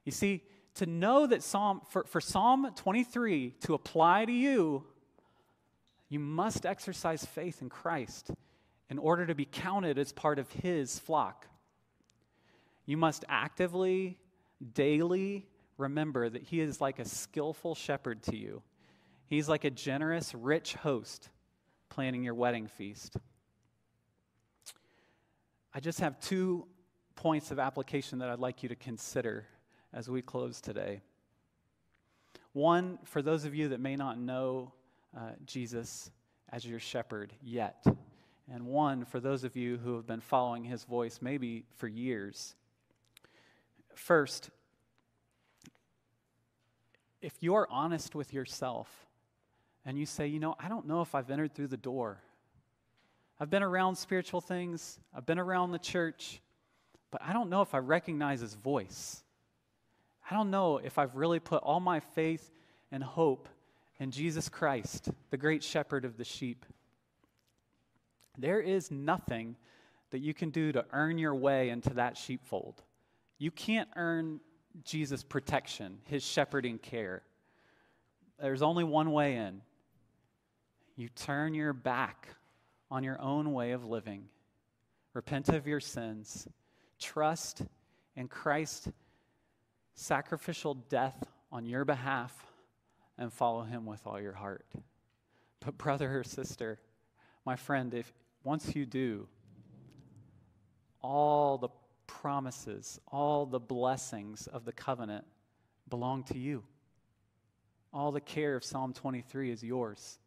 You 0.05 0.11
see, 0.11 0.43
to 0.75 0.85
know 0.85 1.27
that 1.27 1.43
Psalm, 1.43 1.81
for, 1.89 2.03
for 2.05 2.21
Psalm 2.21 2.71
23 2.75 3.55
to 3.61 3.73
apply 3.73 4.25
to 4.25 4.31
you, 4.31 4.85
you 6.09 6.19
must 6.19 6.65
exercise 6.65 7.23
faith 7.23 7.61
in 7.61 7.69
Christ 7.69 8.31
in 8.89 8.97
order 8.97 9.25
to 9.27 9.35
be 9.35 9.45
counted 9.45 9.97
as 9.99 10.11
part 10.11 10.39
of 10.39 10.51
his 10.51 10.97
flock. 10.97 11.47
You 12.85 12.97
must 12.97 13.23
actively, 13.29 14.17
daily 14.73 15.47
remember 15.77 16.27
that 16.27 16.41
he 16.43 16.59
is 16.59 16.81
like 16.81 16.97
a 16.97 17.05
skillful 17.05 17.75
shepherd 17.75 18.23
to 18.23 18.35
you. 18.35 18.63
He's 19.27 19.47
like 19.47 19.63
a 19.63 19.69
generous, 19.69 20.33
rich 20.33 20.73
host 20.73 21.29
planning 21.89 22.23
your 22.23 22.33
wedding 22.33 22.67
feast. 22.67 23.17
I 25.71 25.79
just 25.79 25.99
have 25.99 26.19
two 26.19 26.65
points 27.15 27.51
of 27.51 27.59
application 27.59 28.19
that 28.19 28.29
I'd 28.29 28.39
like 28.39 28.63
you 28.63 28.69
to 28.69 28.75
consider 28.75 29.45
as 29.93 30.09
we 30.09 30.23
close 30.23 30.61
today. 30.61 31.01
One, 32.53 32.97
for 33.03 33.21
those 33.21 33.45
of 33.45 33.53
you 33.53 33.69
that 33.69 33.79
may 33.79 33.95
not 33.95 34.17
know 34.17 34.73
uh, 35.15 35.31
Jesus 35.45 36.11
as 36.51 36.65
your 36.65 36.79
shepherd 36.79 37.33
yet, 37.41 37.85
and 38.51 38.65
one, 38.65 39.05
for 39.05 39.19
those 39.19 39.43
of 39.43 39.55
you 39.55 39.77
who 39.77 39.95
have 39.95 40.07
been 40.07 40.21
following 40.21 40.63
his 40.63 40.83
voice 40.83 41.19
maybe 41.21 41.65
for 41.75 41.87
years. 41.87 42.55
First, 43.93 44.49
if 47.21 47.33
you're 47.41 47.67
honest 47.69 48.15
with 48.15 48.33
yourself 48.33 48.89
and 49.85 49.97
you 49.97 50.05
say, 50.05 50.27
you 50.27 50.39
know, 50.39 50.55
I 50.59 50.69
don't 50.69 50.87
know 50.87 51.01
if 51.01 51.13
I've 51.13 51.29
entered 51.29 51.53
through 51.53 51.67
the 51.67 51.77
door, 51.77 52.21
I've 53.39 53.49
been 53.49 53.63
around 53.63 53.95
spiritual 53.95 54.41
things, 54.41 54.99
I've 55.15 55.25
been 55.25 55.39
around 55.39 55.71
the 55.71 55.79
church, 55.79 56.41
but 57.11 57.21
I 57.23 57.33
don't 57.33 57.49
know 57.49 57.61
if 57.61 57.73
I 57.73 57.79
recognize 57.79 58.41
his 58.41 58.53
voice. 58.53 59.23
I 60.29 60.35
don't 60.35 60.51
know 60.51 60.77
if 60.77 60.97
I've 60.97 61.15
really 61.15 61.39
put 61.39 61.63
all 61.63 61.79
my 61.79 61.99
faith 61.99 62.51
and 62.91 63.03
hope 63.03 63.49
in 63.99 64.11
Jesus 64.11 64.47
Christ, 64.49 65.09
the 65.29 65.37
great 65.37 65.63
shepherd 65.63 66.05
of 66.05 66.17
the 66.17 66.23
sheep. 66.23 66.65
There 68.37 68.61
is 68.61 68.89
nothing 68.89 69.57
that 70.11 70.19
you 70.19 70.33
can 70.33 70.49
do 70.49 70.71
to 70.71 70.85
earn 70.91 71.17
your 71.17 71.35
way 71.35 71.69
into 71.69 71.93
that 71.95 72.17
sheepfold. 72.17 72.81
You 73.37 73.51
can't 73.51 73.89
earn 73.95 74.39
Jesus' 74.83 75.23
protection, 75.23 75.99
his 76.05 76.23
shepherding 76.23 76.77
care. 76.77 77.23
There's 78.39 78.61
only 78.61 78.85
one 78.85 79.11
way 79.11 79.35
in. 79.35 79.61
You 80.95 81.09
turn 81.09 81.53
your 81.53 81.73
back 81.73 82.29
on 82.89 83.03
your 83.03 83.21
own 83.21 83.53
way 83.53 83.71
of 83.71 83.85
living. 83.85 84.25
Repent 85.13 85.49
of 85.49 85.67
your 85.67 85.79
sins. 85.79 86.47
Trust 86.99 87.63
in 88.15 88.27
Christ's 88.27 88.89
sacrificial 89.95 90.75
death 90.75 91.23
on 91.51 91.65
your 91.65 91.83
behalf 91.83 92.48
and 93.19 93.31
follow 93.31 93.61
him 93.61 93.85
with 93.85 94.07
all 94.07 94.19
your 94.19 94.33
heart. 94.33 94.65
But, 95.59 95.77
brother 95.77 96.19
or 96.19 96.23
sister, 96.23 96.79
my 97.45 97.55
friend, 97.55 97.93
if 97.93 98.11
once 98.43 98.75
you 98.75 98.87
do, 98.87 99.27
all 101.01 101.59
the 101.59 101.69
promises, 102.07 102.99
all 103.11 103.45
the 103.45 103.59
blessings 103.59 104.47
of 104.47 104.65
the 104.65 104.71
covenant 104.71 105.25
belong 105.87 106.23
to 106.23 106.37
you. 106.37 106.63
All 107.93 108.11
the 108.11 108.21
care 108.21 108.55
of 108.55 108.63
Psalm 108.63 108.93
23 108.93 109.51
is 109.51 109.63
yours. 109.63 110.17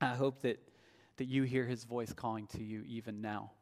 I 0.00 0.14
hope 0.14 0.42
that 0.42 0.60
that 1.16 1.26
you 1.26 1.44
hear 1.44 1.64
his 1.64 1.84
voice 1.84 2.12
calling 2.12 2.46
to 2.48 2.62
you 2.62 2.82
even 2.86 3.20
now. 3.20 3.52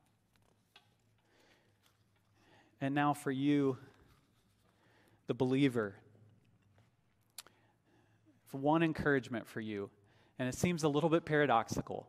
And 2.81 2.95
now, 2.95 3.15
for 3.15 3.31
you, 3.31 3.77
the 5.27 5.35
believer, 5.35 5.95
one 8.53 8.83
encouragement 8.83 9.47
for 9.49 9.61
you, 9.61 9.91
and 10.39 10.49
it 10.49 10.55
seems 10.55 10.85
a 10.85 10.89
little 10.89 11.11
bit 11.11 11.25
paradoxical. 11.25 12.09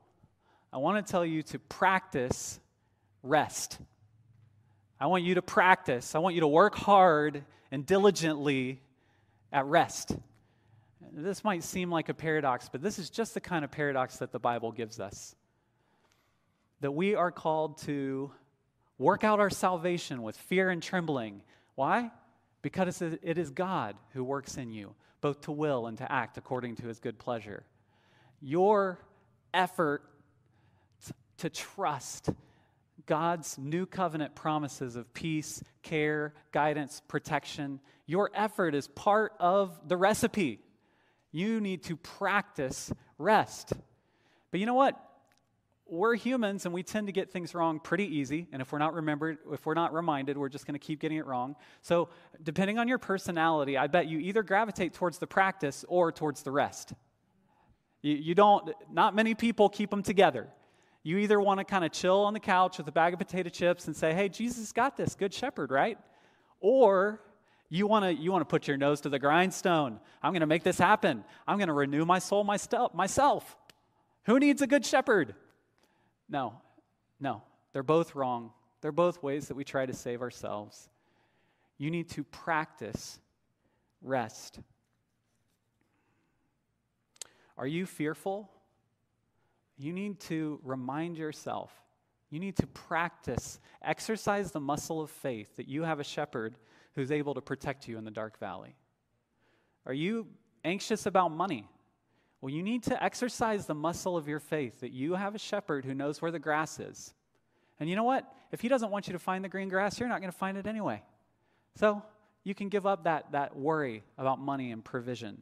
I 0.72 0.78
want 0.78 1.06
to 1.06 1.12
tell 1.12 1.26
you 1.26 1.44
to 1.44 1.60
practice 1.60 2.60
rest. 3.22 3.78
I 5.00 5.08
want 5.08 5.24
you 5.24 5.36
to 5.36 5.42
practice. 5.42 6.16
I 6.16 6.20
want 6.20 6.36
you 6.36 6.42
to 6.42 6.48
work 6.48 6.76
hard 6.76 7.44
and 7.72 7.86
diligently 7.86 8.82
at 9.52 9.66
rest. 9.66 10.16
This 11.12 11.44
might 11.44 11.64
seem 11.64 11.92
like 11.92 12.10
a 12.10 12.14
paradox, 12.14 12.70
but 12.72 12.82
this 12.82 12.98
is 12.98 13.10
just 13.10 13.34
the 13.34 13.42
kind 13.42 13.64
of 13.64 13.72
paradox 13.72 14.18
that 14.18 14.32
the 14.32 14.40
Bible 14.40 14.72
gives 14.72 15.00
us. 15.00 15.36
That 16.82 16.92
we 16.92 17.16
are 17.16 17.32
called 17.32 17.78
to 17.84 18.32
work 18.98 19.24
out 19.24 19.40
our 19.40 19.50
salvation 19.50 20.24
with 20.24 20.36
fear 20.36 20.70
and 20.70 20.82
trembling. 20.82 21.42
Why? 21.76 22.12
Because 22.62 23.02
it 23.02 23.38
is 23.38 23.52
God 23.52 23.96
who 24.14 24.24
works 24.24 24.58
in 24.58 24.72
you, 24.72 24.96
both 25.24 25.40
to 25.40 25.54
will 25.54 25.88
and 25.88 25.98
to 25.98 26.12
act 26.12 26.38
according 26.38 26.76
to 26.76 26.86
his 26.86 27.00
good 27.00 27.18
pleasure. 27.18 27.64
Your 28.42 29.00
effort 29.54 30.04
to 31.38 31.50
trust 31.50 32.30
God's 33.06 33.58
new 33.58 33.86
covenant 33.86 34.36
promises 34.36 34.98
of 34.98 35.14
peace, 35.14 35.64
care, 35.82 36.34
guidance, 36.52 37.02
protection, 37.08 37.80
your 38.06 38.32
effort 38.36 38.76
is 38.76 38.88
part 38.90 39.32
of 39.40 39.88
the 39.88 39.96
recipe. 39.96 40.60
You 41.32 41.62
need 41.62 41.84
to 41.84 41.96
practice 41.96 42.92
rest. 43.18 43.72
But 44.52 44.60
you 44.60 44.66
know 44.66 44.74
what? 44.74 45.02
We're 45.94 46.16
humans 46.16 46.66
and 46.66 46.74
we 46.74 46.82
tend 46.82 47.06
to 47.06 47.14
get 47.14 47.30
things 47.30 47.54
wrong 47.54 47.80
pretty 47.80 48.18
easy. 48.18 48.48
And 48.52 48.64
if 48.64 48.72
we're 48.72 48.80
not 48.80 48.96
remembered, 48.96 49.38
if 49.52 49.64
we're 49.64 49.76
not 49.76 49.94
reminded, 49.94 50.40
we're 50.40 50.50
just 50.50 50.66
going 50.66 50.74
to 50.74 50.80
keep 50.80 51.00
getting 51.00 51.20
it 51.20 51.26
wrong. 51.28 51.56
So, 51.84 52.10
depending 52.42 52.80
on 52.80 52.88
your 52.88 52.98
personality, 52.98 53.78
I 53.78 53.86
bet 53.86 54.08
you 54.08 54.18
either 54.18 54.42
gravitate 54.42 54.96
towards 54.96 55.20
the 55.20 55.28
practice 55.28 55.86
or 55.88 56.12
towards 56.12 56.42
the 56.42 56.50
rest. 56.50 56.94
You, 58.02 58.16
you 58.16 58.34
don't, 58.34 58.72
not 58.92 59.14
many 59.14 59.36
people 59.36 59.70
keep 59.70 59.92
them 59.92 60.02
together. 60.02 60.48
You 61.04 61.20
either 61.20 61.40
want 61.40 61.60
to 61.60 61.64
kind 61.64 61.86
of 61.86 61.92
chill 61.92 62.22
on 62.22 62.34
the 62.34 62.40
couch 62.40 62.80
with 62.80 62.88
a 62.88 62.92
bag 62.92 63.14
of 63.14 63.20
potato 63.20 63.50
chips 63.50 63.86
and 63.86 63.96
say, 63.96 64.16
hey, 64.16 64.30
Jesus 64.30 64.72
got 64.72 64.98
this, 64.98 65.14
good 65.14 65.32
shepherd, 65.32 65.70
right? 65.70 66.00
Or 66.60 67.22
you 67.70 67.86
want 67.86 68.06
to 68.06 68.14
you 68.16 68.32
want 68.32 68.42
to 68.42 68.50
put 68.50 68.68
your 68.68 68.78
nose 68.78 69.02
to 69.02 69.10
the 69.10 69.20
grindstone. 69.20 70.00
I'm 70.24 70.32
going 70.32 70.42
to 70.42 70.48
make 70.48 70.64
this 70.64 70.80
happen. 70.80 71.24
I'm 71.48 71.58
going 71.58 71.68
to 71.68 71.74
renew 71.74 72.04
my 72.04 72.18
soul 72.18 72.44
myself. 72.44 73.58
Who 74.24 74.40
needs 74.40 74.64
a 74.64 74.68
good 74.68 74.86
shepherd? 74.88 75.36
No. 76.34 76.56
No. 77.20 77.44
They're 77.72 77.84
both 77.84 78.16
wrong. 78.16 78.52
They're 78.82 78.92
both 78.92 79.22
ways 79.22 79.48
that 79.48 79.56
we 79.56 79.64
try 79.64 79.86
to 79.86 79.94
save 79.94 80.22
ourselves. 80.22 80.90
You 81.78 81.92
need 81.92 82.10
to 82.10 82.24
practice 82.24 83.20
rest. 84.02 84.60
Are 87.56 87.68
you 87.68 87.86
fearful? 87.86 88.50
You 89.78 89.94
need 89.94 90.20
to 90.22 90.60
remind 90.64 91.18
yourself. 91.18 91.72
You 92.32 92.40
need 92.40 92.56
to 92.58 92.68
practice, 92.68 93.60
exercise 93.84 94.52
the 94.52 94.60
muscle 94.60 95.02
of 95.02 95.12
faith 95.12 95.56
that 95.58 95.68
you 95.68 95.84
have 95.84 96.00
a 96.00 96.04
shepherd 96.04 96.58
who's 96.96 97.12
able 97.12 97.36
to 97.36 97.42
protect 97.42 97.88
you 97.88 98.00
in 98.00 98.06
the 98.06 98.12
dark 98.12 98.40
valley? 98.40 98.76
Are 99.86 99.94
you 99.94 100.28
anxious 100.66 101.06
about 101.06 101.30
money? 101.32 101.70
Well, 102.44 102.52
you 102.52 102.62
need 102.62 102.84
to 102.84 103.02
exercise 103.02 103.68
the 103.68 103.74
muscle 103.74 104.18
of 104.18 104.28
your 104.28 104.42
faith 104.42 104.82
that 104.82 104.92
you 104.92 105.14
have 105.14 105.34
a 105.34 105.40
shepherd 105.40 105.86
who 105.86 105.94
knows 105.94 106.22
where 106.22 106.30
the 106.30 106.40
grass 106.40 106.78
is. 106.78 107.14
And 107.80 107.90
you 107.90 107.96
know 107.96 108.04
what? 108.04 108.30
If 108.52 108.60
he 108.60 108.68
doesn't 108.68 108.92
want 108.92 109.08
you 109.08 109.14
to 109.14 109.20
find 109.20 109.46
the 109.46 109.48
green 109.48 109.70
grass, 109.70 109.98
you're 109.98 110.10
not 110.10 110.20
going 110.20 110.30
to 110.30 110.38
find 110.38 110.58
it 110.58 110.68
anyway. 110.68 111.02
So 111.78 112.04
you 112.44 112.54
can 112.54 112.68
give 112.68 112.86
up 112.86 113.06
that, 113.06 113.32
that 113.32 113.56
worry 113.56 114.04
about 114.18 114.42
money 114.42 114.74
and 114.74 114.84
provision. 114.84 115.42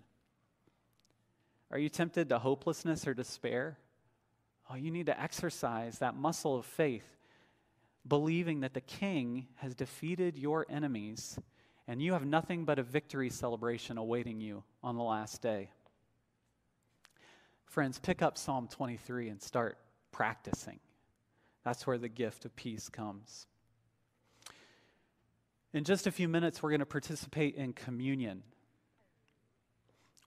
Are 1.72 1.80
you 1.80 1.90
tempted 1.90 2.30
to 2.30 2.38
hopelessness 2.38 3.08
or 3.08 3.16
despair? 3.16 3.80
Oh, 4.70 4.76
you 4.76 4.92
need 4.92 5.08
to 5.08 5.20
exercise 5.20 5.98
that 5.98 6.16
muscle 6.16 6.56
of 6.56 6.68
faith, 6.68 7.18
believing 8.08 8.60
that 8.60 8.76
the 8.76 8.82
king 8.82 9.48
has 9.56 9.74
defeated 9.74 10.38
your 10.38 10.68
enemies 10.70 11.40
and 11.88 12.00
you 12.00 12.14
have 12.14 12.28
nothing 12.28 12.64
but 12.64 12.78
a 12.78 12.84
victory 12.84 13.32
celebration 13.32 13.98
awaiting 13.98 14.40
you 14.40 14.64
on 14.84 14.98
the 14.98 15.04
last 15.04 15.42
day. 15.42 15.72
Friends, 17.72 18.00
pick 18.00 18.22
up 18.22 18.38
Psalm 18.38 18.68
23 18.68 19.30
and 19.30 19.42
start 19.42 19.78
practicing. 20.12 20.78
That's 21.64 21.88
where 21.88 21.98
the 21.98 22.10
gift 22.10 22.44
of 22.44 22.54
peace 22.58 22.90
comes. 22.90 23.48
In 25.72 25.86
just 25.86 26.06
a 26.06 26.12
few 26.12 26.28
minutes, 26.28 26.62
we're 26.62 26.72
going 26.72 26.82
to 26.82 26.86
participate 26.86 27.56
in 27.56 27.72
communion. 27.72 28.44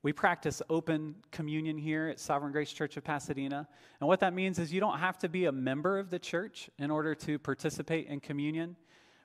We 0.03 0.15
practice 0.15 0.63
open 0.71 1.17
communion 1.33 1.77
here 1.77 2.09
at 2.09 2.19
Sovereign 2.19 2.51
Grace 2.51 2.73
Church 2.73 2.97
of 2.97 3.05
Pasadena. 3.05 3.69
And 4.01 4.09
what 4.09 4.21
that 4.21 4.33
means 4.33 4.59
is 4.59 4.73
you 4.73 4.81
don't 4.81 5.01
have 5.01 5.19
to 5.19 5.29
be 5.29 5.45
a 5.45 5.53
member 5.53 5.99
of 5.99 6.09
the 6.09 6.19
church 6.19 6.71
in 6.79 6.91
order 6.91 7.15
to 7.17 7.39
participate 7.39 8.07
in 8.07 8.21
communion, 8.21 8.75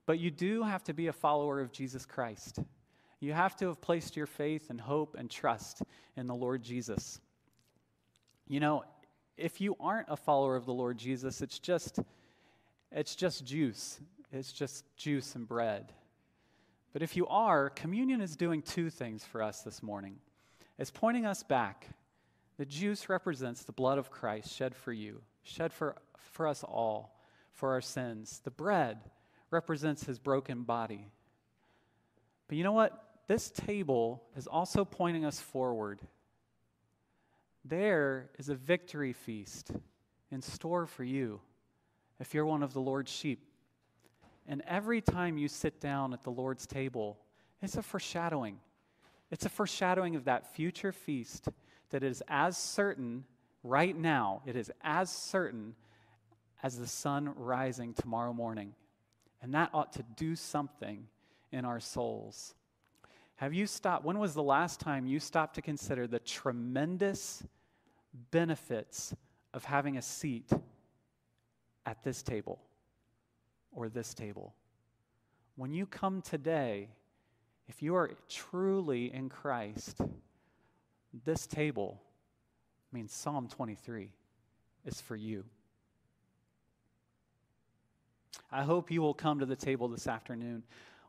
but 0.06 0.20
you 0.20 0.30
do 0.30 0.64
have 0.64 0.84
to 0.84 0.94
be 0.94 1.08
a 1.08 1.14
follower 1.14 1.62
of 1.62 1.72
Jesus 1.72 2.06
Christ. 2.06 2.60
You 3.22 3.32
have 3.32 3.56
to 3.56 3.68
have 3.68 3.80
placed 3.80 4.18
your 4.18 4.28
faith 4.28 4.70
and 4.70 4.82
hope 4.82 5.16
and 5.18 5.32
trust 5.32 5.84
in 6.18 6.28
the 6.28 6.36
Lord 6.36 6.64
Jesus. 6.64 7.22
You 8.50 8.60
know, 8.60 8.84
if 9.38 9.62
you 9.62 9.78
aren't 9.80 10.10
a 10.10 10.18
follower 10.18 10.58
of 10.58 10.66
the 10.66 10.74
Lord 10.74 10.98
Jesus, 10.98 11.42
it's 11.42 11.60
just 11.60 12.00
it's 12.92 13.16
just 13.16 13.46
juice. 13.46 14.00
It's 14.32 14.52
just 14.52 14.84
juice 14.98 15.36
and 15.36 15.48
bread. 15.48 15.94
But 16.92 17.04
if 17.04 17.16
you 17.16 17.28
are, 17.28 17.70
communion 17.70 18.22
is 18.22 18.36
doing 18.36 18.62
two 18.62 18.90
things 18.90 19.24
for 19.24 19.44
us 19.44 19.62
this 19.62 19.84
morning. 19.84 20.18
It's 20.78 20.92
pointing 20.92 21.26
us 21.26 21.44
back. 21.44 21.88
The 22.58 22.66
juice 22.66 23.08
represents 23.10 23.64
the 23.64 23.72
blood 23.72 23.98
of 23.98 24.10
Christ 24.10 24.54
shed 24.54 24.76
for 24.76 24.92
you, 24.92 25.22
shed 25.44 25.72
for, 25.72 25.96
for 26.18 26.48
us 26.48 26.64
all, 26.64 27.16
for 27.54 27.74
our 27.74 27.82
sins. 27.82 28.42
The 28.44 28.52
bread 28.52 28.98
represents 29.52 30.06
his 30.06 30.20
broken 30.20 30.64
body. 30.64 31.08
But 32.48 32.58
you 32.58 32.64
know 32.64 32.72
what? 32.72 33.06
This 33.28 33.52
table 33.52 34.24
is 34.36 34.48
also 34.48 34.84
pointing 34.84 35.26
us 35.26 35.40
forward. 35.40 36.00
There 37.66 38.30
is 38.38 38.50
a 38.50 38.56
victory 38.56 39.14
feast 39.14 39.72
in 40.32 40.42
store 40.42 40.86
for 40.86 41.04
you 41.04 41.42
if 42.20 42.34
you're 42.34 42.46
one 42.46 42.64
of 42.64 42.74
the 42.74 42.82
Lord's 42.82 43.12
sheep. 43.12 43.46
And 44.48 44.64
every 44.66 45.02
time 45.02 45.38
you 45.38 45.48
sit 45.48 45.80
down 45.80 46.14
at 46.14 46.24
the 46.24 46.32
Lord's 46.32 46.66
table, 46.66 47.20
it's 47.62 47.78
a 47.78 47.84
foreshadowing. 47.84 48.60
It's 49.32 49.46
a 49.46 49.50
foreshadowing 49.50 50.16
of 50.16 50.26
that 50.26 50.54
future 50.56 50.92
feast 50.92 51.50
that 51.92 52.04
is 52.04 52.24
as 52.28 52.58
certain 52.58 53.26
right 53.64 53.96
now, 53.96 54.42
it 54.46 54.56
is 54.56 54.72
as 54.82 55.12
certain 55.12 55.76
as 56.64 56.78
the 56.78 56.88
sun 56.88 57.34
rising 57.36 57.94
tomorrow 57.94 58.34
morning. 58.34 58.74
And 59.42 59.54
that 59.54 59.70
ought 59.74 59.94
to 59.94 60.04
do 60.16 60.36
something 60.36 61.08
in 61.52 61.66
our 61.66 61.80
souls. 61.80 62.56
Have 63.40 63.54
you 63.54 63.68
stopped? 63.68 64.06
When 64.06 64.20
was 64.20 64.34
the 64.34 64.44
last 64.44 64.80
time 64.80 65.06
you 65.06 65.20
stopped 65.20 65.56
to 65.56 65.62
consider 65.62 66.08
the 66.08 66.20
tremendous 66.20 67.44
benefits 68.32 69.14
of 69.54 69.66
having 69.66 69.98
a 69.98 70.02
seat 70.02 70.50
at 71.86 72.04
this 72.04 72.22
table? 72.24 72.60
or 73.72 73.90
this 73.90 74.14
table. 74.14 74.54
When 75.56 75.74
you 75.74 75.86
come 75.86 76.22
today, 76.22 76.90
if 77.68 77.82
you 77.82 77.96
are 77.96 78.12
truly 78.28 79.14
in 79.14 79.30
Christ, 79.30 80.02
this 81.26 81.46
table 81.48 82.02
I 82.92 82.96
means 82.96 83.14
Psalm 83.14 83.48
23 83.48 84.12
is 84.86 85.02
for 85.02 85.16
you. 85.16 85.44
I 88.52 88.64
hope 88.64 88.90
you 88.90 89.02
will 89.02 89.14
come 89.14 89.40
to 89.40 89.46
the 89.46 89.56
table 89.56 89.88
this 89.88 90.08
afternoon 90.08 90.64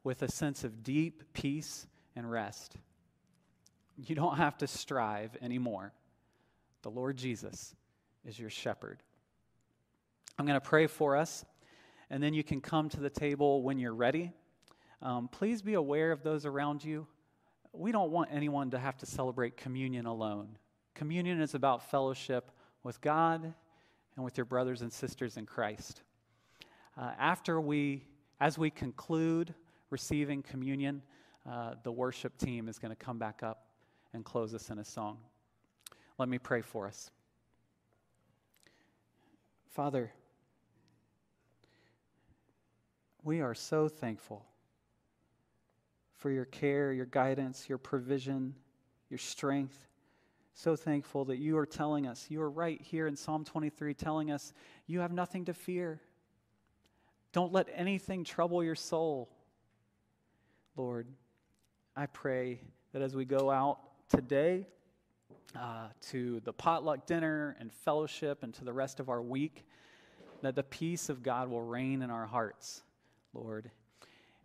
with 0.04 0.22
a 0.22 0.30
sense 0.30 0.64
of 0.64 0.82
deep 0.82 1.32
peace 1.32 1.86
and 2.16 2.30
rest. 2.30 2.76
You 3.96 4.14
don't 4.14 4.36
have 4.36 4.58
to 4.58 4.66
strive 4.66 5.36
anymore. 5.42 5.92
The 6.82 6.90
Lord 6.90 7.16
Jesus 7.16 7.74
is 8.24 8.38
your 8.38 8.50
shepherd. 8.50 9.02
I'm 10.38 10.46
going 10.46 10.58
to 10.58 10.66
pray 10.66 10.86
for 10.86 11.16
us 11.16 11.44
and 12.10 12.22
then 12.22 12.34
you 12.34 12.42
can 12.42 12.60
come 12.60 12.88
to 12.88 13.00
the 13.00 13.10
table 13.10 13.62
when 13.62 13.78
you're 13.78 13.94
ready. 13.94 14.32
Um, 15.00 15.28
please 15.28 15.62
be 15.62 15.74
aware 15.74 16.12
of 16.12 16.22
those 16.22 16.44
around 16.44 16.84
you. 16.84 17.06
We 17.72 17.92
don't 17.92 18.10
want 18.10 18.30
anyone 18.32 18.70
to 18.72 18.78
have 18.78 18.96
to 18.98 19.06
celebrate 19.06 19.56
communion 19.56 20.06
alone. 20.06 20.58
Communion 20.94 21.40
is 21.40 21.54
about 21.54 21.88
fellowship 21.90 22.50
with 22.82 23.00
God 23.00 23.54
and 24.16 24.24
with 24.24 24.36
your 24.36 24.44
brothers 24.44 24.82
and 24.82 24.92
sisters 24.92 25.36
in 25.36 25.46
Christ. 25.46 26.02
Uh, 26.98 27.12
after 27.18 27.60
we, 27.60 28.04
as 28.40 28.58
we 28.58 28.70
conclude 28.70 29.54
receiving 29.90 30.42
communion, 30.42 31.02
uh, 31.48 31.74
the 31.82 31.92
worship 31.92 32.36
team 32.38 32.68
is 32.68 32.78
going 32.78 32.90
to 32.90 33.04
come 33.04 33.18
back 33.18 33.42
up 33.42 33.66
and 34.12 34.24
close 34.24 34.54
us 34.54 34.70
in 34.70 34.78
a 34.78 34.84
song. 34.84 35.18
Let 36.18 36.28
me 36.28 36.38
pray 36.38 36.60
for 36.60 36.86
us. 36.86 37.10
Father, 39.68 40.12
we 43.22 43.40
are 43.40 43.54
so 43.54 43.88
thankful 43.88 44.44
for 46.16 46.30
your 46.30 46.44
care, 46.44 46.92
your 46.92 47.06
guidance, 47.06 47.68
your 47.68 47.78
provision, 47.78 48.54
your 49.08 49.18
strength. 49.18 49.86
So 50.52 50.76
thankful 50.76 51.24
that 51.26 51.38
you 51.38 51.56
are 51.56 51.66
telling 51.66 52.06
us, 52.06 52.26
you 52.28 52.42
are 52.42 52.50
right 52.50 52.80
here 52.82 53.06
in 53.06 53.16
Psalm 53.16 53.44
23 53.44 53.94
telling 53.94 54.30
us, 54.30 54.52
you 54.86 55.00
have 55.00 55.12
nothing 55.12 55.46
to 55.46 55.54
fear. 55.54 56.00
Don't 57.32 57.52
let 57.52 57.68
anything 57.74 58.24
trouble 58.24 58.62
your 58.62 58.74
soul. 58.74 59.30
Lord, 60.76 61.06
I 61.96 62.06
pray 62.06 62.60
that 62.92 63.02
as 63.02 63.16
we 63.16 63.24
go 63.24 63.50
out 63.50 63.78
today 64.08 64.66
uh, 65.58 65.88
to 66.10 66.40
the 66.40 66.52
potluck 66.52 67.06
dinner 67.06 67.56
and 67.58 67.72
fellowship 67.72 68.42
and 68.42 68.54
to 68.54 68.64
the 68.64 68.72
rest 68.72 69.00
of 69.00 69.08
our 69.08 69.20
week, 69.20 69.64
that 70.42 70.54
the 70.54 70.62
peace 70.62 71.08
of 71.08 71.22
God 71.22 71.48
will 71.48 71.62
reign 71.62 72.02
in 72.02 72.10
our 72.10 72.26
hearts 72.26 72.82
Lord. 73.32 73.70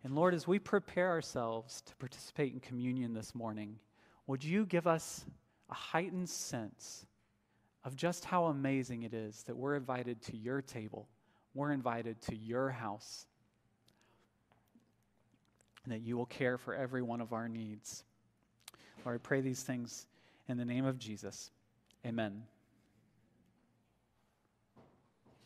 And 0.04 0.14
Lord, 0.14 0.34
as 0.34 0.46
we 0.46 0.58
prepare 0.58 1.08
ourselves 1.08 1.82
to 1.82 1.96
participate 1.96 2.52
in 2.52 2.60
communion 2.60 3.14
this 3.14 3.34
morning, 3.34 3.78
would 4.26 4.44
you 4.44 4.64
give 4.64 4.86
us 4.86 5.24
a 5.70 5.74
heightened 5.74 6.28
sense 6.28 7.06
of 7.84 7.96
just 7.96 8.24
how 8.24 8.44
amazing 8.44 9.02
it 9.02 9.14
is 9.14 9.42
that 9.44 9.56
we're 9.56 9.74
invited 9.74 10.22
to 10.22 10.36
your 10.36 10.62
table, 10.62 11.08
we're 11.54 11.72
invited 11.72 12.20
to 12.22 12.36
your 12.36 12.70
house, 12.70 13.26
and 15.86 15.94
that 15.94 16.00
you 16.00 16.16
will 16.16 16.26
care 16.26 16.58
for 16.58 16.74
every 16.74 17.00
one 17.00 17.20
of 17.20 17.32
our 17.32 17.48
needs. 17.48 18.02
Lord, 19.04 19.16
I 19.16 19.18
pray 19.18 19.40
these 19.40 19.62
things 19.62 20.06
in 20.48 20.58
the 20.58 20.64
name 20.64 20.84
of 20.84 20.98
Jesus. 20.98 21.52
Amen. 22.04 22.42